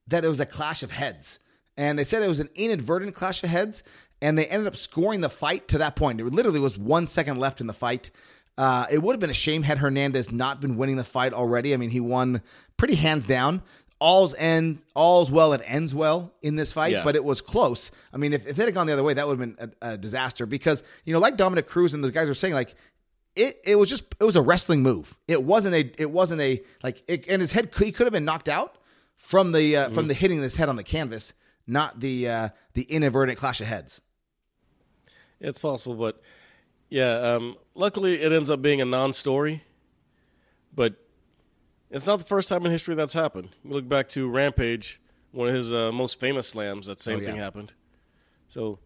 that 0.09 0.25
it 0.25 0.29
was 0.29 0.41
a 0.41 0.47
clash 0.47 0.83
of 0.83 0.91
heads, 0.91 1.39
and 1.77 1.99
they 1.99 2.05
said 2.05 2.23
it 2.23 2.29
was 2.29 2.41
an 2.41 2.51
inadvertent 2.57 3.15
clash 3.15 3.45
of 3.45 3.51
heads, 3.51 3.85
and 4.21 4.37
they 4.37 4.47
ended 4.47 4.67
up 4.67 4.77
scoring 4.77 5.21
the 5.21 5.31
fight 5.31 5.69
to 5.69 5.79
that 5.79 5.95
point. 5.95 6.21
It 6.21 6.25
literally 6.27 6.61
was 6.61 6.77
one 6.77 7.07
second 7.07 7.39
left 7.39 7.61
in 7.61 7.69
the 7.69 7.73
fight. 7.73 8.11
Uh, 8.59 8.87
it 8.91 9.03
would 9.03 9.15
have 9.15 9.21
been 9.21 9.31
a 9.31 9.35
shame 9.35 9.63
had 9.63 9.79
Hernandez 9.79 10.33
not 10.33 10.61
been 10.61 10.77
winning 10.77 10.97
the 10.97 11.05
fight 11.05 11.33
already. 11.33 11.73
I 11.73 11.77
mean, 11.77 11.91
he 11.91 12.01
won 12.01 12.43
pretty 12.77 12.97
hands 12.97 13.25
down. 13.25 13.63
All's 14.01 14.35
end, 14.35 14.79
all's 14.95 15.31
well, 15.31 15.53
it 15.53 15.61
ends 15.65 15.95
well 15.95 16.33
in 16.43 16.57
this 16.57 16.73
fight, 16.73 16.93
Yeah. 16.93 17.05
but 17.05 17.15
it 17.17 17.23
was 17.23 17.41
close. 17.43 17.91
I 18.13 18.17
mean, 18.17 18.33
if, 18.33 18.47
if 18.47 18.59
it 18.59 18.65
had 18.65 18.75
gone 18.75 18.87
the 18.87 18.95
other 18.95 19.03
way, 19.05 19.13
that 19.15 19.29
would 19.29 19.39
have 19.39 19.57
been 19.57 19.73
a, 19.83 19.93
a 19.93 19.97
disaster 19.99 20.47
because, 20.47 20.83
you 21.05 21.13
know, 21.13 21.19
like 21.21 21.37
Dominick 21.37 21.67
Cruz 21.67 21.93
and 21.93 22.03
those 22.03 22.11
guys 22.11 22.27
were 22.27 22.35
saying, 22.35 22.55
like, 22.55 22.75
it, 23.37 23.61
it 23.65 23.77
was 23.79 23.89
just 23.89 24.05
it 24.19 24.25
was 24.25 24.37
a 24.37 24.43
wrestling 24.43 24.83
move. 24.83 25.17
It 25.29 25.45
wasn't 25.45 25.75
a 25.77 25.93
it 25.99 26.11
wasn't 26.11 26.41
a 26.41 26.63
like 26.83 27.03
it, 27.07 27.27
and 27.29 27.41
his 27.41 27.53
head 27.53 27.71
could, 27.71 27.87
he 27.87 27.93
could 27.93 28.07
have 28.07 28.13
been 28.13 28.25
knocked 28.25 28.49
out 28.49 28.77
from 29.17 29.53
the 29.53 29.77
uh, 29.77 29.91
from 29.91 30.09
the 30.09 30.15
hitting 30.15 30.43
his 30.43 30.57
head 30.57 30.69
on 30.69 30.75
the 30.77 30.83
canvas, 30.83 31.33
not 31.67 32.01
the 32.01 32.29
uh, 32.29 32.49
the 32.75 32.83
inadvertent 32.83 33.39
clash 33.39 33.61
of 33.61 33.67
heads. 33.69 34.01
It's 35.41 35.59
possible, 35.59 35.95
but 35.95 36.21
yeah, 36.89 37.13
um, 37.35 37.57
luckily 37.75 38.21
it 38.21 38.33
ends 38.33 38.51
up 38.51 38.61
being 38.63 38.81
a 38.81 38.85
non-story. 38.85 39.63
But 40.75 40.95
it's 41.91 42.07
not 42.07 42.19
the 42.19 42.25
first 42.25 42.49
time 42.49 42.65
in 42.65 42.71
history 42.73 42.95
that's 42.95 43.13
happened. 43.13 43.51
You 43.65 43.73
look 43.73 43.89
back 43.89 44.09
to 44.11 44.29
Rampage, 44.29 45.01
one 45.33 45.49
of 45.49 45.55
his 45.55 45.73
uh, 45.75 45.93
most 45.93 46.21
famous 46.21 46.49
slams. 46.49 46.87
That 46.87 47.01
same 47.01 47.21
Oh, 47.21 47.25
thing 47.25 47.37
yeah. 47.37 47.43
happened. 47.43 47.73
So 48.49 48.79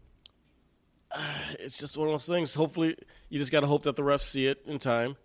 uh, 1.11 1.39
it's 1.61 1.79
just 1.79 1.97
one 1.97 2.09
of 2.09 2.13
those 2.15 2.27
things. 2.27 2.55
Hopefully, 2.55 2.97
you 3.29 3.39
just 3.39 3.53
got 3.53 3.61
to 3.61 3.67
hope 3.67 3.85
that 3.85 3.97
the 3.97 4.03
refs 4.03 4.21
see 4.23 4.47
it 4.47 4.63
in 4.67 4.79
time 4.79 5.17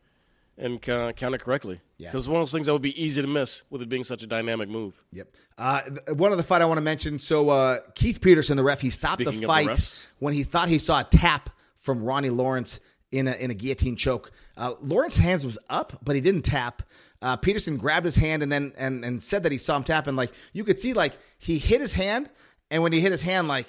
and 0.58 0.82
count 0.82 1.22
it 1.24 1.40
correctly. 1.42 1.80
Yeah. 1.98 2.10
Because 2.10 2.24
it's 2.26 2.30
one 2.30 2.42
of 2.42 2.48
those 2.48 2.52
things 2.52 2.66
that 2.68 2.74
would 2.74 2.82
be 2.82 3.02
easy 3.02 3.22
to 3.22 3.28
miss 3.28 3.64
with 3.70 3.82
it 3.82 3.88
being 3.90 4.04
such 4.04 4.24
a 4.24 4.28
dynamic 4.28 4.68
move. 4.70 5.02
Yep. 5.14 5.30
Uh, 5.58 5.82
one 6.16 6.32
other 6.34 6.44
fight 6.44 6.62
I 6.62 6.66
want 6.66 6.78
to 6.80 6.84
mention. 6.84 7.18
So 7.20 7.50
uh, 7.50 7.80
Keith 7.96 8.20
Peterson, 8.22 8.58
the 8.58 8.64
ref, 8.64 8.82
he 8.82 8.90
stopped 8.90 9.22
Speaking 9.22 9.40
the 9.42 9.48
of 9.50 9.66
the 9.66 9.66
fight 9.76 10.08
when 10.20 10.34
he 10.34 10.44
thought 10.44 10.68
he 10.68 10.78
saw 10.78 11.00
a 11.00 11.04
tap 11.06 11.50
from 11.78 12.04
Ronnie 12.04 12.30
Lawrence 12.30 12.80
in 13.12 13.28
a 13.28 13.34
in 13.34 13.52
a 13.52 13.54
guillotine 13.54 13.96
choke. 13.96 14.32
Uh, 14.58 14.74
Lawrence's 14.82 15.20
hands 15.20 15.46
was 15.46 15.58
up, 15.70 16.00
but 16.04 16.16
he 16.16 16.22
didn't 16.22 16.44
tap. 16.44 16.84
Uh, 17.22 17.36
Peterson 17.36 17.78
grabbed 17.78 18.06
his 18.06 18.16
hand 18.16 18.44
and 18.44 18.52
then 18.52 18.74
and 18.78 19.04
and 19.04 19.24
said 19.24 19.44
that 19.44 19.52
he 19.52 19.58
saw 19.58 19.76
him 19.76 19.84
tap, 19.84 20.08
and 20.08 20.16
like 20.16 20.32
you 20.54 20.64
could 20.64 20.80
see, 20.80 20.94
like 20.94 21.18
he 21.38 21.58
hit 21.58 21.82
his 21.82 21.94
hand, 21.94 22.30
and 22.72 22.84
when 22.84 22.94
he 22.94 23.02
hit 23.02 23.12
his 23.12 23.22
hand, 23.22 23.48
like 23.48 23.68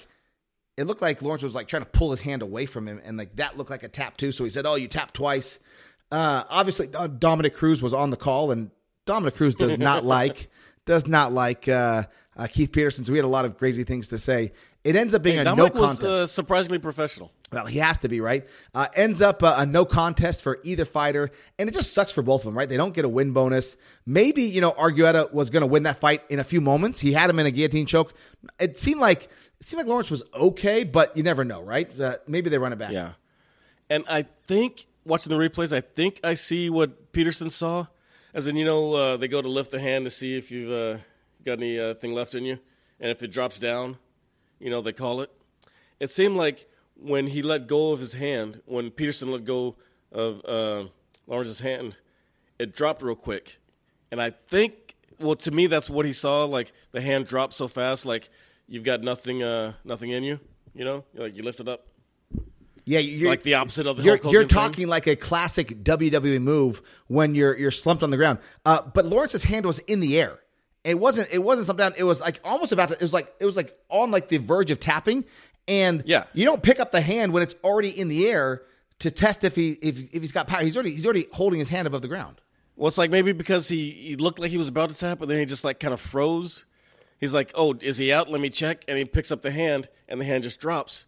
it 0.77 0.85
looked 0.85 1.01
like 1.01 1.21
Lawrence 1.21 1.43
was 1.43 1.53
like 1.55 1.67
trying 1.67 1.83
to 1.83 1.89
pull 1.89 2.11
his 2.11 2.21
hand 2.21 2.41
away 2.41 2.65
from 2.65 2.87
him, 2.87 3.01
and 3.03 3.17
like 3.17 3.35
that 3.35 3.57
looked 3.57 3.69
like 3.69 3.83
a 3.83 3.89
tap 3.89 4.17
too. 4.17 4.31
So 4.31 4.43
he 4.43 4.49
said, 4.49 4.65
"Oh, 4.65 4.75
you 4.75 4.87
tapped 4.87 5.15
twice." 5.15 5.59
Uh, 6.11 6.43
obviously, 6.49 6.89
uh, 6.93 7.07
Dominick 7.07 7.55
Cruz 7.55 7.81
was 7.81 7.93
on 7.93 8.09
the 8.09 8.17
call, 8.17 8.51
and 8.51 8.71
Dominick 9.05 9.35
Cruz 9.35 9.55
does 9.55 9.77
not 9.77 10.05
like 10.05 10.49
does 10.85 11.07
not 11.07 11.33
like 11.33 11.67
uh, 11.67 12.03
uh, 12.37 12.47
Keith 12.47 12.71
Peterson. 12.71 13.05
So 13.05 13.11
we 13.11 13.17
had 13.17 13.25
a 13.25 13.29
lot 13.29 13.45
of 13.45 13.57
crazy 13.57 13.83
things 13.83 14.07
to 14.09 14.17
say. 14.17 14.53
It 14.83 14.95
ends 14.95 15.13
up 15.13 15.21
being 15.21 15.39
a 15.39 15.43
Dominic 15.43 15.75
no 15.75 15.81
was 15.81 15.89
contest. 15.91 16.03
uh, 16.05 16.27
surprisingly 16.27 16.79
professional. 16.79 17.31
Well, 17.51 17.65
he 17.65 17.79
has 17.79 17.97
to 17.99 18.07
be, 18.07 18.21
right? 18.21 18.47
Uh, 18.73 18.87
ends 18.95 19.21
up 19.21 19.43
uh, 19.43 19.55
a 19.57 19.65
no 19.65 19.83
contest 19.83 20.41
for 20.41 20.59
either 20.63 20.85
fighter, 20.85 21.31
and 21.59 21.67
it 21.67 21.73
just 21.73 21.93
sucks 21.93 22.11
for 22.11 22.21
both 22.21 22.41
of 22.41 22.45
them, 22.45 22.57
right? 22.57 22.69
They 22.69 22.77
don't 22.77 22.93
get 22.93 23.03
a 23.03 23.09
win 23.09 23.33
bonus. 23.33 23.75
Maybe, 24.05 24.43
you 24.43 24.61
know, 24.61 24.71
Argueta 24.71 25.33
was 25.33 25.49
going 25.49 25.61
to 25.61 25.67
win 25.67 25.83
that 25.83 25.99
fight 25.99 26.23
in 26.29 26.39
a 26.39 26.45
few 26.45 26.61
moments. 26.61 27.01
He 27.01 27.11
had 27.11 27.29
him 27.29 27.39
in 27.39 27.45
a 27.45 27.51
guillotine 27.51 27.85
choke. 27.85 28.13
It 28.57 28.79
seemed 28.79 29.01
like 29.01 29.23
it 29.59 29.67
seemed 29.67 29.79
like 29.79 29.87
Lawrence 29.87 30.09
was 30.09 30.23
okay, 30.33 30.85
but 30.85 31.15
you 31.17 31.23
never 31.23 31.43
know, 31.43 31.61
right? 31.61 31.99
Uh, 31.99 32.17
maybe 32.25 32.49
they 32.49 32.57
run 32.57 32.71
it 32.71 32.79
back. 32.79 32.91
Yeah. 32.91 33.13
And 33.89 34.05
I 34.07 34.23
think, 34.47 34.87
watching 35.03 35.29
the 35.29 35.35
replays, 35.35 35.75
I 35.75 35.81
think 35.81 36.21
I 36.23 36.35
see 36.35 36.69
what 36.69 37.11
Peterson 37.11 37.49
saw. 37.49 37.87
As 38.33 38.47
in, 38.47 38.55
you 38.55 38.63
know, 38.63 38.93
uh, 38.93 39.17
they 39.17 39.27
go 39.27 39.41
to 39.41 39.49
lift 39.49 39.71
the 39.71 39.79
hand 39.81 40.05
to 40.05 40.09
see 40.09 40.37
if 40.37 40.51
you've 40.51 40.71
uh, 40.71 41.01
got 41.43 41.59
anything 41.59 42.13
uh, 42.13 42.15
left 42.15 42.33
in 42.33 42.45
you. 42.45 42.59
And 42.97 43.11
if 43.11 43.21
it 43.21 43.27
drops 43.27 43.59
down, 43.59 43.97
you 44.57 44.69
know, 44.69 44.81
they 44.81 44.93
call 44.93 45.19
it. 45.19 45.29
It 45.99 46.09
seemed 46.09 46.37
like 46.37 46.65
when 47.01 47.27
he 47.27 47.41
let 47.41 47.67
go 47.67 47.91
of 47.91 47.99
his 47.99 48.13
hand, 48.13 48.61
when 48.65 48.91
Peterson 48.91 49.31
let 49.31 49.43
go 49.43 49.75
of 50.11 50.41
uh, 50.45 50.85
Lawrence's 51.27 51.59
hand, 51.61 51.95
it 52.59 52.73
dropped 52.73 53.01
real 53.01 53.15
quick. 53.15 53.59
And 54.11 54.21
I 54.21 54.29
think, 54.29 54.95
well, 55.19 55.35
to 55.35 55.51
me, 55.51 55.67
that's 55.67 55.89
what 55.89 56.05
he 56.05 56.13
saw. 56.13 56.45
Like 56.45 56.71
the 56.91 57.01
hand 57.01 57.25
dropped 57.25 57.53
so 57.53 57.67
fast, 57.67 58.05
like 58.05 58.29
you've 58.67 58.83
got 58.83 59.01
nothing, 59.01 59.41
uh, 59.41 59.73
nothing 59.83 60.11
in 60.11 60.23
you. 60.23 60.39
You 60.73 60.85
know, 60.85 61.03
like 61.15 61.35
you 61.35 61.43
lift 61.43 61.59
it 61.59 61.67
up. 61.67 61.87
Yeah, 62.85 62.99
you're, 62.99 63.29
Like 63.29 63.43
the 63.43 63.55
opposite 63.55 63.85
of 63.85 63.97
the 63.97 64.03
you're, 64.03 64.19
you're 64.23 64.41
thing? 64.41 64.49
talking 64.49 64.87
like 64.87 65.05
a 65.05 65.15
classic 65.15 65.83
WWE 65.83 66.41
move 66.41 66.81
when 67.07 67.35
you're 67.35 67.55
you're 67.57 67.71
slumped 67.71 68.03
on 68.03 68.09
the 68.09 68.17
ground. 68.17 68.39
Uh, 68.65 68.81
but 68.81 69.05
Lawrence's 69.05 69.43
hand 69.43 69.65
was 69.65 69.79
in 69.79 69.99
the 69.99 70.19
air. 70.19 70.39
It 70.83 70.97
wasn't. 70.97 71.29
It 71.31 71.39
wasn't 71.39 71.67
something. 71.67 71.83
Down, 71.89 71.93
it 71.95 72.03
was 72.03 72.19
like 72.19 72.39
almost 72.43 72.71
about 72.71 72.89
to. 72.89 72.95
It 72.95 73.01
was 73.01 73.13
like 73.13 73.31
it 73.39 73.45
was 73.45 73.55
like 73.55 73.77
on 73.89 74.09
like 74.09 74.29
the 74.29 74.37
verge 74.37 74.71
of 74.71 74.79
tapping. 74.79 75.25
And 75.67 76.03
Yeah. 76.05 76.25
you 76.33 76.45
don't 76.45 76.61
pick 76.63 76.79
up 76.79 76.91
the 76.91 77.01
hand 77.01 77.33
when 77.33 77.43
it's 77.43 77.55
already 77.63 77.89
in 77.89 78.07
the 78.07 78.27
air 78.27 78.63
to 78.99 79.11
test 79.11 79.43
if 79.43 79.55
he 79.55 79.71
if, 79.81 79.99
if 80.13 80.21
he's 80.21 80.31
got 80.31 80.47
power. 80.47 80.61
He's 80.63 80.75
already 80.75 80.91
he's 80.91 81.05
already 81.05 81.27
holding 81.33 81.59
his 81.59 81.69
hand 81.69 81.87
above 81.87 82.01
the 82.01 82.07
ground. 82.07 82.41
Well, 82.75 82.87
it's 82.87 82.97
like 82.97 83.11
maybe 83.11 83.31
because 83.31 83.67
he, 83.67 83.91
he 83.91 84.15
looked 84.15 84.39
like 84.39 84.49
he 84.51 84.57
was 84.57 84.67
about 84.67 84.89
to 84.89 84.95
tap, 84.97 85.19
but 85.19 85.27
then 85.27 85.37
he 85.37 85.45
just 85.45 85.63
like 85.63 85.79
kind 85.79 85.93
of 85.93 85.99
froze. 85.99 86.65
He's 87.19 87.33
like, 87.33 87.51
"Oh, 87.53 87.75
is 87.79 87.97
he 87.99 88.11
out? 88.11 88.29
Let 88.29 88.41
me 88.41 88.49
check." 88.49 88.83
And 88.87 88.97
he 88.97 89.05
picks 89.05 89.31
up 89.31 89.43
the 89.43 89.51
hand, 89.51 89.87
and 90.07 90.19
the 90.19 90.25
hand 90.25 90.43
just 90.43 90.59
drops. 90.59 91.05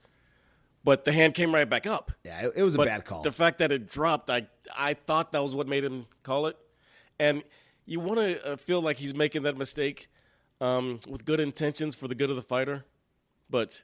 But 0.83 1.05
the 1.05 1.11
hand 1.13 1.33
came 1.33 1.55
right 1.55 1.67
back 1.67 1.87
up. 1.87 2.11
Yeah, 2.23 2.47
it, 2.47 2.53
it 2.57 2.63
was 2.63 2.75
a 2.75 2.79
bad 2.79 3.05
call. 3.05 3.23
The 3.23 3.31
fact 3.31 3.59
that 3.59 3.71
it 3.71 3.87
dropped, 3.87 4.29
I 4.29 4.47
I 4.77 4.93
thought 4.93 5.31
that 5.31 5.41
was 5.41 5.55
what 5.55 5.67
made 5.67 5.83
him 5.83 6.05
call 6.21 6.45
it. 6.47 6.57
And 7.19 7.41
you 7.85 7.99
want 7.99 8.19
to 8.19 8.45
uh, 8.45 8.55
feel 8.57 8.81
like 8.81 8.97
he's 8.97 9.15
making 9.15 9.43
that 9.43 9.57
mistake 9.57 10.09
um, 10.61 10.99
with 11.09 11.25
good 11.25 11.39
intentions 11.39 11.95
for 11.95 12.07
the 12.07 12.15
good 12.15 12.29
of 12.29 12.35
the 12.35 12.41
fighter, 12.41 12.85
but 13.49 13.83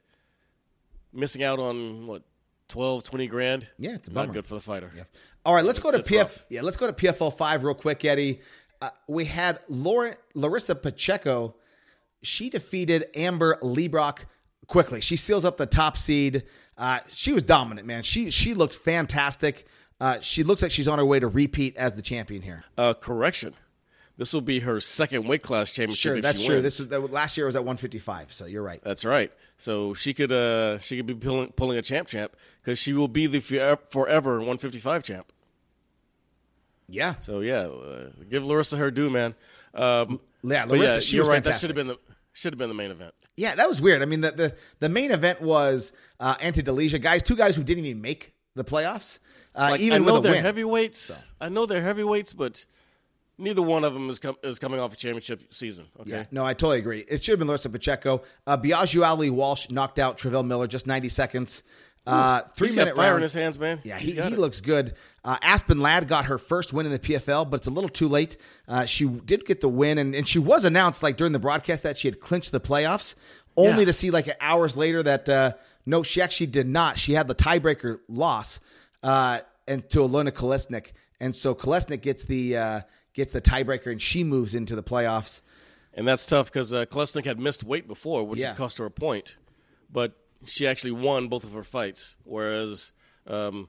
missing 1.12 1.42
out 1.42 1.58
on 1.58 2.06
what 2.06 2.22
12, 2.68 3.04
20 3.04 3.26
grand. 3.26 3.68
Yeah, 3.78 3.94
it's 3.94 4.10
not 4.10 4.32
good 4.32 4.44
for 4.44 4.54
the 4.54 4.60
fighter. 4.60 4.90
All 5.44 5.54
right, 5.54 5.64
let's 5.64 5.78
go 5.78 5.90
to 5.90 5.98
it's 5.98 6.08
PF. 6.08 6.18
rough. 6.18 6.46
Yeah, 6.48 6.62
let's 6.62 6.76
go 6.76 6.86
to 6.86 6.92
PFL 6.92 7.36
five 7.36 7.64
real 7.64 7.74
quick, 7.74 8.04
Eddie. 8.04 8.40
Uh, 8.80 8.90
we 9.08 9.24
had 9.26 9.58
Laura, 9.68 10.16
Larissa 10.34 10.74
Pacheco. 10.74 11.54
She 12.22 12.50
defeated 12.50 13.06
Amber 13.14 13.58
Leibrock 13.62 14.20
quickly. 14.66 15.00
She 15.00 15.16
seals 15.16 15.44
up 15.44 15.56
the 15.56 15.66
top 15.66 15.96
seed. 15.96 16.44
Uh, 16.78 17.00
she 17.08 17.32
was 17.32 17.42
dominant, 17.42 17.86
man. 17.86 18.02
She 18.02 18.30
she 18.30 18.54
looked 18.54 18.74
fantastic. 18.74 19.66
Uh, 20.00 20.18
she 20.20 20.42
looks 20.42 20.62
like 20.62 20.70
she's 20.70 20.88
on 20.88 20.98
her 20.98 21.04
way 21.04 21.20
to 21.20 21.28
repeat 21.28 21.76
as 21.76 21.94
the 21.94 22.02
champion 22.02 22.40
here. 22.40 22.64
Uh, 22.78 22.94
correction. 22.94 23.54
This 24.20 24.34
will 24.34 24.42
be 24.42 24.60
her 24.60 24.82
second 24.82 25.26
weight 25.26 25.42
class 25.42 25.72
championship. 25.74 26.12
Sure, 26.16 26.20
that's 26.20 26.44
true. 26.44 26.56
wins. 26.56 26.62
This 26.62 26.78
is 26.78 26.88
that, 26.88 27.10
last 27.10 27.38
year 27.38 27.46
was 27.46 27.56
at 27.56 27.62
155, 27.62 28.30
so 28.30 28.44
you're 28.44 28.62
right. 28.62 28.78
That's 28.84 29.02
right. 29.02 29.32
So 29.56 29.94
she 29.94 30.12
could 30.12 30.30
uh, 30.30 30.78
she 30.80 30.98
could 30.98 31.06
be 31.06 31.14
pulling, 31.14 31.52
pulling 31.52 31.78
a 31.78 31.82
champ 31.82 32.06
champ 32.06 32.36
because 32.58 32.78
she 32.78 32.92
will 32.92 33.08
be 33.08 33.26
the 33.26 33.40
forever 33.40 34.32
155 34.32 35.02
champ. 35.04 35.32
Yeah, 36.86 37.14
So 37.20 37.40
yeah, 37.40 37.60
uh, 37.62 38.10
give 38.28 38.44
Larissa 38.44 38.76
her 38.76 38.90
due, 38.90 39.08
man. 39.08 39.34
Um, 39.72 40.20
Yeah, 40.42 40.66
Larissa, 40.66 41.00
she 41.00 41.16
you're 41.16 41.22
was 41.24 41.30
right. 41.30 41.34
fantastic. 41.36 41.52
That 41.54 41.60
should 41.60 41.70
have 41.70 41.76
been 41.76 41.86
the 41.86 41.98
should 42.34 42.52
have 42.52 42.58
been 42.58 42.68
the 42.68 42.74
main 42.74 42.90
event. 42.90 43.14
Yeah, 43.38 43.54
that 43.54 43.68
was 43.68 43.80
weird. 43.80 44.02
I 44.02 44.04
mean, 44.04 44.20
the 44.20 44.32
the, 44.32 44.54
the 44.80 44.88
main 44.90 45.12
event 45.12 45.40
was 45.40 45.94
uh, 46.18 46.34
Ante 46.40 46.62
Delija, 46.62 47.00
guys, 47.00 47.22
two 47.22 47.36
guys 47.36 47.56
who 47.56 47.62
didn't 47.64 47.86
even 47.86 48.02
make 48.02 48.34
the 48.54 48.64
playoffs, 48.64 49.18
uh, 49.54 49.68
Like, 49.70 49.80
even 49.80 50.02
I 50.02 50.04
know 50.04 50.14
with 50.14 50.24
they're 50.24 50.32
win. 50.32 50.42
heavyweights. 50.42 51.32
I 51.40 51.48
know 51.48 51.64
they're 51.64 51.80
heavyweights, 51.80 52.34
but 52.34 52.66
neither 53.40 53.62
one 53.62 53.82
of 53.84 53.94
them 53.94 54.08
is 54.10 54.18
com- 54.18 54.36
is 54.42 54.58
coming 54.58 54.78
off 54.78 54.92
a 54.92 54.96
championship 54.96 55.52
season. 55.52 55.86
Okay. 56.00 56.10
Yeah, 56.10 56.24
no, 56.30 56.44
I 56.44 56.54
totally 56.54 56.78
agree. 56.78 57.04
It 57.08 57.24
should 57.24 57.32
have 57.32 57.38
been 57.40 57.48
Larissa 57.48 57.70
Pacheco. 57.70 58.22
Uh, 58.46 58.56
Biagio 58.56 59.04
Ali 59.06 59.30
Walsh 59.30 59.68
knocked 59.70 59.98
out 59.98 60.18
Travell 60.18 60.42
Miller 60.42 60.66
just 60.66 60.86
90 60.86 61.08
seconds. 61.08 61.62
Uh, 62.06 62.40
three 62.56 62.68
He's 62.68 62.76
minute 62.76 62.94
got 62.94 63.02
fire 63.02 63.10
rounds. 63.12 63.18
in 63.18 63.22
his 63.22 63.34
hands, 63.34 63.58
man. 63.58 63.80
Yeah, 63.84 63.98
he, 63.98 64.12
he 64.12 64.18
it. 64.18 64.38
looks 64.38 64.60
good. 64.60 64.94
Uh, 65.22 65.36
Aspen 65.42 65.80
Ladd 65.80 66.08
got 66.08 66.24
her 66.26 66.38
first 66.38 66.72
win 66.72 66.86
in 66.86 66.92
the 66.92 66.98
PFL, 66.98 67.48
but 67.48 67.60
it's 67.60 67.66
a 67.66 67.70
little 67.70 67.90
too 67.90 68.08
late. 68.08 68.36
Uh, 68.66 68.84
she 68.86 69.06
did 69.06 69.44
get 69.44 69.60
the 69.60 69.68
win, 69.68 69.98
and, 69.98 70.14
and 70.14 70.26
she 70.26 70.38
was 70.38 70.64
announced 70.64 71.02
like 71.02 71.16
during 71.18 71.32
the 71.32 71.38
broadcast 71.38 71.82
that 71.82 71.98
she 71.98 72.08
had 72.08 72.18
clinched 72.18 72.52
the 72.52 72.60
playoffs, 72.60 73.14
only 73.56 73.80
Yeah. 73.80 73.84
to 73.86 73.92
see 73.92 74.10
like 74.10 74.34
hours 74.40 74.76
later 74.78 75.02
that 75.02 75.28
uh, 75.28 75.52
no, 75.84 76.02
she 76.02 76.22
actually 76.22 76.46
did 76.46 76.66
not. 76.66 76.98
She 76.98 77.12
had 77.12 77.28
the 77.28 77.34
tiebreaker 77.34 78.00
loss 78.08 78.60
uh, 79.02 79.40
and 79.68 79.88
to 79.90 79.98
Alona 79.98 80.32
Kolesnik, 80.32 80.92
and 81.20 81.36
so 81.36 81.54
Kolesnik 81.54 82.00
gets 82.00 82.24
the 82.24 82.56
uh, 82.56 82.80
gets 83.20 83.32
the 83.32 83.40
tiebreaker, 83.40 83.90
and 83.92 84.00
she 84.02 84.24
moves 84.24 84.54
into 84.54 84.74
the 84.74 84.82
playoffs. 84.82 85.42
And 85.94 86.06
that's 86.06 86.24
tough 86.26 86.46
because 86.52 86.72
uh, 86.72 86.86
Kolesnik 86.86 87.24
had 87.24 87.38
missed 87.38 87.64
weight 87.64 87.86
before, 87.88 88.24
which 88.26 88.40
Yeah. 88.40 88.54
cost 88.54 88.78
her 88.78 88.84
a 88.86 88.90
point. 88.90 89.36
But 89.92 90.12
she 90.46 90.66
actually 90.66 90.92
won 90.92 91.28
both 91.28 91.44
of 91.44 91.52
her 91.52 91.64
fights, 91.64 92.14
whereas 92.24 92.92
um, 93.26 93.68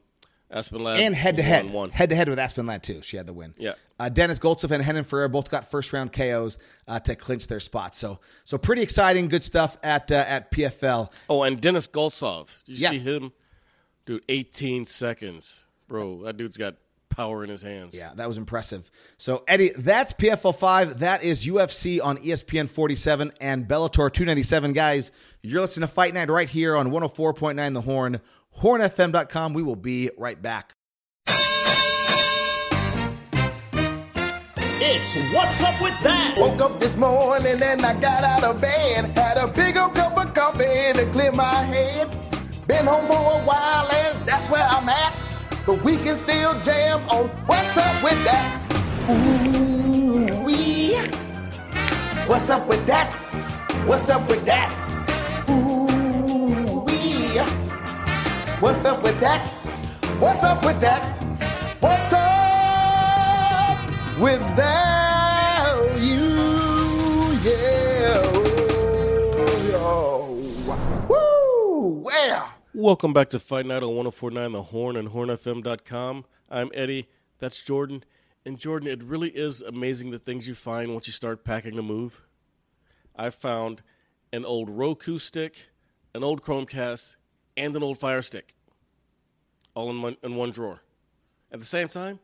Aspen 0.51 0.83
Ladd 0.83 0.99
and 0.99 1.15
head 1.15 1.35
to 1.37 1.41
head, 1.43 1.69
head 1.93 2.09
to 2.09 2.15
head 2.15 2.29
with 2.29 2.37
Aspen 2.37 2.65
Ladd 2.67 2.83
too. 2.83 3.01
She 3.01 3.17
had 3.17 3.25
the 3.25 3.33
win. 3.33 3.53
Yeah. 3.57 3.73
Uh, 3.99 4.09
Dennis 4.09 4.37
Goltsov 4.39 4.71
and 4.71 4.83
Henan 4.83 5.05
Ferrer 5.05 5.27
both 5.29 5.49
got 5.49 5.69
first 5.71 5.93
round 5.93 6.13
KOs 6.13 6.57
uh, 6.87 6.99
to 7.01 7.15
clinch 7.15 7.47
their 7.47 7.59
spots. 7.59 7.97
So 7.97 8.19
so 8.45 8.57
pretty 8.57 8.81
exciting, 8.83 9.27
good 9.27 9.43
stuff 9.43 9.77
at 9.83 10.11
uh, 10.11 10.15
at 10.27 10.51
PFL. 10.51 11.11
Oh, 11.29 11.43
and 11.43 11.59
Dennis 11.61 11.87
Goltsov. 11.87 12.63
Did 12.65 12.77
you 12.79 12.83
Yeah. 12.83 12.89
see 12.91 12.99
him? 12.99 13.31
Dude, 14.05 14.23
18 14.29 14.85
seconds. 14.85 15.63
Bro, 15.87 16.23
that 16.23 16.37
dude's 16.37 16.57
got 16.57 16.75
power 17.11 17.43
in 17.43 17.49
his 17.49 17.61
hands. 17.61 17.95
Yeah, 17.95 18.11
that 18.15 18.27
was 18.27 18.37
impressive. 18.37 18.89
So 19.17 19.43
Eddie, 19.47 19.71
that's 19.77 20.13
PFL 20.13 20.55
five. 20.55 20.99
That 20.99 21.23
is 21.23 21.45
UFC 21.45 22.03
on 22.03 22.17
ESPN 22.17 22.67
47 22.69 23.31
and 23.39 23.67
Bellator 23.67 24.11
297. 24.11 24.73
Guys, 24.73 25.11
you're 25.43 25.61
listening 25.61 25.87
to 25.87 25.93
Fight 25.93 26.13
Night 26.13 26.29
right 26.29 26.49
here 26.49 26.75
on 26.75 26.89
104.9 26.91 27.73
The 27.73 27.81
Horn, 27.81 28.21
hornfm.com. 28.61 29.53
We 29.53 29.61
will 29.63 29.75
be 29.75 30.09
right 30.17 30.41
back. 30.41 30.73
It's 34.83 35.15
What's 35.33 35.61
Up 35.61 35.79
With 35.81 35.99
That? 36.01 36.35
Woke 36.37 36.59
up 36.59 36.79
this 36.79 36.95
morning 36.95 37.61
and 37.61 37.81
I 37.85 37.93
got 37.99 38.23
out 38.23 38.43
of 38.43 38.59
bed. 38.61 39.05
Had 39.15 39.37
a 39.37 39.47
big 39.47 39.77
old 39.77 39.93
cup 39.93 40.17
of 40.17 40.33
coffee 40.33 40.93
to 40.93 41.05
clear 41.11 41.31
my 41.31 41.43
head. 41.45 42.09
Been 42.67 42.85
home 42.87 43.05
for 43.05 43.13
a 43.13 43.43
while 43.45 43.87
and 43.91 44.27
that's 44.27 44.49
where 44.49 44.65
I'm 44.67 44.89
at. 44.89 45.30
But 45.65 45.83
we 45.83 45.97
can 45.97 46.17
still 46.17 46.59
jam 46.61 47.07
on 47.09 47.27
What's 47.45 47.77
Up 47.77 48.03
With 48.03 48.23
That. 48.25 48.61
Ooh, 49.09 50.43
wee. 50.43 50.95
What's 52.25 52.49
up 52.49 52.67
with 52.67 52.85
that? 52.87 53.13
What's 53.85 54.09
up 54.09 54.27
with 54.27 54.43
that? 54.45 54.71
Ooh, 55.49 56.83
wee. 56.85 57.37
What's 58.59 58.85
up 58.85 59.03
with 59.03 59.19
that? 59.19 59.47
What's 60.19 60.43
up 60.43 60.65
with 60.65 60.81
that? 60.81 61.03
What's 61.79 62.13
up 62.13 62.21
without 64.19 65.10
Welcome 72.81 73.13
back 73.13 73.29
to 73.29 73.37
Fight 73.37 73.67
Night 73.67 73.83
on 73.83 73.95
1049 73.95 74.53
The 74.53 74.63
Horn 74.63 74.95
and 74.95 75.09
hornfm.com. 75.09 76.25
I'm 76.49 76.71
Eddie. 76.73 77.09
That's 77.37 77.61
Jordan. 77.61 78.03
And 78.43 78.57
Jordan, 78.57 78.89
it 78.89 79.03
really 79.03 79.29
is 79.29 79.61
amazing 79.61 80.09
the 80.09 80.17
things 80.17 80.47
you 80.47 80.55
find 80.55 80.91
once 80.91 81.05
you 81.05 81.13
start 81.13 81.43
packing 81.43 81.77
a 81.77 81.83
move. 81.83 82.23
I 83.15 83.29
found 83.29 83.83
an 84.33 84.45
old 84.45 84.67
Roku 84.71 85.19
stick, 85.19 85.69
an 86.15 86.23
old 86.23 86.41
Chromecast, 86.41 87.17
and 87.55 87.75
an 87.75 87.83
old 87.83 87.99
Fire 87.99 88.23
Stick, 88.23 88.55
all 89.75 89.91
in 89.91 90.01
one, 90.01 90.17
in 90.23 90.35
one 90.35 90.49
drawer. 90.49 90.81
At 91.51 91.59
the 91.59 91.67
same 91.67 91.87
time, 91.87 92.17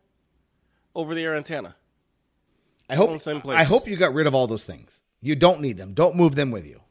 over-the-air 0.96 1.36
antenna. 1.36 1.76
I 2.89 2.96
All 2.96 3.04
in 3.04 3.10
hope 3.10 3.15
the 3.17 3.24
same 3.24 3.41
place. 3.41 3.60
I 3.60 3.63
hope 3.63 3.88
you 3.88 3.96
got 3.96 4.15
rid 4.15 4.26
of 4.26 4.34
all 4.34 4.48
those 4.48 4.63
things. 4.63 5.04
You 5.22 5.36
don't 5.36 5.62
need 5.62 5.78
them. 5.78 5.93
Don't 5.93 6.15
move 6.15 6.34
them 6.34 6.50
with 6.50 6.65
you. 6.65 6.82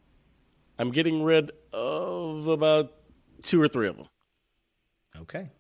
I'm 0.79 0.93
getting 0.93 1.25
rid 1.25 1.51
of 1.73 2.47
about 2.47 2.93
two 3.43 3.61
or 3.61 3.69
three 3.69 3.89
of 3.89 3.97
them. 3.97 4.07
Okay. 5.19 5.51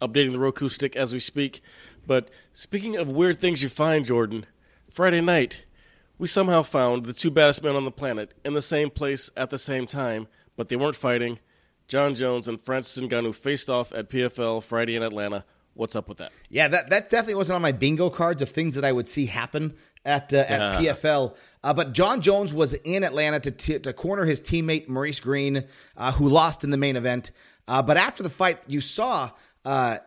updating 0.00 0.32
the 0.32 0.38
Roku 0.38 0.68
stick 0.68 0.96
as 0.96 1.12
we 1.12 1.20
speak. 1.20 1.60
But 2.06 2.30
speaking 2.52 2.96
of 2.96 3.10
weird 3.10 3.38
things 3.38 3.62
you 3.62 3.68
find, 3.68 4.04
Jordan, 4.04 4.46
Friday 4.90 5.20
night, 5.20 5.66
we 6.16 6.26
somehow 6.26 6.62
found 6.62 7.04
the 7.04 7.12
two 7.12 7.30
baddest 7.30 7.62
men 7.62 7.76
on 7.76 7.84
the 7.84 7.90
planet 7.90 8.34
in 8.44 8.54
the 8.54 8.62
same 8.62 8.90
place 8.90 9.30
at 9.36 9.50
the 9.50 9.58
same 9.58 9.86
time, 9.86 10.26
but 10.56 10.68
they 10.68 10.76
weren't 10.76 10.96
fighting. 10.96 11.38
Jon 11.86 12.14
Jones 12.14 12.48
and 12.48 12.60
Francis 12.60 13.02
Ngannou 13.02 13.34
faced 13.34 13.70
off 13.70 13.92
at 13.94 14.10
PFL 14.10 14.62
Friday 14.62 14.96
in 14.96 15.02
Atlanta. 15.02 15.44
What's 15.78 15.94
up 15.94 16.08
with 16.08 16.18
that? 16.18 16.32
Yeah, 16.48 16.66
that, 16.66 16.90
that 16.90 17.08
definitely 17.08 17.36
wasn't 17.36 17.54
on 17.54 17.62
my 17.62 17.70
bingo 17.70 18.10
cards 18.10 18.42
of 18.42 18.50
things 18.50 18.74
that 18.74 18.84
I 18.84 18.90
would 18.90 19.08
see 19.08 19.26
happen 19.26 19.76
at 20.04 20.34
uh, 20.34 20.38
at 20.38 20.80
PFL. 20.80 21.36
Uh, 21.62 21.72
but 21.72 21.92
Jon 21.92 22.20
Jones 22.20 22.52
was 22.52 22.74
in 22.74 23.04
Atlanta 23.04 23.38
to 23.38 23.52
t- 23.52 23.78
to 23.78 23.92
corner 23.92 24.24
his 24.24 24.40
teammate 24.40 24.88
Maurice 24.88 25.20
Greene, 25.20 25.64
uh, 25.96 26.10
who 26.10 26.28
lost 26.28 26.64
in 26.64 26.70
the 26.70 26.76
main 26.76 26.96
event. 26.96 27.30
Uh, 27.68 27.80
but 27.80 27.96
after 27.96 28.24
the 28.24 28.30
fight, 28.30 28.58
you 28.66 28.80
saw 28.80 29.30
uh, 29.64 29.98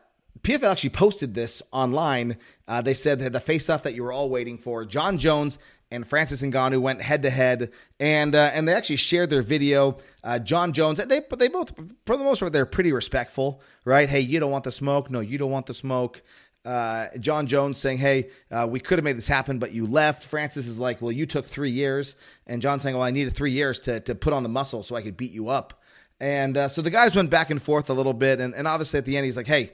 PFL 0.41 0.71
actually 0.71 0.89
posted 0.89 1.35
this 1.35 1.61
online. 1.71 2.35
Uh, 2.67 2.81
they 2.81 2.93
said 2.93 3.19
that 3.19 3.31
the 3.31 3.39
face-off 3.39 3.83
that 3.83 3.93
you 3.93 4.03
were 4.03 4.11
all 4.11 4.29
waiting 4.29 4.57
for, 4.57 4.83
Jon 4.83 5.17
Jones 5.19 5.57
and 5.91 6.07
Francis 6.07 6.41
Ngannou 6.41 6.81
went 6.81 7.01
head 7.01 7.21
to 7.23 7.29
head, 7.29 7.71
and 7.99 8.33
uh, 8.33 8.51
and 8.53 8.67
they 8.67 8.73
actually 8.73 8.95
shared 8.95 9.29
their 9.29 9.41
video. 9.41 9.97
Uh, 10.23 10.39
Jon 10.39 10.73
Jones, 10.73 10.99
they 11.05 11.19
but 11.19 11.37
they 11.37 11.49
both 11.49 11.73
for 12.05 12.17
the 12.17 12.23
most 12.23 12.39
part 12.39 12.53
they're 12.53 12.65
pretty 12.65 12.93
respectful, 12.93 13.61
right? 13.85 14.09
Hey, 14.09 14.21
you 14.21 14.39
don't 14.39 14.51
want 14.51 14.63
the 14.63 14.71
smoke. 14.71 15.11
No, 15.11 15.19
you 15.19 15.37
don't 15.37 15.51
want 15.51 15.65
the 15.65 15.73
smoke. 15.73 16.23
Uh, 16.63 17.07
Jon 17.19 17.47
Jones 17.47 17.77
saying, 17.77 17.97
"Hey, 17.97 18.29
uh, 18.51 18.67
we 18.69 18.79
could 18.79 18.99
have 18.99 19.03
made 19.03 19.17
this 19.17 19.27
happen, 19.27 19.59
but 19.59 19.73
you 19.73 19.85
left." 19.85 20.23
Francis 20.23 20.67
is 20.67 20.79
like, 20.79 21.01
"Well, 21.01 21.11
you 21.11 21.25
took 21.25 21.47
three 21.47 21.71
years," 21.71 22.15
and 22.47 22.61
Jon 22.61 22.79
saying, 22.79 22.95
"Well, 22.95 23.05
I 23.05 23.11
needed 23.11 23.35
three 23.35 23.51
years 23.51 23.79
to 23.81 23.99
to 24.01 24.15
put 24.15 24.33
on 24.33 24.43
the 24.43 24.49
muscle 24.49 24.83
so 24.83 24.95
I 24.95 25.01
could 25.01 25.17
beat 25.17 25.31
you 25.31 25.49
up." 25.49 25.81
And 26.19 26.55
uh, 26.55 26.67
so 26.67 26.83
the 26.83 26.91
guys 26.91 27.15
went 27.15 27.31
back 27.31 27.49
and 27.49 27.61
forth 27.61 27.89
a 27.89 27.93
little 27.93 28.13
bit, 28.13 28.39
and, 28.39 28.53
and 28.53 28.67
obviously 28.67 28.99
at 28.99 29.05
the 29.05 29.17
end 29.17 29.25
he's 29.25 29.37
like, 29.37 29.47
"Hey, 29.47 29.73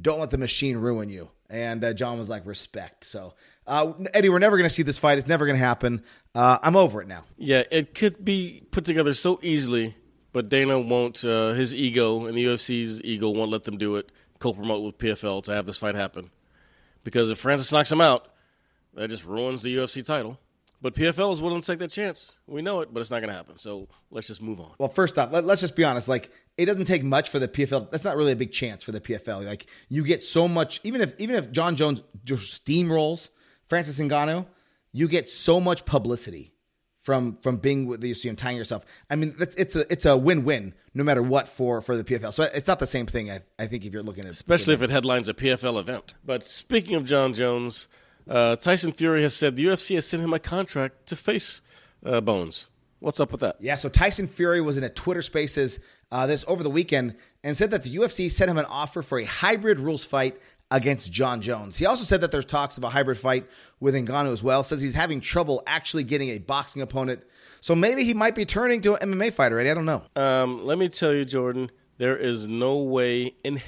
don't 0.00 0.20
let 0.20 0.30
the 0.30 0.38
machine 0.38 0.76
ruin 0.76 1.08
you." 1.10 1.28
And 1.50 1.82
uh, 1.82 1.92
Jon 1.92 2.18
was 2.18 2.28
like, 2.28 2.46
"Respect." 2.46 3.04
So 3.04 3.34
uh, 3.68 3.92
Eddie, 4.14 4.28
we're 4.30 4.38
never 4.38 4.56
going 4.56 4.68
to 4.68 4.74
see 4.74 4.82
this 4.82 4.98
fight. 4.98 5.18
It's 5.18 5.28
never 5.28 5.46
going 5.46 5.58
to 5.58 5.64
happen. 5.64 6.02
Uh, 6.34 6.58
I'm 6.62 6.74
over 6.74 7.00
it 7.02 7.06
now. 7.06 7.24
Yeah, 7.36 7.62
it 7.70 7.94
could 7.94 8.24
be 8.24 8.62
put 8.70 8.84
together 8.84 9.14
so 9.14 9.38
easily, 9.42 9.94
but 10.32 10.48
Dana 10.48 10.80
won't. 10.80 11.24
Uh, 11.24 11.52
his 11.52 11.74
ego 11.74 12.26
and 12.26 12.36
the 12.36 12.44
UFC's 12.46 13.02
ego 13.04 13.30
won't 13.30 13.50
let 13.50 13.64
them 13.64 13.78
do 13.78 13.96
it. 13.96 14.10
Co-promote 14.38 14.84
with 14.84 14.98
PFL 14.98 15.42
to 15.44 15.52
have 15.52 15.66
this 15.66 15.76
fight 15.76 15.96
happen 15.96 16.30
because 17.04 17.30
if 17.30 17.38
Francis 17.38 17.72
knocks 17.72 17.90
him 17.90 18.00
out, 18.00 18.28
that 18.94 19.10
just 19.10 19.24
ruins 19.24 19.62
the 19.62 19.76
UFC 19.76 20.04
title. 20.04 20.38
But 20.80 20.94
PFL 20.94 21.32
is 21.32 21.42
willing 21.42 21.60
to 21.60 21.66
take 21.66 21.80
that 21.80 21.90
chance. 21.90 22.38
We 22.46 22.62
know 22.62 22.80
it, 22.80 22.94
but 22.94 23.00
it's 23.00 23.10
not 23.10 23.18
going 23.18 23.30
to 23.30 23.34
happen. 23.34 23.58
So 23.58 23.88
let's 24.12 24.28
just 24.28 24.40
move 24.40 24.60
on. 24.60 24.74
Well, 24.78 24.88
first 24.88 25.18
off, 25.18 25.32
let, 25.32 25.44
us 25.44 25.60
just 25.60 25.74
be 25.74 25.82
honest. 25.82 26.06
Like, 26.06 26.30
it 26.56 26.66
doesn't 26.66 26.84
take 26.84 27.02
much 27.02 27.30
for 27.30 27.40
the 27.40 27.48
PFL. 27.48 27.90
That's 27.90 28.04
not 28.04 28.16
really 28.16 28.30
a 28.32 28.36
big 28.36 28.52
chance 28.52 28.84
for 28.84 28.92
the 28.92 29.00
PFL. 29.00 29.44
Like, 29.44 29.66
you 29.88 30.04
get 30.04 30.22
so 30.22 30.46
much. 30.46 30.80
Even 30.84 31.00
if 31.00 31.14
even 31.18 31.34
if 31.34 31.50
Jon 31.50 31.74
Jones 31.74 32.02
just 32.24 32.64
steamrolls 32.64 33.28
Francis 33.68 33.98
Ngannou, 33.98 34.46
you 34.92 35.08
get 35.08 35.30
so 35.30 35.60
much 35.60 35.84
publicity 35.84 36.52
from 37.02 37.36
from 37.42 37.56
being 37.56 37.86
with 37.86 38.00
the 38.00 38.12
UFC 38.12 38.28
and 38.28 38.36
tying 38.36 38.56
yourself. 38.56 38.84
I 39.08 39.16
mean, 39.16 39.34
it's, 39.38 39.54
it's 39.54 39.76
a 39.76 39.92
it's 39.92 40.04
a 40.04 40.16
win 40.16 40.44
win 40.44 40.74
no 40.94 41.04
matter 41.04 41.22
what 41.22 41.48
for 41.48 41.80
for 41.80 41.96
the 41.96 42.04
PFL. 42.04 42.32
So 42.32 42.44
it's 42.44 42.68
not 42.68 42.78
the 42.78 42.86
same 42.86 43.06
thing. 43.06 43.30
I, 43.30 43.40
I 43.58 43.66
think 43.66 43.84
if 43.84 43.92
you're 43.92 44.02
looking 44.02 44.24
at 44.24 44.30
especially 44.30 44.74
if 44.74 44.82
it 44.82 44.90
headlines 44.90 45.28
a 45.28 45.34
PFL 45.34 45.78
event. 45.78 46.14
But 46.24 46.42
speaking 46.44 46.94
of 46.94 47.04
Jon 47.04 47.34
Jones. 47.34 47.86
Uh, 48.28 48.56
Tyson 48.56 48.92
Fury 48.92 49.22
has 49.22 49.34
said 49.34 49.56
the 49.56 49.64
UFC 49.64 49.94
has 49.94 50.06
sent 50.06 50.22
him 50.22 50.34
a 50.34 50.38
contract 50.38 51.06
to 51.06 51.16
face 51.16 51.62
uh, 52.04 52.20
Bones. 52.20 52.66
What's 53.00 53.20
up 53.20 53.30
with 53.30 53.40
that? 53.40 53.56
Yeah, 53.60 53.76
so 53.76 53.88
Tyson 53.88 54.26
Fury 54.26 54.60
was 54.60 54.76
in 54.76 54.84
a 54.84 54.90
Twitter 54.90 55.22
Spaces 55.22 55.78
uh, 56.10 56.26
this 56.26 56.44
over 56.48 56.62
the 56.62 56.70
weekend 56.70 57.14
and 57.44 57.56
said 57.56 57.70
that 57.70 57.84
the 57.84 57.96
UFC 57.96 58.30
sent 58.30 58.50
him 58.50 58.58
an 58.58 58.64
offer 58.66 59.02
for 59.02 59.18
a 59.18 59.24
hybrid 59.24 59.78
rules 59.78 60.04
fight 60.04 60.36
against 60.70 61.10
Jon 61.10 61.40
Jones. 61.40 61.78
He 61.78 61.86
also 61.86 62.04
said 62.04 62.20
that 62.20 62.30
there's 62.30 62.44
talks 62.44 62.76
of 62.76 62.84
a 62.84 62.90
hybrid 62.90 63.18
fight 63.18 63.46
with 63.80 63.94
Ngannou 63.94 64.32
as 64.32 64.42
well. 64.42 64.62
Says 64.62 64.80
he's 64.80 64.94
having 64.94 65.20
trouble 65.20 65.62
actually 65.66 66.04
getting 66.04 66.30
a 66.30 66.38
boxing 66.38 66.82
opponent, 66.82 67.22
so 67.60 67.74
maybe 67.74 68.04
he 68.04 68.14
might 68.14 68.34
be 68.34 68.44
turning 68.44 68.80
to 68.82 68.94
an 68.96 69.12
MMA 69.12 69.32
fighter. 69.32 69.60
I 69.60 69.74
don't 69.74 69.86
know. 69.86 70.02
Um, 70.14 70.64
let 70.64 70.78
me 70.78 70.88
tell 70.88 71.12
you, 71.12 71.24
Jordan, 71.24 71.70
there 71.96 72.16
is 72.16 72.46
no 72.46 72.76
way 72.76 73.34
in 73.42 73.62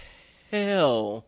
hell 0.51 1.27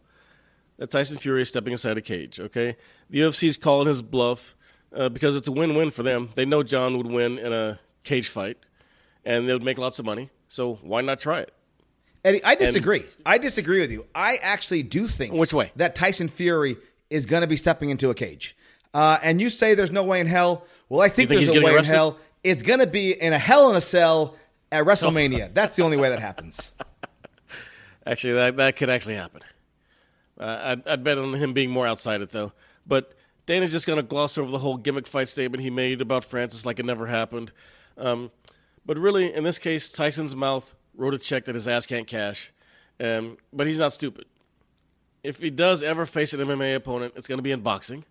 that 0.76 0.90
Tyson 0.90 1.18
Fury 1.18 1.42
is 1.42 1.48
stepping 1.48 1.72
inside 1.72 1.96
a 1.96 2.02
cage. 2.02 2.38
Okay, 2.38 2.76
the 3.08 3.20
UFC's 3.20 3.56
calling 3.56 3.86
his 3.88 4.02
bluff 4.02 4.54
uh, 4.94 5.08
because 5.08 5.36
it's 5.36 5.48
a 5.48 5.52
win-win 5.52 5.90
for 5.90 6.02
them. 6.02 6.30
They 6.34 6.44
know 6.44 6.62
Jon 6.62 6.96
would 6.96 7.06
win 7.06 7.38
in 7.38 7.52
a 7.52 7.80
cage 8.04 8.28
fight, 8.28 8.58
and 9.24 9.48
they 9.48 9.52
would 9.52 9.62
make 9.62 9.78
lots 9.78 9.98
of 9.98 10.04
money. 10.04 10.30
So 10.48 10.74
why 10.82 11.00
not 11.00 11.20
try 11.20 11.40
it? 11.40 11.54
Eddie, 12.24 12.44
I 12.44 12.54
disagree. 12.54 13.00
And, 13.00 13.16
I 13.26 13.38
disagree 13.38 13.80
with 13.80 13.90
you. 13.90 14.06
I 14.14 14.36
actually 14.36 14.82
do 14.82 15.06
think 15.06 15.34
which 15.34 15.52
way 15.52 15.72
that 15.76 15.94
Tyson 15.94 16.28
Fury 16.28 16.76
is 17.10 17.26
going 17.26 17.40
to 17.42 17.46
be 17.46 17.56
stepping 17.56 17.90
into 17.90 18.10
a 18.10 18.14
cage. 18.14 18.56
Uh, 18.94 19.18
and 19.22 19.40
you 19.40 19.50
say 19.50 19.74
there's 19.74 19.90
no 19.90 20.04
way 20.04 20.20
in 20.20 20.26
hell. 20.26 20.64
Well, 20.88 21.00
I 21.00 21.08
think, 21.08 21.28
think 21.28 21.46
there's 21.46 21.56
a 21.56 21.64
way 21.64 21.76
in 21.76 21.84
hell. 21.84 22.18
It's 22.44 22.62
going 22.62 22.80
to 22.80 22.86
be 22.86 23.12
in 23.12 23.32
a 23.32 23.38
hell 23.38 23.70
in 23.70 23.76
a 23.76 23.80
cell 23.80 24.36
at 24.70 24.84
WrestleMania. 24.84 25.52
That's 25.54 25.76
the 25.76 25.82
only 25.82 25.96
way 25.96 26.10
that 26.10 26.20
happens. 26.20 26.72
Actually, 28.06 28.34
that 28.34 28.56
that 28.56 28.76
could 28.76 28.90
actually 28.90 29.14
happen. 29.14 29.42
Uh, 30.36 30.60
I'd, 30.64 30.88
I'd 30.88 31.04
bet 31.04 31.18
on 31.18 31.34
him 31.34 31.52
being 31.52 31.70
more 31.70 31.86
outside 31.86 32.20
it 32.20 32.30
though. 32.30 32.52
But 32.84 33.14
Dana's 33.46 33.70
just 33.70 33.86
going 33.86 33.98
to 33.98 34.02
gloss 34.02 34.38
over 34.38 34.50
the 34.50 34.58
whole 34.58 34.76
gimmick 34.76 35.06
fight 35.06 35.28
statement 35.28 35.62
he 35.62 35.70
made 35.70 36.00
about 36.00 36.24
Francis 36.24 36.66
like 36.66 36.80
it 36.80 36.84
never 36.84 37.06
happened. 37.06 37.52
Um, 37.96 38.32
but 38.84 38.98
really, 38.98 39.32
in 39.32 39.44
this 39.44 39.60
case, 39.60 39.92
Tyson's 39.92 40.34
mouth 40.34 40.74
wrote 40.96 41.14
a 41.14 41.18
check 41.18 41.44
that 41.46 41.54
his 41.54 41.68
ass 41.68 41.86
can't 41.86 42.06
cash. 42.06 42.52
Um, 43.00 43.38
but 43.52 43.66
he's 43.66 43.78
not 43.78 43.92
stupid. 43.92 44.26
If 45.22 45.38
he 45.38 45.50
does 45.50 45.82
ever 45.82 46.06
face 46.06 46.32
an 46.32 46.40
MMA 46.40 46.74
opponent, 46.76 47.14
it's 47.16 47.28
going 47.28 47.38
to 47.38 47.42
be 47.42 47.52
in 47.52 47.60
boxing. 47.60 48.04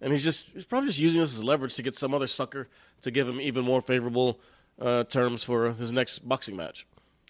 And 0.00 0.12
he's 0.12 0.24
just 0.24 0.50
he's 0.50 0.64
probably 0.64 0.88
just 0.88 0.98
using 0.98 1.20
this 1.20 1.34
as 1.34 1.44
leverage 1.44 1.74
to 1.76 1.82
get 1.82 1.94
some 1.94 2.12
other 2.12 2.26
sucker 2.26 2.68
to 3.02 3.10
give 3.10 3.28
him 3.28 3.40
even 3.40 3.64
more 3.64 3.80
favorable 3.80 4.40
uh, 4.80 5.04
terms 5.04 5.44
for 5.44 5.72
his 5.72 5.92
next 5.92 6.28
boxing 6.28 6.56
match. 6.56 6.86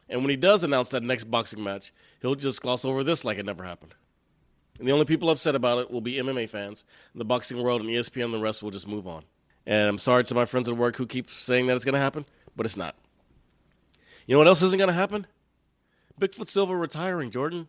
And 0.09 0.21
when 0.21 0.31
he 0.31 0.37
does 0.37 0.65
announce 0.65 0.89
that 0.91 1.03
next 1.03 1.25
boxing 1.25 1.63
match, 1.63 1.93
he'll 2.21 2.35
just 2.35 2.63
gloss 2.63 2.85
over 2.85 3.05
this 3.05 3.25
like 3.25 3.39
it 3.39 3.47
never 3.47 3.65
happened. 3.65 3.95
And 4.79 4.89
the 4.89 4.93
only 4.93 5.05
people 5.05 5.31
upset 5.31 5.55
about 5.55 5.79
it 5.79 5.91
will 5.91 6.01
be 6.01 6.15
MMA 6.15 6.49
fans, 6.49 6.85
the 7.15 7.25
boxing 7.25 7.63
world, 7.63 7.83
and 7.83 7.91
ESPN, 7.91 8.27
and 8.27 8.35
the 8.35 8.39
rest 8.39 8.63
will 8.63 8.71
just 8.71 8.89
move 8.89 9.07
on. 9.07 9.25
And 9.67 9.89
I'm 9.89 9.99
sorry 9.99 10.25
to 10.25 10.35
my 10.35 10.45
friends 10.45 10.69
at 10.69 10.77
work 10.77 10.97
who 10.97 11.07
keep 11.07 11.31
saying 11.31 11.67
that 11.67 11.77
it's 11.77 11.85
going 11.85 11.95
to 11.95 12.01
happen, 12.01 12.25
but 12.57 12.67
it's 12.67 12.77
not. 12.77 12.97
You 14.27 14.35
know 14.35 14.39
what 14.39 14.49
else 14.49 14.63
isn't 14.63 14.79
going 14.79 14.89
to 14.89 14.95
happen? 14.95 15.27
Bigfoot 16.21 16.49
Silva 16.49 16.77
retiring, 16.77 17.31
Jordan. 17.31 17.69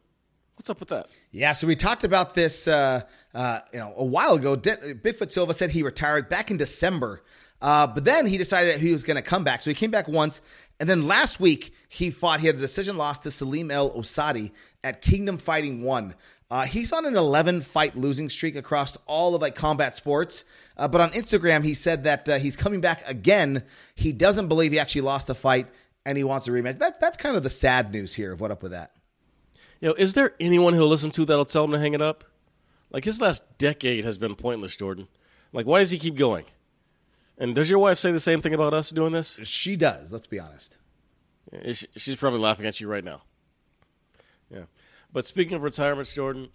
What's 0.56 0.70
up 0.70 0.80
with 0.80 0.89
that? 0.89 1.10
Yeah, 1.32 1.54
so 1.54 1.66
we 1.66 1.76
talked 1.76 2.04
about 2.04 2.36
this, 2.36 2.68
uh, 2.68 3.01
uh, 3.34 3.60
you 3.72 3.80
know, 3.80 3.93
a 3.97 4.06
while 4.06 4.34
ago. 4.34 4.56
Bigfoot 4.56 5.32
Silva 5.32 5.54
said 5.54 5.72
he 5.72 5.82
retired 5.82 6.30
back 6.30 6.51
in 6.51 6.58
December, 6.58 7.24
uh, 7.60 7.88
but 7.88 8.06
then 8.06 8.28
he 8.28 8.38
decided 8.38 8.80
he 8.80 8.91
was 8.91 9.04
going 9.04 9.16
to 9.16 9.24
come 9.24 9.43
back. 9.43 9.62
So 9.62 9.72
he 9.72 9.74
came 9.74 9.89
back 9.89 10.08
once, 10.08 10.41
and 10.80 10.88
then 10.88 11.08
last 11.08 11.39
week 11.39 11.74
he 11.89 12.12
fought. 12.12 12.39
He 12.39 12.47
had 12.47 12.56
a 12.58 12.60
decision 12.60 12.97
loss 12.97 13.18
to 13.20 13.32
Salim 13.32 13.72
El 13.72 13.89
Osadi 13.91 14.51
at 14.84 15.01
Kingdom 15.01 15.39
Fighting 15.39 15.82
One. 15.82 16.14
Uh, 16.51 16.66
he's 16.66 16.91
on 16.91 17.04
an 17.06 17.16
11 17.16 17.62
fight 17.62 17.97
losing 17.97 18.30
streak 18.30 18.56
across 18.56 18.95
all 19.08 19.34
of 19.34 19.41
like 19.41 19.56
combat 19.56 19.95
sports. 19.95 20.43
Uh, 20.78 20.88
but 20.88 21.01
on 21.01 21.10
Instagram, 21.12 21.64
he 21.64 21.74
said 21.74 22.04
that 22.04 22.30
uh, 22.30 22.38
he's 22.38 22.56
coming 22.56 22.80
back 22.80 23.01
again. 23.08 23.64
He 23.95 24.12
doesn't 24.12 24.49
believe 24.49 24.72
he 24.72 24.78
actually 24.78 25.01
lost 25.01 25.26
the 25.26 25.34
fight 25.34 25.68
and 26.06 26.18
he 26.18 26.24
wants 26.24 26.47
a 26.47 26.51
rematch. 26.51 26.80
That, 26.80 26.99
that's 26.99 27.18
kind 27.18 27.36
of 27.36 27.43
the 27.43 27.49
sad 27.49 27.91
news 27.91 28.14
here 28.14 28.32
of 28.32 28.41
what 28.41 28.51
up 28.51 28.64
with 28.64 28.72
that. 28.72 28.91
You 29.80 29.89
know, 29.89 29.95
is 29.95 30.14
there 30.14 30.34
anyone 30.39 30.74
he'll 30.74 30.88
listen 30.88 31.12
to 31.12 31.26
that'll 31.26 31.45
tell 31.45 31.66
him 31.66 31.72
to 31.72 31.80
hang 31.80 31.93
it 31.93 32.01
up? 32.01 32.24
Like 32.91 33.06
his 33.06 33.20
last 33.20 33.58
decade 33.58 34.06
has 34.06 34.18
been 34.18 34.36
pointless, 34.36 34.76
Jordan. 34.76 35.08
Like, 35.51 35.66
why 35.66 35.80
does 35.80 35.91
he 35.91 35.99
keep 35.99 36.16
going? 36.16 36.45
And 37.38 37.56
does 37.56 37.70
your 37.70 37.80
wife 37.80 37.97
say 37.97 38.12
the 38.12 38.20
same 38.20 38.41
thing 38.41 38.54
about 38.54 38.74
us 38.74 38.91
doing 38.91 39.12
this? 39.12 39.39
She 39.43 39.76
does. 39.76 40.12
Let's 40.12 40.28
be 40.28 40.39
honest. 40.39 40.78
She's 41.95 42.16
probably 42.16 42.39
laughing 42.39 42.66
at 42.66 42.80
you 42.80 42.88
right 42.88 43.04
now. 43.04 43.22
Yeah. 44.49 44.66
But 45.12 45.26
speaking 45.26 45.56
of 45.56 45.64
retirements, 45.64 46.14
Jordan, 46.14 46.49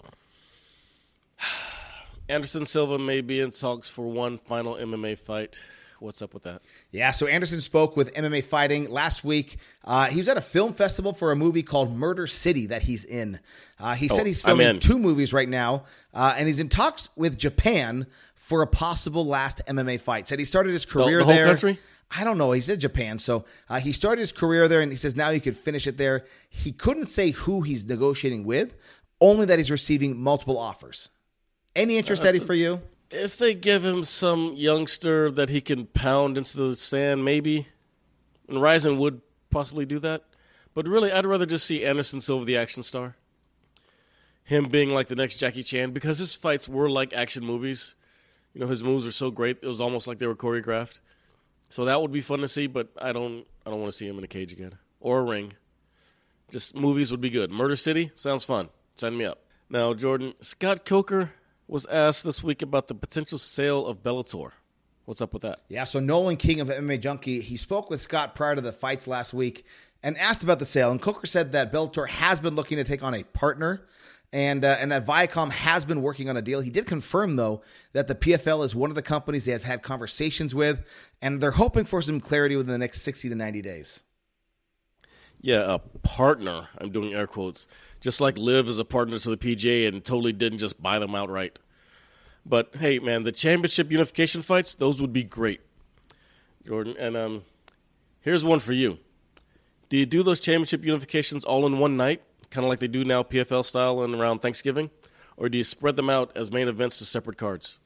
Anderson 2.29 2.65
Silva 2.65 2.99
may 2.99 3.21
be 3.21 3.41
in 3.41 3.51
talks 3.51 3.89
for 3.89 4.07
one 4.07 4.39
final 4.39 4.75
MMA 4.75 5.19
fight. 5.19 5.61
What's 6.01 6.23
up 6.23 6.33
with 6.33 6.45
that? 6.45 6.63
Yeah, 6.91 7.11
so 7.11 7.27
Anderson 7.27 7.61
spoke 7.61 7.97
with 7.97 8.15
MMA 8.15 8.45
Fighting 8.45 8.89
last 8.91 9.25
week. 9.25 9.57
Uh, 9.85 10.07
he 10.07 10.19
was 10.19 10.29
at 10.29 10.37
a 10.37 10.41
film 10.41 10.73
festival 10.73 11.13
for 11.13 11.33
a 11.33 11.37
movie 11.37 11.63
called 11.63 11.95
Murder 11.95 12.27
City 12.27 12.67
that 12.67 12.83
he's 12.83 13.05
in. 13.05 13.41
Uh, 13.79 13.95
he 13.95 14.09
oh, 14.09 14.15
said 14.15 14.27
he's 14.27 14.43
filming 14.43 14.81
two 14.81 14.99
movies 14.99 15.33
right 15.33 15.49
now, 15.49 15.85
uh, 16.15 16.35
and 16.37 16.47
he's 16.47 16.61
in 16.61 16.69
talks 16.69 17.09
with 17.17 17.37
Japan 17.37 18.07
for 18.35 18.63
a 18.63 18.67
possible 18.67 19.27
last 19.27 19.61
MMA 19.67 20.01
fight. 20.01 20.29
Said 20.29 20.39
he 20.39 20.45
started 20.45 20.73
his 20.73 20.87
career 20.87 21.19
the, 21.19 21.27
the 21.27 21.33
there. 21.33 21.47
country? 21.47 21.79
I 22.17 22.25
don't 22.25 22.39
know. 22.39 22.53
He 22.53 22.61
said 22.61 22.81
Japan. 22.81 23.19
So 23.19 23.45
uh, 23.69 23.81
he 23.81 23.93
started 23.93 24.23
his 24.23 24.33
career 24.33 24.69
there, 24.69 24.81
and 24.81 24.91
he 24.91 24.97
says 24.97 25.17
now 25.17 25.31
he 25.31 25.41
could 25.41 25.57
finish 25.57 25.87
it 25.87 25.99
there. 25.99 26.25
He 26.49 26.73
couldn't 26.73 27.09
say 27.09 27.33
who 27.33 27.63
he's 27.63 27.85
negotiating 27.85 28.45
with, 28.45 28.75
only 29.21 29.47
that 29.47 29.59
he's 29.59 29.71
receiving 29.71 30.17
multiple 30.17 30.59
offers. 30.59 31.11
Any 31.77 31.97
interest, 31.99 32.25
Eddie, 32.25 32.41
for 32.41 32.55
you? 32.55 32.81
If 33.11 33.39
they 33.39 33.55
give 33.55 33.85
him 33.85 34.03
some 34.03 34.55
youngster 34.55 35.31
that 35.31 35.49
he 35.49 35.61
can 35.61 35.87
pound 35.87 36.37
into 36.37 36.57
the 36.57 36.77
sand, 36.77 37.25
maybe. 37.25 37.69
And 38.49 38.61
Rizin 38.61 38.99
would 38.99 39.23
possibly 39.51 39.87
do 39.87 39.99
that. 40.01 40.25
But 40.75 40.87
really, 40.87 41.11
I'd 41.11 41.27
rather 41.27 41.47
just 41.47 41.67
see 41.67 41.85
Anderson 41.85 42.21
Silva, 42.21 42.45
the 42.45 42.57
action 42.57 42.83
star. 42.83 43.17
Him 44.45 44.69
being 44.69 44.91
like 44.91 45.09
the 45.09 45.17
next 45.17 45.37
Jackie 45.37 45.63
Chan, 45.63 45.93
because 45.93 46.19
his 46.19 46.35
fights 46.35 46.69
were 46.69 46.89
like 46.89 47.13
action 47.13 47.45
movies. 47.45 47.95
You 48.55 48.61
know, 48.61 48.67
his 48.67 48.83
moves 48.83 49.07
are 49.07 49.13
so 49.13 49.31
great; 49.31 49.59
it 49.63 49.67
was 49.67 49.81
almost 49.81 50.07
like 50.07 50.19
they 50.19 50.27
were 50.27 50.37
choreographed. 50.37 51.01
So 51.69 51.85
that 51.85 52.01
would 52.01 52.13
be 52.13 52.21
fun 52.21 52.41
to 52.41 52.49
see, 52.49 52.67
but 52.67 52.89
I 53.01 53.13
don't 53.13 53.47
I 53.67 53.71
don't 53.71 53.81
want 53.81 53.93
to 53.93 53.99
see 53.99 54.09
him 54.09 54.19
in 54.19 54.25
a 54.25 54.29
cage 54.29 54.53
again 54.53 54.79
or 55.01 55.21
a 55.21 55.23
ring. 55.23 55.55
Just 56.51 56.75
movies 56.75 57.11
would 57.11 57.21
be 57.21 57.31
good. 57.31 57.51
Murder 57.51 57.77
City 57.77 58.11
sounds 58.15 58.45
fun. 58.45 58.71
Sign 58.97 59.17
me 59.17 59.27
up. 59.27 59.41
Now, 59.69 59.93
Jordan 59.93 60.33
Scott 60.41 60.87
Coker 60.87 61.33
was 61.69 61.87
asked 61.87 62.25
this 62.25 62.43
week 62.43 62.63
about 62.63 62.89
the 62.89 62.95
potential 62.95 63.39
sale 63.39 63.87
of 63.87 64.03
Bellator. 64.03 64.53
What's 65.05 65.21
up 65.21 65.33
with 65.33 65.43
that? 65.43 65.61
Yeah, 65.69 65.85
so 65.85 66.01
Nolan 66.01 66.37
King 66.37 66.61
of 66.61 66.69
MMA 66.69 67.01
Junkie, 67.01 67.41
he 67.41 67.57
spoke 67.57 67.89
with 67.89 68.03
Scott 68.03 68.35
prior 68.35 68.55
to 68.55 68.61
the 68.61 68.73
fights 68.73 69.07
last 69.07 69.33
week 69.33 69.65
and 70.03 70.19
asked 70.19 70.43
about 70.43 70.59
the 70.59 70.65
sale. 70.65 70.91
And 70.91 71.01
Coker 71.01 71.27
said 71.27 71.53
that 71.53 71.73
Bellator 71.73 72.09
has 72.09 72.41
been 72.41 72.55
looking 72.55 72.77
to 72.77 72.85
take 72.85 73.03
on 73.03 73.15
a 73.15 73.23
partner 73.23 73.87
and 74.33 74.65
uh, 74.65 74.77
and 74.79 74.93
that 74.93 75.07
Viacom 75.07 75.51
has 75.51 75.85
been 75.85 76.03
working 76.03 76.29
on 76.29 76.37
a 76.37 76.43
deal. 76.43 76.61
He 76.61 76.71
did 76.71 76.87
confirm 76.87 77.37
though 77.37 77.63
that 77.93 78.09
the 78.09 78.15
PFL 78.15 78.65
is 78.65 78.75
one 78.75 78.91
of 78.91 78.95
the 78.95 79.03
companies 79.03 79.45
they 79.45 79.53
have 79.53 79.65
had 79.65 79.83
conversations 79.83 80.55
with, 80.55 80.85
and 81.23 81.41
they're 81.41 81.53
hoping 81.53 81.85
for 81.85 82.03
some 82.03 82.21
clarity 82.21 82.57
within 82.57 82.73
the 82.73 82.79
next 82.79 83.03
sixty 83.03 83.29
to 83.29 83.35
ninety 83.35 83.63
days. 83.63 84.03
Yeah, 85.41 85.75
a 85.75 85.79
partner. 85.79 86.69
I'm 86.79 86.91
doing 86.91 87.15
air 87.15 87.27
quotes. 87.27 87.67
Just 88.01 88.21
like 88.21 88.39
LIV 88.39 88.69
is 88.69 88.79
a 88.79 88.85
partner 88.85 89.19
to 89.19 89.31
the 89.31 89.37
PGA 89.37 89.89
and 89.89 90.05
totally 90.05 90.33
didn't 90.33 90.59
just 90.59 90.81
buy 90.81 90.99
them 90.99 91.15
outright. 91.15 91.59
But 92.47 92.77
hey, 92.79 92.99
man, 92.99 93.25
the 93.25 93.33
championship 93.33 93.91
unification 93.91 94.43
fights, 94.43 94.75
those 94.75 95.01
would 95.01 95.13
be 95.13 95.25
great, 95.25 95.61
Jordan. 96.67 96.95
And 96.99 97.17
um, 97.17 97.43
here's 98.21 98.45
one 98.45 98.61
for 98.61 98.73
you. 98.73 98.99
Do 99.89 99.97
you 99.97 100.07
do 100.07 100.23
those 100.23 100.41
championship 100.41 100.83
unifications 100.83 101.45
all 101.47 101.67
in 101.67 101.79
one 101.79 101.97
night? 101.97 102.23
kind 102.51 102.65
of 102.65 102.69
like 102.69 102.79
they 102.79 102.89
do 102.89 103.05
now, 103.05 103.23
PFL 103.23 103.65
style, 103.65 104.03
and 104.03 104.15
around 104.15 104.41
Thanksgiving, 104.41 104.91
or 105.37 105.49
do 105.49 105.59
you 105.59 105.65
spread 105.65 105.97
them 105.97 106.11
out 106.11 106.37
as 106.37 106.51
main 106.51 106.69
events 106.69 106.99
to 106.99 107.05
separate 107.05 107.39
cards? 107.39 107.79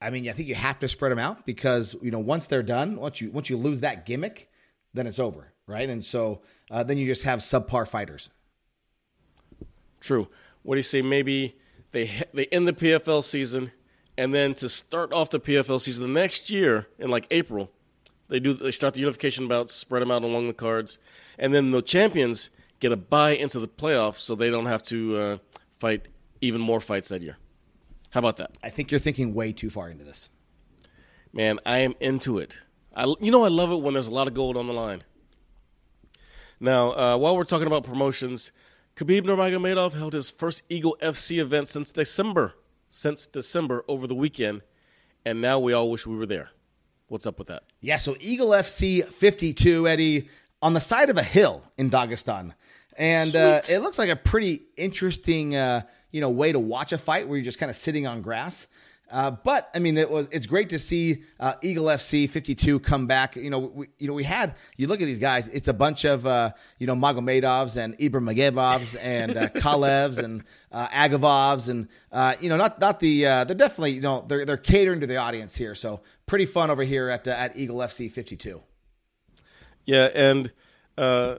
I 0.00 0.10
mean, 0.10 0.28
I 0.28 0.32
think 0.32 0.48
you 0.48 0.54
have 0.54 0.78
to 0.80 0.88
spread 0.88 1.12
them 1.12 1.18
out 1.18 1.46
because 1.46 1.96
you 2.02 2.10
know 2.10 2.18
once 2.18 2.46
they're 2.46 2.62
done, 2.62 2.96
once 2.96 3.20
you 3.20 3.30
once 3.30 3.48
you 3.48 3.56
lose 3.56 3.80
that 3.80 4.06
gimmick, 4.06 4.50
then 4.92 5.06
it's 5.06 5.18
over, 5.18 5.52
right? 5.66 5.88
And 5.88 6.04
so 6.04 6.42
uh, 6.70 6.82
then 6.82 6.98
you 6.98 7.06
just 7.06 7.24
have 7.24 7.40
subpar 7.40 7.88
fighters. 7.88 8.30
True. 10.04 10.28
What 10.62 10.74
do 10.74 10.78
you 10.80 10.82
say? 10.82 11.00
Maybe 11.00 11.56
they 11.92 12.10
they 12.34 12.44
end 12.46 12.68
the 12.68 12.74
PFL 12.74 13.24
season, 13.24 13.72
and 14.18 14.34
then 14.34 14.52
to 14.56 14.68
start 14.68 15.14
off 15.14 15.30
the 15.30 15.40
PFL 15.40 15.80
season 15.80 16.12
the 16.12 16.20
next 16.20 16.50
year 16.50 16.88
in 16.98 17.08
like 17.08 17.26
April, 17.30 17.70
they 18.28 18.38
do 18.38 18.52
they 18.52 18.70
start 18.70 18.92
the 18.92 19.00
unification 19.00 19.48
bouts, 19.48 19.72
spread 19.72 20.02
them 20.02 20.10
out 20.10 20.22
along 20.22 20.46
the 20.46 20.52
cards, 20.52 20.98
and 21.38 21.54
then 21.54 21.70
the 21.70 21.80
champions 21.80 22.50
get 22.80 22.92
a 22.92 22.98
buy 22.98 23.30
into 23.30 23.58
the 23.58 23.66
playoffs, 23.66 24.18
so 24.18 24.34
they 24.34 24.50
don't 24.50 24.66
have 24.66 24.82
to 24.82 25.16
uh, 25.16 25.38
fight 25.78 26.08
even 26.42 26.60
more 26.60 26.80
fights 26.80 27.08
that 27.08 27.22
year. 27.22 27.38
How 28.10 28.18
about 28.18 28.36
that? 28.36 28.58
I 28.62 28.68
think 28.68 28.90
you're 28.90 29.00
thinking 29.00 29.32
way 29.32 29.54
too 29.54 29.70
far 29.70 29.88
into 29.88 30.04
this. 30.04 30.28
Man, 31.32 31.60
I 31.64 31.78
am 31.78 31.94
into 31.98 32.36
it. 32.36 32.58
I, 32.94 33.06
you 33.20 33.30
know, 33.30 33.42
I 33.42 33.48
love 33.48 33.72
it 33.72 33.80
when 33.80 33.94
there's 33.94 34.08
a 34.08 34.14
lot 34.14 34.28
of 34.28 34.34
gold 34.34 34.58
on 34.58 34.66
the 34.66 34.74
line. 34.74 35.02
Now, 36.60 36.90
uh, 36.90 37.16
while 37.16 37.34
we're 37.38 37.44
talking 37.44 37.66
about 37.66 37.84
promotions, 37.84 38.52
Khabib 38.96 39.22
Nurmagomedov 39.22 39.94
held 39.94 40.12
his 40.12 40.30
first 40.30 40.62
Eagle 40.68 40.96
FC 41.02 41.38
event 41.38 41.66
since 41.66 41.90
December, 41.90 42.54
since 42.90 43.26
December 43.26 43.84
over 43.88 44.06
the 44.06 44.14
weekend, 44.14 44.62
and 45.24 45.40
now 45.40 45.58
we 45.58 45.72
all 45.72 45.90
wish 45.90 46.06
we 46.06 46.14
were 46.16 46.26
there. 46.26 46.50
What's 47.08 47.26
up 47.26 47.38
with 47.38 47.48
that? 47.48 47.64
Yeah, 47.80 47.96
so 47.96 48.16
Eagle 48.20 48.50
FC 48.50 49.04
52, 49.04 49.88
Eddie, 49.88 50.28
on 50.62 50.74
the 50.74 50.80
side 50.80 51.10
of 51.10 51.18
a 51.18 51.24
hill 51.24 51.64
in 51.76 51.90
Dagestan. 51.90 52.52
And 52.96 53.34
uh, 53.34 53.62
it 53.68 53.80
looks 53.80 53.98
like 53.98 54.10
a 54.10 54.16
pretty 54.16 54.62
interesting, 54.76 55.56
uh, 55.56 55.82
you 56.12 56.20
know, 56.20 56.30
way 56.30 56.52
to 56.52 56.60
watch 56.60 56.92
a 56.92 56.98
fight 56.98 57.26
where 57.26 57.36
you're 57.36 57.44
just 57.44 57.58
kind 57.58 57.70
of 57.70 57.76
sitting 57.76 58.06
on 58.06 58.22
grass. 58.22 58.68
Uh, 59.14 59.30
but 59.30 59.70
I 59.72 59.78
mean, 59.78 59.96
it 59.96 60.10
was 60.10 60.28
it's 60.32 60.48
great 60.48 60.70
to 60.70 60.78
see 60.78 61.22
uh, 61.38 61.54
Eagle 61.62 61.84
FC 61.84 62.28
52 62.28 62.80
come 62.80 63.06
back. 63.06 63.36
You 63.36 63.48
know, 63.48 63.60
we, 63.60 63.86
you 63.96 64.08
know 64.08 64.12
we 64.12 64.24
had 64.24 64.56
you 64.76 64.88
look 64.88 65.00
at 65.00 65.04
these 65.04 65.20
guys. 65.20 65.46
It's 65.46 65.68
a 65.68 65.72
bunch 65.72 66.04
of 66.04 66.26
uh, 66.26 66.50
you 66.80 66.88
know 66.88 66.96
Magomedovs 66.96 67.76
and 67.76 67.96
Ibrahimagomedovs 67.98 68.96
and 69.00 69.36
uh, 69.36 69.48
Kalevs 69.54 70.18
and 70.18 70.42
uh, 70.72 70.88
Agavovs 70.88 71.68
and 71.68 71.86
uh, 72.10 72.34
you 72.40 72.48
know 72.48 72.56
not 72.56 72.80
not 72.80 72.98
the 72.98 73.24
uh, 73.24 73.44
they're 73.44 73.54
definitely 73.54 73.92
you 73.92 74.00
know 74.00 74.24
they're 74.26 74.44
they're 74.44 74.56
catering 74.56 74.98
to 74.98 75.06
the 75.06 75.18
audience 75.18 75.56
here. 75.56 75.76
So 75.76 76.00
pretty 76.26 76.46
fun 76.46 76.72
over 76.72 76.82
here 76.82 77.08
at 77.08 77.28
uh, 77.28 77.30
at 77.30 77.56
Eagle 77.56 77.76
FC 77.78 78.10
52. 78.10 78.60
Yeah, 79.86 80.08
and 80.12 80.52
uh, 80.98 81.36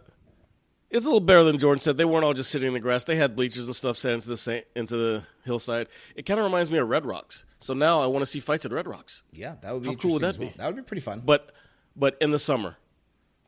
it's 0.95 1.05
a 1.05 1.09
little 1.09 1.19
better 1.19 1.43
than 1.43 1.59
Jordan 1.59 1.79
said. 1.79 1.97
They 1.97 2.05
weren't 2.05 2.23
all 2.23 2.33
just 2.33 2.49
sitting 2.49 2.69
in 2.69 2.73
the 2.73 2.79
grass. 2.79 3.03
They 3.03 3.17
had 3.17 3.35
bleachers 3.35 3.65
and 3.65 3.75
stuff 3.75 3.97
set 3.97 4.13
into 4.13 4.29
the 4.29 4.37
sa- 4.37 4.61
into 4.75 4.95
the 4.95 5.23
hillside. 5.43 5.87
It 6.15 6.25
kind 6.25 6.39
of 6.39 6.45
reminds 6.45 6.71
me 6.71 6.77
of 6.77 6.87
Red 6.87 7.05
Rocks. 7.05 7.45
So 7.59 7.73
now 7.73 8.01
I 8.01 8.07
want 8.07 8.21
to 8.21 8.25
see 8.25 8.39
fights 8.39 8.65
at 8.65 8.71
Red 8.71 8.87
Rocks. 8.87 9.23
Yeah, 9.33 9.55
that 9.61 9.73
would 9.73 9.83
be 9.83 9.89
How 9.89 9.95
cool 9.95 10.13
would 10.13 10.21
that 10.21 10.29
as 10.29 10.37
be? 10.37 10.53
That 10.55 10.67
would 10.67 10.77
be 10.77 10.83
pretty 10.83 11.01
fun. 11.01 11.21
But 11.25 11.51
but 11.95 12.17
in 12.21 12.31
the 12.31 12.39
summer, 12.39 12.77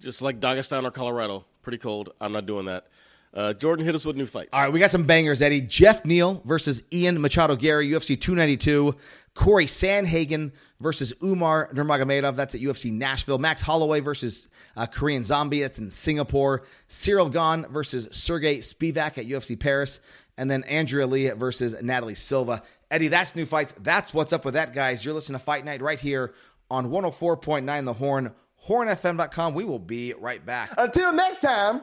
just 0.01 0.21
like 0.21 0.39
Dagestan 0.41 0.83
or 0.83 0.91
Colorado, 0.91 1.45
pretty 1.61 1.77
cold. 1.77 2.11
I'm 2.19 2.33
not 2.33 2.45
doing 2.45 2.65
that. 2.65 2.87
Uh, 3.33 3.53
Jordan 3.53 3.85
hit 3.85 3.93
us 3.93 4.05
with 4.05 4.15
new 4.15 4.25
fights. 4.25 4.49
All 4.53 4.63
right, 4.63 4.73
we 4.73 4.79
got 4.79 4.91
some 4.91 5.03
bangers, 5.03 5.41
Eddie. 5.41 5.61
Geoff 5.61 6.03
Neal 6.05 6.41
versus 6.45 6.81
Ian 6.91 7.21
Machado 7.21 7.55
Garry, 7.55 7.89
UFC 7.89 8.19
292. 8.19 8.95
Cory 9.37 9.67
Sandhagen 9.67 10.51
versus 10.79 11.13
Umar 11.21 11.69
Nurmagomedov. 11.71 12.35
That's 12.35 12.55
at 12.55 12.61
UFC 12.61 12.91
Nashville. 12.91 13.37
Max 13.37 13.61
Holloway 13.61 13.99
versus 13.99 14.47
uh, 14.75 14.87
Korean 14.87 15.23
Zombie. 15.23 15.61
That's 15.61 15.77
in 15.77 15.91
Singapore. 15.91 16.63
Ciryl 16.89 17.31
Gane 17.31 17.69
versus 17.71 18.07
Sergey 18.09 18.57
Spivak 18.57 19.19
at 19.19 19.27
UFC 19.27 19.57
Paris. 19.57 20.01
And 20.39 20.49
then 20.49 20.63
Andrea 20.63 21.05
Lee 21.05 21.29
versus 21.29 21.75
Natalie 21.83 22.15
Silva. 22.15 22.63
Eddie, 22.89 23.09
that's 23.09 23.35
new 23.35 23.45
fights. 23.45 23.75
That's 23.79 24.11
what's 24.11 24.33
up 24.33 24.43
with 24.43 24.55
that, 24.55 24.73
guys. 24.73 25.05
You're 25.05 25.13
listening 25.13 25.37
to 25.37 25.45
Fight 25.45 25.63
Night 25.63 25.83
right 25.83 25.99
here 25.99 26.33
on 26.71 26.89
104.9 26.89 27.85
The 27.85 27.93
Horn, 27.93 28.31
hornfm.com. 28.67 29.53
We 29.53 29.65
will 29.65 29.77
be 29.77 30.15
right 30.17 30.43
back. 30.43 30.71
Until 30.79 31.13
next 31.13 31.43
time, 31.43 31.79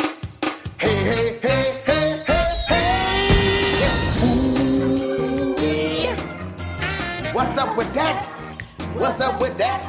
hey, 0.81 0.97
hey, 0.97 1.39
hey, 1.41 1.83
hey, 1.87 2.25
hey, 2.27 2.34
What's 7.35 7.59
up 7.59 7.77
with 7.77 7.93
that? 7.95 8.25
What's 8.95 9.21
up 9.21 9.41
with 9.41 9.59
that? 9.59 9.83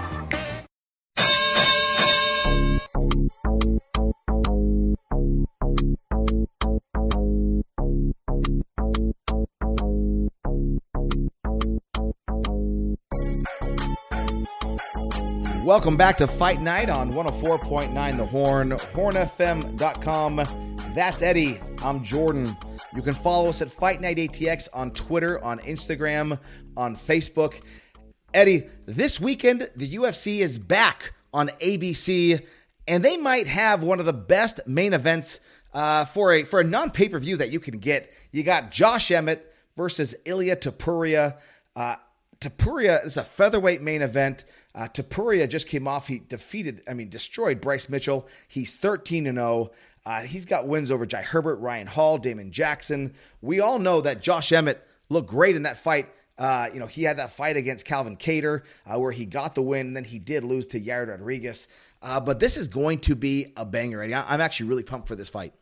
Welcome 15.64 15.98
back 15.98 16.18
to 16.18 16.26
Fight 16.26 16.64
Night 16.64 16.90
on 16.90 17.12
104.9 17.12 18.18
The 18.18 18.26
Horn, 18.26 18.72
hornfm.com. 18.72 20.38
That's 20.96 21.22
Eddie. 21.22 21.62
I'm 21.84 22.04
Jordan. 22.04 22.58
You 22.96 23.02
can 23.02 23.14
follow 23.14 23.50
us 23.50 23.62
at 23.62 23.70
Fight 23.70 24.00
Night 24.00 24.16
ATX 24.16 24.70
on 24.74 24.92
Twitter, 24.92 25.44
on 25.44 25.60
Instagram, 25.60 26.40
on 26.78 26.96
Facebook. 26.96 27.62
Eddie, 28.34 28.70
this 28.86 29.20
weekend, 29.20 29.70
the 29.76 29.96
UFC 29.96 30.40
is 30.40 30.58
back 30.58 31.14
on 31.34 31.50
ABC, 31.60 32.42
and 32.88 33.04
they 33.04 33.18
might 33.18 33.48
have 33.48 33.84
one 33.84 34.00
of 34.00 34.06
the 34.06 34.14
best 34.14 34.62
main 34.66 34.94
events 34.94 35.42
uh, 35.74 36.06
for 36.06 36.32
a 36.32 36.46
for 36.46 36.62
a 36.62 36.64
non 36.64 36.90
pay 36.90 37.10
per 37.10 37.20
view 37.20 37.36
that 37.36 37.50
you 37.50 37.60
can 37.60 37.80
get. 37.80 38.14
You 38.32 38.44
got 38.44 38.72
Josh 38.72 39.12
Emmett 39.12 39.54
versus 39.76 40.16
Ilia 40.24 40.56
Topuria. 40.56 41.38
Uh, 41.76 41.98
Topuria 42.40 43.06
is 43.06 43.18
a 43.18 43.24
featherweight 43.24 43.82
main 43.82 44.04
event. 44.04 44.46
Uh, 44.74 44.88
Topuria 44.88 45.50
just 45.50 45.68
came 45.68 45.88
off. 45.88 46.08
He 46.08 46.20
defeated, 46.20 46.82
I 46.90 46.94
mean, 46.94 47.10
destroyed 47.10 47.62
Bryce 47.62 47.90
Mitchell. 47.90 48.28
He's 48.48 48.74
13 48.74 49.28
and 49.28 49.38
0. 49.38 49.72
Uh, 50.06 50.22
he's 50.22 50.46
got 50.46 50.68
wins 50.68 50.92
over 50.92 51.06
Jai 51.06 51.22
Herbert, 51.24 51.56
Ryan 51.58 51.88
Hall, 51.88 52.18
Damon 52.18 52.52
Jackson. 52.52 53.14
We 53.42 53.60
all 53.60 53.80
know 53.80 54.02
that 54.02 54.22
Josh 54.22 54.52
Emmett 54.52 54.86
looked 55.10 55.30
great 55.30 55.56
in 55.56 55.64
that 55.64 55.78
fight. 55.78 56.10
Uh, 56.38 56.68
you 56.74 56.80
know, 56.80 56.86
he 56.86 57.04
had 57.04 57.18
that 57.18 57.32
fight 57.32 57.58
against 57.58 57.86
Calvin 57.86 58.18
Kattar 58.18 58.64
uh, 58.86 59.00
where 59.00 59.12
he 59.12 59.26
got 59.26 59.56
the 59.56 59.62
win, 59.62 59.88
and 59.88 59.96
then 59.96 60.04
he 60.04 60.20
did 60.20 60.44
lose 60.44 60.66
to 60.68 60.80
Yair 60.80 61.08
Rodriguez. 61.08 61.68
Uh, 62.02 62.20
but 62.20 62.40
this 62.40 62.58
is 62.58 62.68
going 62.68 63.00
to 63.00 63.16
be 63.16 63.54
a 63.58 63.66
banger. 63.66 64.02
Eddie. 64.04 64.14
I- 64.14 64.34
I'm 64.34 64.42
actually 64.42 64.70
really 64.70 64.84
pumped 64.84 65.08
for 65.08 65.16
this 65.16 65.30
fight. 65.30 65.54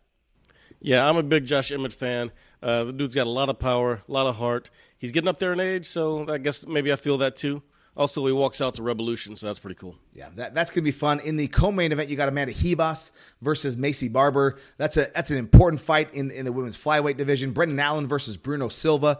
Yeah, 0.81 1.07
I'm 1.07 1.15
a 1.15 1.23
big 1.23 1.45
Josh 1.45 1.71
Emmett 1.71 1.93
fan. 1.93 2.31
Uh, 2.61 2.85
the 2.85 2.93
dude's 2.93 3.15
got 3.15 3.27
a 3.27 3.29
lot 3.29 3.49
of 3.49 3.59
power, 3.59 4.01
a 4.07 4.11
lot 4.11 4.25
of 4.27 4.35
heart. 4.37 4.69
He's 4.97 5.11
getting 5.11 5.27
up 5.29 5.39
there 5.39 5.53
in 5.53 5.59
age, 5.61 5.85
so 5.85 6.29
I 6.29 6.37
guess 6.37 6.65
maybe 6.67 6.91
I 6.91 6.95
feel 6.97 7.17
that 7.19 7.35
too. 7.37 7.61
Also, 7.95 8.25
he 8.25 8.31
walks 8.31 8.59
out 8.59 8.73
to 8.75 8.83
Revolution, 8.83 9.35
so 9.35 9.45
that's 9.45 9.59
pretty 9.59 9.75
cool. 9.75 9.95
Yeah, 10.15 10.29
that, 10.35 10.55
that's 10.55 10.71
going 10.71 10.81
to 10.81 10.81
be 10.81 10.91
fun. 10.91 11.19
In 11.19 11.37
the 11.37 11.47
co-main 11.47 11.91
event, 11.91 12.09
you 12.09 12.15
got 12.15 12.27
Amanda 12.27 12.51
Ribas 12.51 13.11
versus 13.41 13.75
Maycee 13.75 14.11
Barber. 14.11 14.57
That's 14.77 14.97
a 14.97 15.11
that's 15.13 15.29
an 15.29 15.37
important 15.37 15.79
fight 15.79 16.13
in 16.13 16.31
in 16.31 16.45
the 16.45 16.51
women's 16.51 16.77
flyweight 16.77 17.17
division. 17.17 17.51
Brendan 17.51 17.79
Allen 17.79 18.07
versus 18.07 18.35
Bruno 18.35 18.67
Silva. 18.69 19.19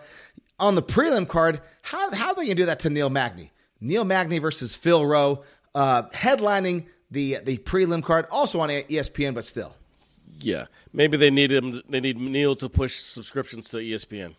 On 0.59 0.76
the 0.76 0.82
prelim 0.82 1.28
card, 1.28 1.61
how 1.84 2.11
how 2.15 2.30
are 2.30 2.36
they 2.36 2.45
going 2.45 2.49
to 2.49 2.63
do 2.63 2.65
that 2.65 2.80
to 2.80 2.89
Neil 2.89 3.09
Magny? 3.09 3.51
Neil 3.80 4.05
Magny 4.05 4.39
versus 4.39 4.76
Phil 4.76 5.05
Rowe, 5.05 5.43
uh, 5.76 6.03
headlining 6.09 6.88
the 7.11 7.39
the 7.43 7.59
prelim 7.59 8.03
card, 8.03 8.26
also 8.32 8.59
on 8.59 8.69
ESPN, 8.69 9.36
but 9.36 9.45
still. 9.45 9.76
Yeah, 10.39 10.65
maybe 10.91 11.15
they 11.15 11.30
need 11.30 11.51
him. 11.51 11.82
They 11.88 11.99
need 11.99 12.17
Neil 12.17 12.55
to 12.55 12.69
push 12.69 12.95
subscriptions 12.95 13.69
to 13.69 13.78
ESPN. 13.78 14.34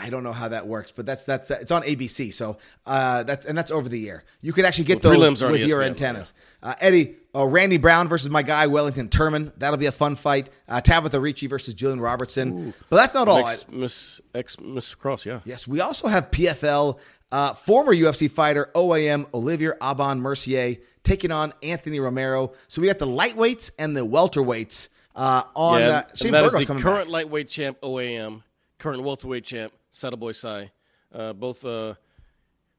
I 0.00 0.10
don't 0.10 0.22
know 0.22 0.32
how 0.32 0.48
that 0.48 0.66
works, 0.66 0.92
but 0.92 1.06
that's 1.06 1.24
that's 1.24 1.50
it's 1.50 1.70
on 1.70 1.82
ABC, 1.82 2.32
so 2.32 2.58
uh, 2.86 3.22
that's 3.24 3.44
and 3.44 3.56
that's 3.58 3.70
over 3.70 3.88
the 3.88 4.08
air. 4.08 4.24
You 4.40 4.52
could 4.52 4.64
actually 4.64 4.84
get 4.84 5.02
Well, 5.02 5.14
those 5.14 5.40
prelims 5.40 5.42
are 5.42 5.46
on 5.46 5.52
with 5.52 5.62
your 5.62 5.82
antennas. 5.82 6.34
Uh, 6.62 6.74
Eddie, 6.80 7.16
uh, 7.34 7.46
Randy 7.46 7.78
Brown 7.78 8.08
versus 8.08 8.30
my 8.30 8.42
guy 8.42 8.66
Wellington 8.68 9.08
Turman. 9.08 9.52
That'll 9.58 9.76
be 9.76 9.86
a 9.86 9.92
fun 9.92 10.16
fight. 10.16 10.50
Uh, 10.68 10.80
Tabitha 10.80 11.18
Ricci 11.18 11.46
versus 11.46 11.74
Gillian 11.74 12.00
Robertson. 12.00 12.74
But 12.88 12.96
that's 12.96 13.14
not 13.14 13.28
all. 13.28 13.38
Ex, 13.38 13.66
Miss 13.68 14.20
Ex 14.34 14.60
Miss 14.60 14.94
Cross, 14.94 15.26
yeah. 15.26 15.40
Yes, 15.44 15.66
we 15.66 15.80
also 15.80 16.08
have 16.08 16.30
PFL 16.30 16.98
uh, 17.30 17.54
former 17.54 17.94
UFC 17.94 18.30
fighter 18.30 18.70
OAM 18.74 19.26
Olivier 19.34 19.72
Aubin-Mercier 19.80 20.76
taking 21.02 21.30
on 21.30 21.52
Anthony 21.62 22.00
Romero. 22.00 22.52
So 22.68 22.80
we 22.80 22.88
got 22.88 22.98
the 22.98 23.06
lightweights 23.06 23.70
and 23.78 23.96
the 23.96 24.06
welterweights 24.06 24.88
uh, 25.14 25.42
on. 25.54 25.80
yeah, 25.80 25.88
uh, 25.88 26.02
and 26.08 26.18
Shane 26.18 26.32
that 26.32 26.44
is 26.44 26.52
the 26.52 26.66
current 26.66 26.82
back. 26.82 27.08
lightweight 27.08 27.48
champ 27.48 27.80
OAM, 27.80 28.42
current 28.78 29.02
welterweight 29.02 29.44
champ 29.44 29.72
Sadibou 29.92 30.34
Sy, 30.34 30.70
uh, 31.12 31.32
both 31.32 31.64
uh, 31.64 31.94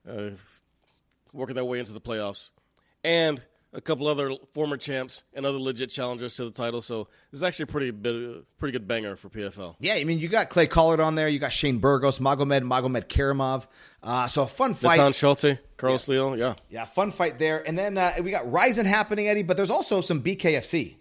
uh, 0.09 0.29
working 1.33 1.55
their 1.55 1.65
way 1.65 1.79
into 1.79 1.93
the 1.93 2.01
playoffs, 2.01 2.51
and 3.03 3.43
a 3.71 3.81
couple 3.81 4.07
other 4.07 4.31
former 4.51 4.77
champs 4.77 5.23
and 5.33 5.45
other 5.45 5.59
legit 5.59 5.89
challengers 5.89 6.35
to 6.35 6.45
the 6.45 6.51
title. 6.51 6.81
So 6.81 7.07
this 7.31 7.39
is 7.39 7.43
actually 7.43 7.63
a 7.63 7.67
pretty 7.67 7.91
bit, 7.91 8.57
pretty 8.57 8.71
good 8.71 8.87
banger 8.87 9.15
for 9.15 9.29
PFL. 9.29 9.75
Yeah, 9.79 9.93
I 9.93 10.03
mean, 10.03 10.19
you 10.19 10.27
got 10.27 10.49
Clay 10.49 10.67
Collard 10.67 10.99
on 10.99 11.15
there. 11.15 11.27
You 11.27 11.39
got 11.39 11.53
Shane 11.53 11.77
Burgos, 11.77 12.19
Magomed, 12.19 12.63
Magomed 12.63 13.05
Karamov. 13.05 13.67
Uh, 14.01 14.27
so 14.27 14.43
a 14.43 14.47
fun 14.47 14.73
fight. 14.73 14.97
Natan 14.97 15.13
Schulte, 15.13 15.59
Carlos 15.77 16.07
Leo, 16.07 16.33
yeah. 16.33 16.55
Yeah, 16.69 16.85
fun 16.85 17.11
fight 17.11 17.37
there. 17.37 17.67
And 17.67 17.77
then 17.77 17.97
uh, 17.97 18.15
we 18.23 18.31
got 18.31 18.51
Rizin 18.51 18.85
happening, 18.85 19.27
Eddie, 19.27 19.43
but 19.43 19.55
there's 19.55 19.71
also 19.71 20.01
some 20.01 20.23
BKFC. 20.23 20.95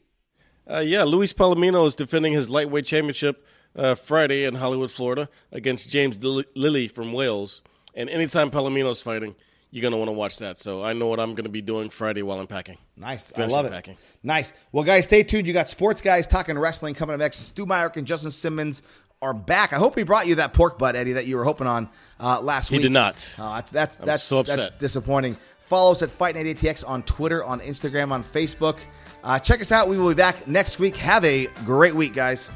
Uh, 0.70 0.80
yeah, 0.80 1.04
Luis 1.04 1.32
Palomino 1.32 1.86
is 1.86 1.94
defending 1.94 2.34
his 2.34 2.50
lightweight 2.50 2.84
championship 2.84 3.46
uh, 3.78 3.94
Friday 3.94 4.44
in 4.44 4.56
Hollywood, 4.56 4.90
Florida, 4.90 5.28
against 5.52 5.88
James 5.90 6.22
Lilly- 6.22 6.46
Lilly 6.54 6.88
from 6.88 7.12
Wales. 7.12 7.62
And 7.94 8.10
anytime 8.10 8.50
Palomino's 8.50 9.00
fighting, 9.00 9.34
you're 9.70 9.82
going 9.82 9.92
to 9.92 9.98
want 9.98 10.08
to 10.08 10.12
watch 10.12 10.38
that. 10.38 10.58
So 10.58 10.82
I 10.82 10.92
know 10.92 11.06
what 11.06 11.20
I'm 11.20 11.30
going 11.34 11.44
to 11.44 11.50
be 11.50 11.62
doing 11.62 11.90
Friday 11.90 12.22
while 12.22 12.40
I'm 12.40 12.46
packing. 12.46 12.78
Nice. 12.96 13.32
I 13.38 13.46
love 13.46 13.66
it. 13.66 13.72
packing. 13.72 13.96
Nice. 14.22 14.52
Well, 14.72 14.84
guys, 14.84 15.04
stay 15.04 15.22
tuned. 15.22 15.46
You 15.46 15.52
got 15.52 15.68
sports 15.68 16.00
guys 16.00 16.26
talking 16.26 16.58
wrestling 16.58 16.94
coming 16.94 17.14
up 17.14 17.20
next. 17.20 17.46
Stu 17.46 17.66
Myrick 17.66 17.96
and 17.96 18.06
Justin 18.06 18.30
Simmons 18.30 18.82
are 19.20 19.34
back. 19.34 19.72
I 19.72 19.76
hope 19.76 19.96
he 19.96 20.04
brought 20.04 20.26
you 20.26 20.36
that 20.36 20.52
pork 20.52 20.78
butt, 20.78 20.96
Eddie, 20.96 21.14
that 21.14 21.26
you 21.26 21.36
were 21.36 21.44
hoping 21.44 21.66
on 21.66 21.88
uh, 22.20 22.40
last 22.40 22.68
He 22.68 22.76
week. 22.76 22.82
He 22.82 22.88
did 22.88 22.92
not. 22.92 23.34
Uh, 23.38 23.60
that's 23.60 23.70
that's 23.70 24.00
I'm 24.00 24.06
that's, 24.06 24.22
so 24.22 24.42
that's 24.42 24.70
disappointing. 24.78 25.36
Follow 25.60 25.92
us 25.92 26.02
at 26.02 26.10
Fight 26.10 26.34
Night 26.34 26.46
ATX 26.46 26.82
on 26.86 27.02
Twitter, 27.02 27.44
on 27.44 27.60
Instagram, 27.60 28.10
on 28.10 28.24
Facebook. 28.24 28.78
Uh, 29.22 29.38
check 29.38 29.60
us 29.60 29.70
out. 29.70 29.88
We 29.88 29.98
will 29.98 30.08
be 30.08 30.14
back 30.14 30.48
next 30.48 30.78
week. 30.78 30.96
Have 30.96 31.24
a 31.24 31.46
great 31.66 31.94
week, 31.94 32.14
guys. 32.14 32.48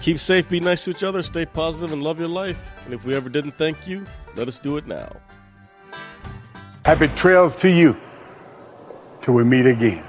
Keep 0.00 0.18
safe, 0.18 0.48
be 0.48 0.60
nice 0.60 0.84
to 0.84 0.90
each 0.90 1.02
other, 1.02 1.22
stay 1.22 1.46
positive, 1.46 1.92
and 1.92 2.02
love 2.02 2.18
your 2.18 2.28
life. 2.28 2.72
And 2.84 2.92
if 2.92 3.04
we 3.04 3.14
ever 3.14 3.28
didn't 3.28 3.56
thank 3.56 3.88
you, 3.88 4.04
let 4.36 4.48
us 4.48 4.58
do 4.58 4.76
it 4.76 4.86
now. 4.86 5.16
Happy 6.84 7.08
trails 7.08 7.56
to 7.56 7.70
you 7.70 7.96
till 9.22 9.34
we 9.34 9.44
meet 9.44 9.66
again. 9.66 10.04